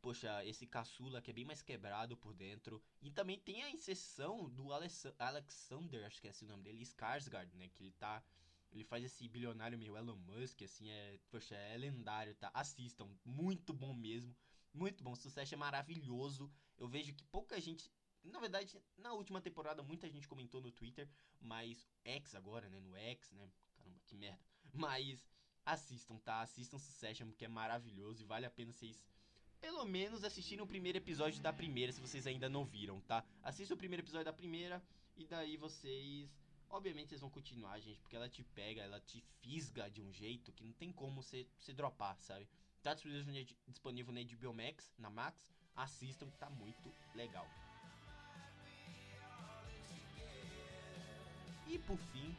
Poxa, 0.03 0.45
esse 0.45 0.67
caçula 0.67 1.21
que 1.23 1.31
é 1.31 1.35
bem 1.35 1.45
mais 1.45 1.63
quebrado 1.63 2.17
por 2.17 2.35
dentro. 2.35 2.83
E 3.01 3.11
também 3.11 3.39
tem 3.39 3.63
a 3.63 3.71
inserção 3.71 4.49
do 4.51 4.73
Alexander, 4.73 6.05
acho 6.05 6.21
que 6.21 6.27
é 6.27 6.31
esse 6.31 6.45
o 6.45 6.49
nome 6.49 6.65
dele, 6.65 6.85
Skarsgård, 6.85 7.55
né? 7.55 7.69
Que 7.69 7.85
ele 7.85 7.93
tá... 7.93 8.23
Ele 8.71 8.85
faz 8.85 9.03
esse 9.03 9.27
bilionário 9.29 9.79
meio 9.79 9.97
Elon 9.97 10.17
Musk, 10.17 10.63
assim, 10.63 10.91
é... 10.91 11.19
Poxa, 11.31 11.55
é 11.55 11.77
lendário, 11.77 12.35
tá? 12.35 12.51
Assistam, 12.53 13.09
muito 13.25 13.73
bom 13.73 13.95
mesmo. 13.95 14.35
Muito 14.79 15.03
bom, 15.03 15.15
sucesso 15.15 15.55
é 15.55 15.57
maravilhoso. 15.57 16.51
Eu 16.77 16.89
vejo 16.89 17.13
que 17.13 17.25
pouca 17.25 17.61
gente 17.61 17.91
na 18.25 18.41
verdade, 18.41 18.81
na 18.97 19.13
última 19.13 19.41
temporada 19.41 19.83
muita 19.83 20.09
gente 20.09 20.29
comentou 20.29 20.61
no 20.61 20.71
Twitter, 20.71 21.09
mas 21.41 21.89
X 22.05 22.35
agora, 22.35 22.69
né? 22.69 22.79
No 22.81 22.97
X, 22.97 23.31
né? 23.33 23.49
Caramba, 23.77 23.99
que 24.07 24.17
merda. 24.17 24.41
Mas 24.75 25.25
assistam, 25.65 26.19
tá? 26.19 26.43
Assistam 26.43 26.79
Succession, 26.79 27.29
porque 27.29 27.45
é 27.45 27.49
maravilhoso 27.49 28.23
e 28.23 28.27
vale 28.27 28.45
a 28.45 28.51
pena 28.51 28.73
vocês 28.73 29.03
pelo 29.61 29.85
menos 29.85 30.25
assistirem 30.25 30.63
o 30.63 30.67
primeiro 30.67 30.99
episódio 30.99 31.43
da 31.43 31.53
primeira, 31.53 31.93
se 31.93 32.01
vocês 32.01 32.27
ainda 32.27 32.49
não 32.49 32.65
viram, 32.65 33.01
tá? 33.01 33.25
Assista 33.43 33.75
o 33.75 33.77
primeiro 33.77 34.03
episódio 34.03 34.25
da 34.25 34.33
primeira 34.33 34.83
e 35.17 35.27
daí 35.27 35.57
vocês. 35.57 36.31
Obviamente 36.71 37.09
vocês 37.09 37.21
vão 37.23 37.31
continuar, 37.31 37.81
gente, 37.81 37.99
porque 38.01 38.15
ela 38.15 38.29
te 38.29 38.45
pega, 38.45 38.83
ela 38.83 39.01
te 39.01 39.25
fisga 39.41 39.91
de 39.91 40.03
um 40.03 40.13
jeito 40.13 40.53
que 40.53 40.63
não 40.63 40.73
tem 40.75 40.93
como 40.93 41.23
você 41.23 41.47
se 41.57 41.73
dropar, 41.73 42.17
sabe? 42.21 42.47
Tá 42.83 42.95
disponível, 43.67 44.13
na 44.13 44.21
HBO 44.23 44.55
Max, 44.55 44.93
na 44.99 45.11
Max. 45.11 45.49
Assistam, 45.75 46.29
tá 46.31 46.49
muito 46.51 46.93
legal. 47.15 47.47
E 51.67 51.79
por 51.81 51.99
fim, 51.99 52.35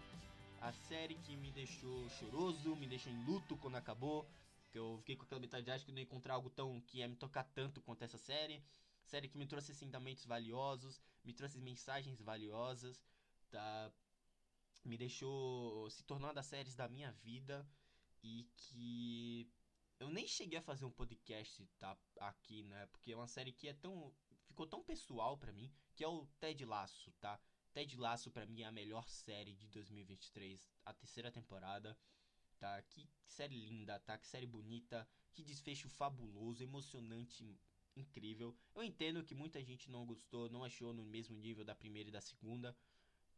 a 0.61 0.73
série 0.73 1.15
que 1.15 1.37
me 1.37 1.51
deixou 1.51 2.09
choroso, 2.09 2.75
me 2.75 2.87
deixou 2.87 3.11
em 3.11 3.25
luto 3.25 3.55
quando 3.57 3.75
acabou. 3.75 4.27
Que 4.71 4.77
eu 4.77 4.97
fiquei 4.99 5.15
com 5.15 5.23
aquela 5.23 5.41
metade 5.41 5.65
de 5.65 5.85
que 5.85 5.91
eu 5.91 5.93
não 5.93 5.99
ia 5.99 6.03
encontrar 6.03 6.35
algo 6.35 6.49
tão 6.49 6.81
que 6.81 6.99
ia 6.99 7.07
me 7.07 7.15
tocar 7.15 7.43
tanto 7.43 7.81
quanto 7.81 8.03
essa 8.03 8.17
série. 8.17 8.63
Série 9.05 9.27
que 9.27 9.37
me 9.37 9.47
trouxe 9.47 9.71
ensinamentos 9.71 10.25
valiosos, 10.25 11.01
me 11.23 11.33
trouxe 11.33 11.59
mensagens 11.59 12.21
valiosas, 12.21 13.03
tá? 13.49 13.91
Me 14.85 14.97
deixou 14.97 15.89
se 15.89 16.03
tornar 16.03 16.27
uma 16.27 16.33
das 16.33 16.45
séries 16.45 16.75
da 16.75 16.87
minha 16.87 17.11
vida 17.11 17.67
e 18.23 18.47
que 18.55 19.51
eu 19.99 20.09
nem 20.09 20.27
cheguei 20.27 20.57
a 20.57 20.61
fazer 20.61 20.85
um 20.85 20.91
podcast 20.91 21.65
tá 21.77 21.97
aqui, 22.19 22.63
né? 22.63 22.85
Porque 22.87 23.11
é 23.11 23.15
uma 23.15 23.27
série 23.27 23.51
que 23.51 23.67
é 23.67 23.73
tão 23.73 24.13
ficou 24.45 24.65
tão 24.65 24.83
pessoal 24.83 25.37
para 25.37 25.53
mim, 25.53 25.71
que 25.95 26.03
é 26.03 26.07
o 26.07 26.25
Ted 26.39 26.65
Laço, 26.65 27.11
tá? 27.19 27.39
Ted 27.73 27.95
Laço 27.97 28.31
para 28.31 28.45
mim 28.45 28.61
é 28.61 28.65
a 28.65 28.71
melhor 28.71 29.07
série 29.07 29.53
de 29.53 29.67
2023, 29.69 30.67
a 30.85 30.93
terceira 30.93 31.31
temporada, 31.31 31.97
tá? 32.57 32.81
Que 32.83 33.09
série 33.27 33.55
linda, 33.55 33.99
tá? 33.99 34.17
Que 34.17 34.27
série 34.27 34.47
bonita, 34.47 35.07
que 35.33 35.43
desfecho 35.43 35.89
fabuloso, 35.89 36.63
emocionante, 36.63 37.59
incrível. 37.95 38.55
Eu 38.73 38.83
entendo 38.83 39.23
que 39.23 39.35
muita 39.35 39.63
gente 39.63 39.91
não 39.91 40.05
gostou, 40.05 40.49
não 40.49 40.63
achou 40.63 40.93
no 40.93 41.03
mesmo 41.03 41.37
nível 41.37 41.63
da 41.63 41.75
primeira 41.75 42.09
e 42.09 42.11
da 42.11 42.21
segunda, 42.21 42.75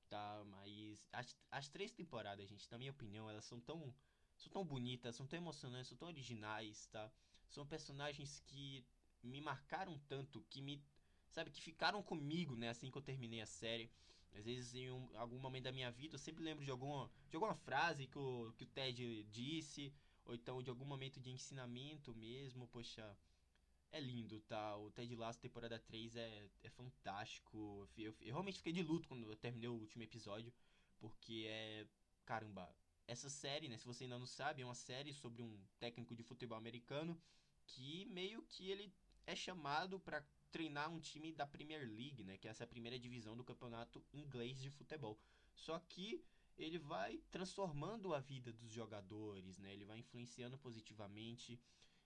tá? 0.07 0.43
Mas 0.45 1.07
as, 1.11 1.37
as 1.49 1.69
três 1.69 1.91
temporadas, 1.91 2.47
gente, 2.47 2.69
na 2.71 2.77
minha 2.77 2.91
opinião, 2.91 3.29
elas 3.29 3.45
são 3.45 3.59
tão 3.59 3.93
são 4.41 4.51
tão 4.51 4.65
bonitas, 4.65 5.15
são 5.15 5.27
tão 5.27 5.37
emocionantes, 5.37 5.89
são 5.89 5.97
tão 5.97 6.07
originais, 6.07 6.87
tá? 6.87 7.11
São 7.49 7.65
personagens 7.65 8.41
que 8.47 8.85
me 9.23 9.41
marcaram 9.41 9.99
tanto, 10.07 10.41
que 10.49 10.61
me 10.61 10.83
sabe, 11.29 11.51
que 11.51 11.61
ficaram 11.61 12.03
comigo, 12.03 12.55
né, 12.55 12.69
assim 12.69 12.91
que 12.91 12.97
eu 12.97 13.01
terminei 13.01 13.41
a 13.41 13.45
série. 13.45 13.89
Às 14.33 14.45
vezes, 14.45 14.73
em 14.73 14.89
um, 14.89 15.09
algum 15.17 15.39
momento 15.39 15.65
da 15.65 15.71
minha 15.71 15.91
vida, 15.91 16.15
eu 16.15 16.19
sempre 16.19 16.43
lembro 16.43 16.63
de 16.63 16.71
alguma, 16.71 17.11
de 17.29 17.35
alguma 17.35 17.53
frase 17.53 18.07
que 18.07 18.17
o, 18.17 18.53
que 18.57 18.63
o 18.63 18.67
Ted 18.67 19.23
disse, 19.25 19.93
ou 20.25 20.33
então 20.33 20.61
de 20.63 20.69
algum 20.69 20.85
momento 20.85 21.19
de 21.19 21.29
ensinamento 21.29 22.15
mesmo. 22.15 22.67
Poxa, 22.67 23.17
é 23.91 23.99
lindo, 23.99 24.39
tá? 24.41 24.77
O 24.77 24.89
Ted 24.91 25.13
Lasso 25.15 25.39
temporada 25.39 25.77
3 25.79 26.15
é, 26.15 26.49
é 26.63 26.69
fantástico. 26.69 27.89
Eu, 27.97 28.05
eu, 28.05 28.15
eu 28.21 28.33
realmente 28.33 28.57
fiquei 28.57 28.71
de 28.71 28.83
luto 28.83 29.07
quando 29.07 29.29
eu 29.29 29.35
terminei 29.35 29.67
o 29.67 29.73
último 29.73 30.03
episódio, 30.03 30.53
porque 30.97 31.45
é. 31.47 31.85
Caramba, 32.25 32.73
essa 33.11 33.29
série, 33.29 33.67
né? 33.67 33.77
Se 33.77 33.85
você 33.85 34.05
ainda 34.05 34.17
não 34.17 34.25
sabe, 34.25 34.61
é 34.61 34.65
uma 34.65 34.75
série 34.75 35.13
sobre 35.13 35.41
um 35.43 35.59
técnico 35.79 36.15
de 36.15 36.23
futebol 36.23 36.57
americano 36.57 37.21
que 37.65 38.05
meio 38.05 38.41
que 38.43 38.69
ele 38.69 38.93
é 39.25 39.35
chamado 39.35 39.99
para 39.99 40.25
treinar 40.51 40.89
um 40.89 40.99
time 40.99 41.31
da 41.31 41.45
Premier 41.45 41.81
League, 41.81 42.23
né? 42.23 42.37
Que 42.37 42.47
é 42.47 42.51
essa 42.51 42.65
primeira 42.65 42.97
divisão 42.97 43.35
do 43.35 43.43
campeonato 43.43 44.03
inglês 44.13 44.59
de 44.59 44.69
futebol. 44.69 45.19
Só 45.53 45.77
que 45.79 46.23
ele 46.57 46.77
vai 46.77 47.17
transformando 47.31 48.13
a 48.13 48.19
vida 48.19 48.51
dos 48.53 48.71
jogadores, 48.71 49.57
né? 49.57 49.73
Ele 49.73 49.85
vai 49.85 49.99
influenciando 49.99 50.57
positivamente, 50.57 51.59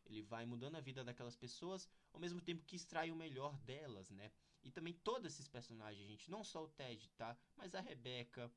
ele 0.05 0.21
vai 0.21 0.45
mudando 0.45 0.75
a 0.75 0.81
vida 0.81 1.03
daquelas 1.03 1.35
pessoas, 1.35 1.87
ao 2.13 2.19
mesmo 2.19 2.41
tempo 2.41 2.65
que 2.65 2.75
extrai 2.75 3.11
o 3.11 3.15
melhor 3.15 3.57
delas, 3.59 4.09
né? 4.09 4.31
E 4.63 4.71
também 4.71 4.93
todos 4.93 5.33
esses 5.33 5.47
personagens, 5.47 6.07
gente, 6.07 6.31
não 6.31 6.43
só 6.43 6.63
o 6.63 6.69
Ted, 6.69 7.09
tá? 7.11 7.37
Mas 7.55 7.75
a 7.75 7.81
Rebecca, 7.81 8.51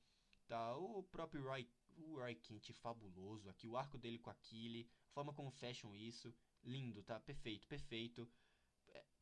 tá? 0.46 0.76
O 0.76 1.03
próprio 1.03 1.42
Roy, 1.42 1.68
o 2.03 2.16
Roy 2.16 2.34
Kent 2.34 2.72
fabuloso 2.72 3.49
aqui, 3.49 3.68
o 3.68 3.76
arco 3.76 3.99
dele 3.99 4.18
com 4.18 4.30
a 4.30 4.34
Killy, 4.34 4.88
a 5.09 5.12
forma 5.12 5.32
como 5.32 5.51
fecham 5.51 5.94
isso, 5.94 6.34
lindo, 6.62 7.03
tá? 7.03 7.18
Perfeito, 7.20 7.66
perfeito 7.66 8.28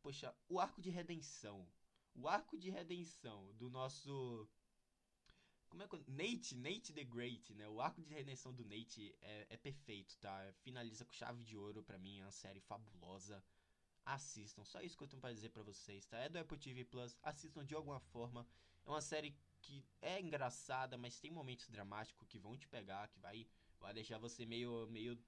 poxa, 0.07 0.33
o 0.49 0.61
arco 0.61 0.81
de 0.81 0.89
redenção. 0.89 1.69
O 2.15 2.29
arco 2.29 2.57
de 2.57 2.71
redenção 2.71 3.53
do 3.55 3.69
nosso. 3.69 4.49
Como 5.69 5.83
é 5.83 5.89
que. 5.89 5.97
Nate, 6.07 6.55
Nate 6.55 6.93
the 6.93 7.03
Great, 7.03 7.53
né? 7.55 7.69
O 7.69 7.81
arco 7.81 8.01
de 8.01 8.15
redenção 8.15 8.55
do 8.55 8.65
Nate 8.65 9.13
é, 9.21 9.47
é 9.51 9.57
perfeito, 9.57 10.17
tá? 10.19 10.53
Finaliza 10.61 11.05
com 11.05 11.13
chave 11.13 11.43
de 11.43 11.57
ouro 11.57 11.83
para 11.83 11.99
mim, 11.99 12.21
é 12.21 12.25
uma 12.25 12.31
série 12.31 12.61
fabulosa. 12.61 13.43
Assistam, 14.05 14.65
só 14.65 14.81
isso 14.81 14.97
que 14.97 15.03
eu 15.03 15.09
tenho 15.09 15.21
pra 15.21 15.33
dizer 15.33 15.49
pra 15.49 15.65
vocês, 15.65 16.07
tá? 16.07 16.19
É 16.19 16.29
do 16.29 16.39
Apple 16.39 16.57
TV 16.57 16.85
Plus, 16.85 17.17
assistam 17.21 17.65
de 17.65 17.75
alguma 17.75 17.99
forma. 17.99 18.47
É 18.85 18.89
uma 18.89 19.01
série 19.01 19.37
que 19.67 19.85
é 20.01 20.21
engraçada, 20.21 20.97
mas 20.97 21.19
tem 21.19 21.31
momentos 21.31 21.69
dramáticos 21.69 22.29
que 22.29 22.39
vão 22.39 22.57
te 22.57 22.69
pegar, 22.69 23.09
que 23.09 23.19
vai, 23.19 23.47
vai 23.81 23.93
deixar 23.93 24.19
você 24.19 24.47
meio, 24.47 24.87
meio. 24.89 25.19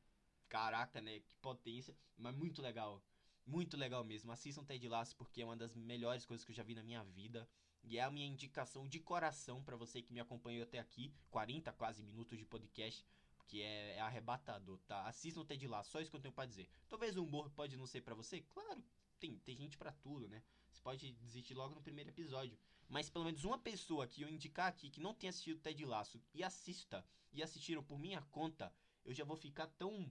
Caraca, 0.48 1.00
né? 1.00 1.20
Que 1.20 1.36
potência, 1.36 1.94
mas 2.16 2.34
muito 2.34 2.62
legal. 2.62 3.02
Muito 3.44 3.76
legal 3.76 4.04
mesmo. 4.04 4.30
Assistam 4.30 4.64
Ted 4.64 4.86
Lasso 4.88 5.16
porque 5.16 5.42
é 5.42 5.44
uma 5.44 5.56
das 5.56 5.74
melhores 5.74 6.24
coisas 6.24 6.44
que 6.44 6.52
eu 6.52 6.56
já 6.56 6.62
vi 6.62 6.74
na 6.74 6.82
minha 6.82 7.02
vida. 7.02 7.48
E 7.82 7.98
é 7.98 8.02
a 8.02 8.10
minha 8.10 8.26
indicação 8.26 8.86
de 8.86 9.00
coração 9.00 9.62
para 9.62 9.76
você 9.76 10.00
que 10.00 10.12
me 10.12 10.20
acompanhou 10.20 10.62
até 10.62 10.78
aqui. 10.78 11.12
40 11.30 11.72
quase 11.72 12.02
minutos 12.02 12.38
de 12.38 12.44
podcast. 12.44 13.04
Que 13.46 13.62
é, 13.62 13.96
é 13.96 14.00
arrebatador, 14.00 14.78
tá? 14.86 15.06
Assistam 15.06 15.44
Ted 15.44 15.66
Lasso, 15.66 15.90
só 15.90 16.00
isso 16.00 16.10
que 16.10 16.16
eu 16.16 16.20
tenho 16.20 16.34
pra 16.34 16.46
dizer. 16.46 16.68
Talvez 16.88 17.16
o 17.16 17.24
humor 17.24 17.50
pode 17.50 17.76
não 17.76 17.86
ser 17.86 18.02
para 18.02 18.14
você. 18.14 18.42
Claro, 18.42 18.84
tem, 19.18 19.38
tem 19.38 19.56
gente 19.56 19.76
para 19.76 19.90
tudo, 19.90 20.28
né? 20.28 20.42
Você 20.70 20.80
pode 20.82 21.12
desistir 21.12 21.54
logo 21.54 21.74
no 21.74 21.80
primeiro 21.80 22.10
episódio. 22.10 22.58
Mas 22.88 23.10
pelo 23.10 23.24
menos 23.24 23.44
uma 23.44 23.58
pessoa 23.58 24.06
que 24.06 24.22
eu 24.22 24.28
indicar 24.28 24.68
aqui 24.68 24.90
que 24.90 25.00
não 25.00 25.14
tenha 25.14 25.30
assistido 25.30 25.60
Ted 25.60 25.84
Lasso 25.84 26.22
e 26.32 26.42
assista 26.42 27.04
e 27.32 27.42
assistiram 27.42 27.84
por 27.84 27.98
minha 27.98 28.22
conta, 28.22 28.72
eu 29.04 29.12
já 29.12 29.24
vou 29.24 29.36
ficar 29.36 29.66
tão 29.66 30.10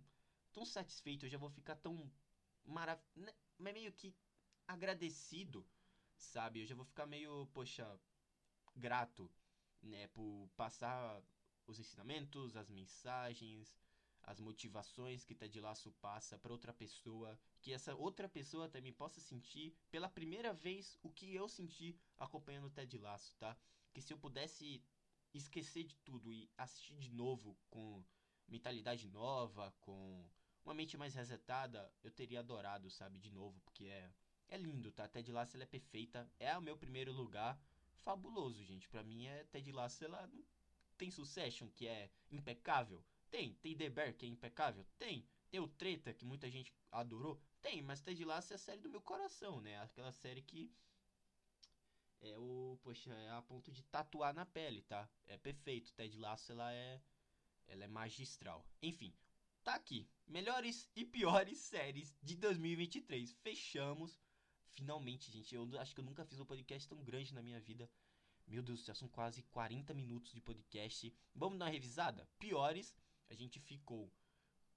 tão 0.53 0.65
satisfeito, 0.65 1.25
eu 1.25 1.29
já 1.29 1.37
vou 1.37 1.49
ficar 1.49 1.75
tão 1.75 2.11
marav 2.65 2.99
né, 3.15 3.33
mas 3.57 3.73
meio 3.73 3.91
que 3.91 4.15
agradecido, 4.67 5.65
sabe? 6.15 6.61
Eu 6.61 6.65
já 6.65 6.75
vou 6.75 6.85
ficar 6.85 7.05
meio, 7.05 7.47
poxa, 7.53 7.99
grato, 8.75 9.31
né, 9.81 10.07
por 10.07 10.49
passar 10.55 11.21
os 11.65 11.79
ensinamentos, 11.79 12.55
as 12.55 12.69
mensagens, 12.69 13.75
as 14.27 14.41
motivações 14.41 15.23
que 15.23 15.33
Ted 15.33 15.59
Laço 15.61 15.91
passa 16.01 16.37
para 16.37 16.51
outra 16.51 16.73
pessoa, 16.73 17.39
que 17.61 17.73
essa 17.73 17.95
outra 17.95 18.27
pessoa 18.27 18.67
também 18.67 18.91
possa 18.91 19.21
sentir 19.21 19.73
pela 19.89 20.09
primeira 20.09 20.53
vez 20.53 20.99
o 21.01 21.09
que 21.09 21.33
eu 21.33 21.47
senti 21.47 21.97
acompanhando 22.17 22.69
Ted 22.69 22.97
Laço, 22.97 23.33
tá? 23.37 23.57
Que 23.93 24.01
se 24.01 24.13
eu 24.13 24.17
pudesse 24.17 24.83
esquecer 25.33 25.85
de 25.85 25.95
tudo 25.99 26.31
e 26.31 26.49
assistir 26.57 26.97
de 26.97 27.09
novo 27.09 27.57
com 27.69 28.03
mentalidade 28.49 29.07
nova, 29.07 29.73
com 29.79 30.29
uma 30.65 30.73
mente 30.73 30.97
mais 30.97 31.15
resetada, 31.15 31.89
eu 32.03 32.11
teria 32.11 32.41
adorado, 32.41 32.91
sabe, 32.91 33.17
de 33.17 33.31
novo, 33.31 33.59
porque 33.61 33.85
é 33.85 34.11
é 34.49 34.57
lindo, 34.57 34.91
tá? 34.91 35.07
Ted 35.07 35.31
Lasso 35.31 35.57
ela 35.57 35.63
é 35.63 35.67
perfeita, 35.67 36.29
é 36.39 36.57
o 36.57 36.61
meu 36.61 36.77
primeiro 36.77 37.11
lugar, 37.11 37.59
fabuloso, 38.03 38.63
gente. 38.63 38.87
Para 38.87 39.03
mim 39.03 39.25
é 39.25 39.43
Ted 39.45 39.71
Lasso 39.71 40.03
ela 40.05 40.29
tem 40.97 41.11
Succession 41.11 41.69
que 41.69 41.87
é 41.87 42.09
impecável, 42.31 43.03
tem, 43.29 43.53
tem 43.55 43.75
The 43.75 43.89
Bear 43.89 44.13
que 44.13 44.25
é 44.25 44.29
impecável, 44.29 44.85
tem, 44.97 45.27
tem 45.49 45.59
o 45.59 45.67
Treta 45.67 46.13
que 46.13 46.25
muita 46.25 46.49
gente 46.49 46.73
adorou, 46.91 47.41
tem, 47.61 47.81
mas 47.81 48.01
Ted 48.01 48.23
Lasso 48.23 48.53
é 48.53 48.55
a 48.55 48.59
série 48.59 48.81
do 48.81 48.89
meu 48.89 49.01
coração, 49.01 49.61
né? 49.61 49.79
Aquela 49.81 50.11
série 50.11 50.41
que 50.41 50.71
é 52.21 52.37
o, 52.37 52.79
poxa, 52.83 53.13
é 53.13 53.29
a 53.29 53.41
ponto 53.41 53.71
de 53.71 53.83
tatuar 53.83 54.33
na 54.33 54.45
pele, 54.45 54.81
tá? 54.83 55.09
É 55.27 55.37
perfeito. 55.37 55.93
Ted 55.93 56.17
Lasso 56.17 56.51
ela 56.51 56.71
é 56.73 57.01
ela 57.67 57.83
é 57.83 57.87
magistral. 57.87 58.65
Enfim, 58.81 59.13
tá 59.63 59.75
aqui. 59.75 60.09
Melhores 60.25 60.89
e 60.95 61.03
piores 61.03 61.57
séries 61.71 62.15
de 62.21 62.35
2023. 62.35 63.33
Fechamos. 63.41 64.17
Finalmente, 64.69 65.31
gente. 65.31 65.53
Eu 65.53 65.67
acho 65.79 65.93
que 65.93 65.99
eu 65.99 66.05
nunca 66.05 66.25
fiz 66.25 66.39
um 66.39 66.45
podcast 66.45 66.87
tão 66.87 67.03
grande 67.03 67.33
na 67.33 67.41
minha 67.41 67.59
vida. 67.59 67.89
Meu 68.47 68.63
Deus 68.63 68.79
do 68.79 68.85
céu, 68.85 68.95
são 68.95 69.09
quase 69.09 69.43
40 69.43 69.93
minutos 69.93 70.31
de 70.31 70.39
podcast. 70.39 71.13
Vamos 71.35 71.59
dar 71.59 71.65
uma 71.65 71.71
revisada? 71.71 72.29
Piores, 72.39 72.95
a 73.29 73.33
gente 73.33 73.59
ficou. 73.59 74.11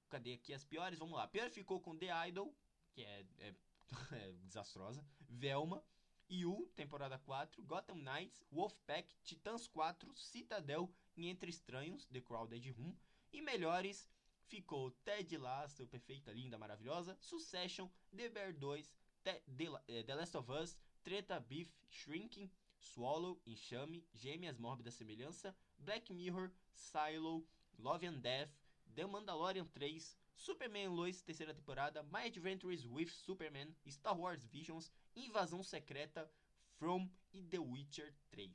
Cadê 0.09 0.35
aqui 0.35 0.53
as 0.53 0.65
piores? 0.65 0.99
Vamos 0.99 1.17
lá. 1.17 1.27
Pior 1.29 1.51
ficou 1.51 1.81
com 1.81 1.97
The 1.97 2.29
Idol, 2.29 2.55
que 2.93 3.03
é, 3.03 3.27
é, 3.39 3.55
é 4.13 4.33
desastrosa. 4.43 5.05
Velma. 5.29 5.85
You, 6.33 6.71
temporada 6.77 7.19
4, 7.19 7.61
Gotham 7.65 7.97
Knights, 7.97 8.47
Wolfpack, 8.53 9.13
Titãs 9.25 9.67
4, 9.67 10.17
Citadel 10.17 10.89
e 11.17 11.27
Entre 11.27 11.51
Estranhos, 11.51 12.07
The 12.07 12.21
Crowded 12.21 12.71
Room. 12.71 12.97
E 13.33 13.43
melhores, 13.43 14.09
ficou 14.47 14.93
Ted 15.05 15.37
Lasso, 15.37 15.87
perfeita, 15.89 16.33
linda, 16.33 16.57
maravilhosa, 16.57 17.17
Succession, 17.21 17.89
The 18.17 18.29
Bear 18.29 18.55
2, 18.55 18.89
The, 19.25 19.43
The, 19.49 20.03
The 20.05 20.15
Last 20.15 20.37
of 20.37 20.53
Us, 20.53 20.77
Treta 21.03 21.41
Beef, 21.41 21.69
Shrinking, 21.89 22.51
Swallow, 22.79 23.41
Enxame, 23.47 24.05
Gêmeas 24.15 24.59
Mórbida 24.59 24.91
Semelhança, 24.91 25.55
Black 25.79 26.13
Mirror, 26.13 26.53
Silo, 26.75 27.47
Love 27.83 28.07
and 28.07 28.21
Death, 28.21 28.51
The 28.95 29.07
Mandalorian 29.07 29.67
3, 29.73 30.01
Superman 30.35 30.91
Lois, 30.95 31.23
terceira 31.23 31.55
temporada, 31.55 32.03
My 32.05 32.27
Adventures 32.27 32.87
with 32.87 33.11
Superman, 33.11 33.75
Star 33.89 34.19
Wars 34.19 34.45
Visions, 34.47 34.91
Invasão 35.17 35.63
Secreta, 35.63 36.31
From 36.79 37.11
e 37.33 37.43
The 37.43 37.59
Witcher 37.59 38.13
3. 38.31 38.51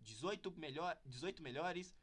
18, 0.00 0.50
melhor, 0.58 0.98
18 1.06 1.42
melhores, 1.42 1.94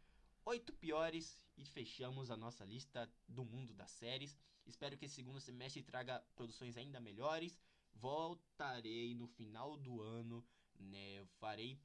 8 0.45 0.73
piores 0.73 1.41
e 1.57 1.65
fechamos 1.65 2.29
a 2.29 2.37
nossa 2.37 2.65
lista 2.65 3.11
do 3.27 3.45
mundo 3.45 3.73
das 3.73 3.91
séries. 3.91 4.37
Espero 4.65 4.97
que 4.97 5.05
esse 5.05 5.15
segundo 5.15 5.39
semestre 5.39 5.81
traga 5.83 6.23
produções 6.35 6.77
ainda 6.77 6.99
melhores. 6.99 7.59
Voltarei 7.93 9.15
no 9.15 9.27
final 9.27 9.77
do 9.77 10.01
ano, 10.01 10.45
né? 10.79 11.25
Farei 11.39 11.79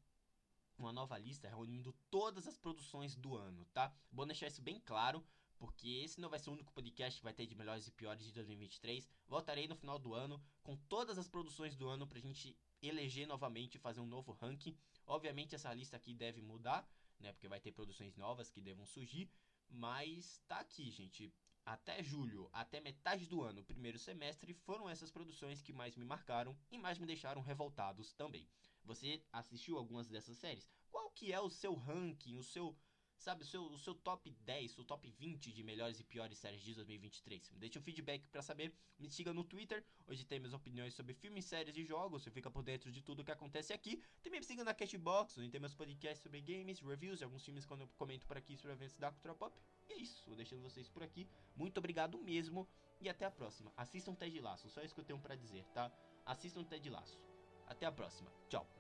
uma 0.82 0.92
nova 0.92 1.18
lista 1.18 1.48
reunindo 1.48 1.92
todas 2.10 2.46
as 2.46 2.56
produções 2.56 3.14
do 3.16 3.36
ano, 3.36 3.64
tá? 3.66 3.92
Bom 4.10 4.26
deixar 4.26 4.46
isso 4.46 4.62
bem 4.62 4.80
claro, 4.80 5.24
porque 5.58 5.88
esse 5.88 6.20
não 6.20 6.30
vai 6.30 6.38
ser 6.38 6.50
o 6.50 6.54
único 6.54 6.72
podcast 6.72 7.20
que 7.20 7.24
vai 7.24 7.34
ter 7.34 7.46
de 7.46 7.54
melhores 7.54 7.86
e 7.86 7.92
piores 7.92 8.24
de 8.24 8.32
2023. 8.32 9.08
Voltarei 9.28 9.68
no 9.68 9.76
final 9.76 9.98
do 9.98 10.14
ano 10.14 10.42
com 10.62 10.76
todas 10.76 11.18
as 11.18 11.28
produções 11.28 11.76
do 11.76 11.88
ano 11.88 12.06
pra 12.06 12.18
gente 12.18 12.56
eleger 12.80 13.26
novamente 13.26 13.74
e 13.74 13.78
fazer 13.78 14.00
um 14.00 14.06
novo 14.06 14.32
ranking. 14.32 14.76
Obviamente 15.06 15.54
essa 15.54 15.72
lista 15.74 15.96
aqui 15.96 16.14
deve 16.14 16.40
mudar, 16.40 16.88
né? 17.18 17.32
Porque 17.32 17.48
vai 17.48 17.60
ter 17.60 17.72
produções 17.72 18.16
novas 18.16 18.50
que 18.50 18.60
devam 18.60 18.86
surgir. 18.86 19.30
Mas 19.68 20.42
tá 20.48 20.60
aqui, 20.60 20.90
gente. 20.90 21.32
Até 21.64 22.02
julho, 22.02 22.48
até 22.52 22.80
metade 22.80 23.26
do 23.26 23.42
ano, 23.42 23.62
primeiro 23.62 23.98
semestre, 23.98 24.54
foram 24.54 24.88
essas 24.88 25.10
produções 25.10 25.60
que 25.60 25.72
mais 25.72 25.94
me 25.94 26.04
marcaram 26.04 26.56
e 26.70 26.78
mais 26.78 26.98
me 26.98 27.06
deixaram 27.06 27.42
revoltados 27.42 28.14
também. 28.14 28.48
Você 28.90 29.22
assistiu 29.32 29.78
algumas 29.78 30.08
dessas 30.08 30.36
séries? 30.36 30.68
Qual 30.90 31.10
que 31.10 31.32
é 31.32 31.40
o 31.40 31.48
seu 31.48 31.74
ranking, 31.74 32.36
o 32.36 32.42
seu 32.42 32.76
sabe, 33.20 33.42
o 33.42 33.46
seu, 33.46 33.62
o 33.64 33.78
seu 33.78 33.94
top 33.94 34.30
10, 34.30 34.78
o 34.78 34.84
top 34.84 35.08
20 35.10 35.52
de 35.52 35.62
melhores 35.62 36.00
e 36.00 36.04
piores 36.04 36.38
séries 36.38 36.62
de 36.62 36.74
2023. 36.74 37.50
Me 37.50 37.58
deixe 37.60 37.78
um 37.78 37.82
feedback 37.82 38.26
para 38.28 38.40
saber, 38.42 38.74
me 38.98 39.08
siga 39.10 39.32
no 39.32 39.44
Twitter, 39.44 39.84
onde 40.08 40.24
tem 40.24 40.40
minhas 40.40 40.54
opiniões 40.54 40.94
sobre 40.94 41.14
filmes, 41.14 41.44
séries 41.44 41.76
e 41.76 41.84
jogos, 41.84 42.22
você 42.22 42.30
fica 42.30 42.50
por 42.50 42.62
dentro 42.62 42.90
de 42.90 43.02
tudo 43.02 43.22
que 43.22 43.30
acontece 43.30 43.72
aqui. 43.72 44.02
Também 44.22 44.40
me 44.40 44.46
siga 44.46 44.64
na 44.64 44.74
Cashbox, 44.74 45.38
onde 45.38 45.50
tem 45.50 45.60
meus 45.60 45.74
podcasts 45.74 46.22
sobre 46.22 46.40
games, 46.40 46.80
reviews 46.80 47.20
e 47.20 47.24
alguns 47.24 47.44
filmes 47.44 47.66
quando 47.66 47.82
eu 47.82 47.88
comento 47.96 48.26
por 48.26 48.36
aqui 48.36 48.56
sobre 48.56 48.72
eventos 48.72 48.96
da 48.96 49.12
Cultura 49.12 49.34
Pop. 49.34 49.54
E 49.88 49.92
é 49.92 49.96
isso, 49.98 50.24
vou 50.26 50.34
deixando 50.34 50.62
vocês 50.62 50.88
por 50.88 51.02
aqui. 51.02 51.28
Muito 51.54 51.78
obrigado 51.78 52.18
mesmo 52.18 52.66
e 53.00 53.08
até 53.08 53.26
a 53.26 53.30
próxima. 53.30 53.70
Assistam 53.76 54.14
Ted 54.14 54.40
Laço, 54.40 54.68
só 54.68 54.82
isso 54.82 54.94
que 54.94 55.00
eu 55.00 55.04
tenho 55.04 55.20
para 55.20 55.36
dizer, 55.36 55.64
tá? 55.74 55.92
Assistam 56.24 56.64
Ted 56.64 56.88
Laço. 56.88 57.20
Até 57.66 57.86
a 57.86 57.92
próxima. 57.92 58.32
Tchau. 58.48 58.79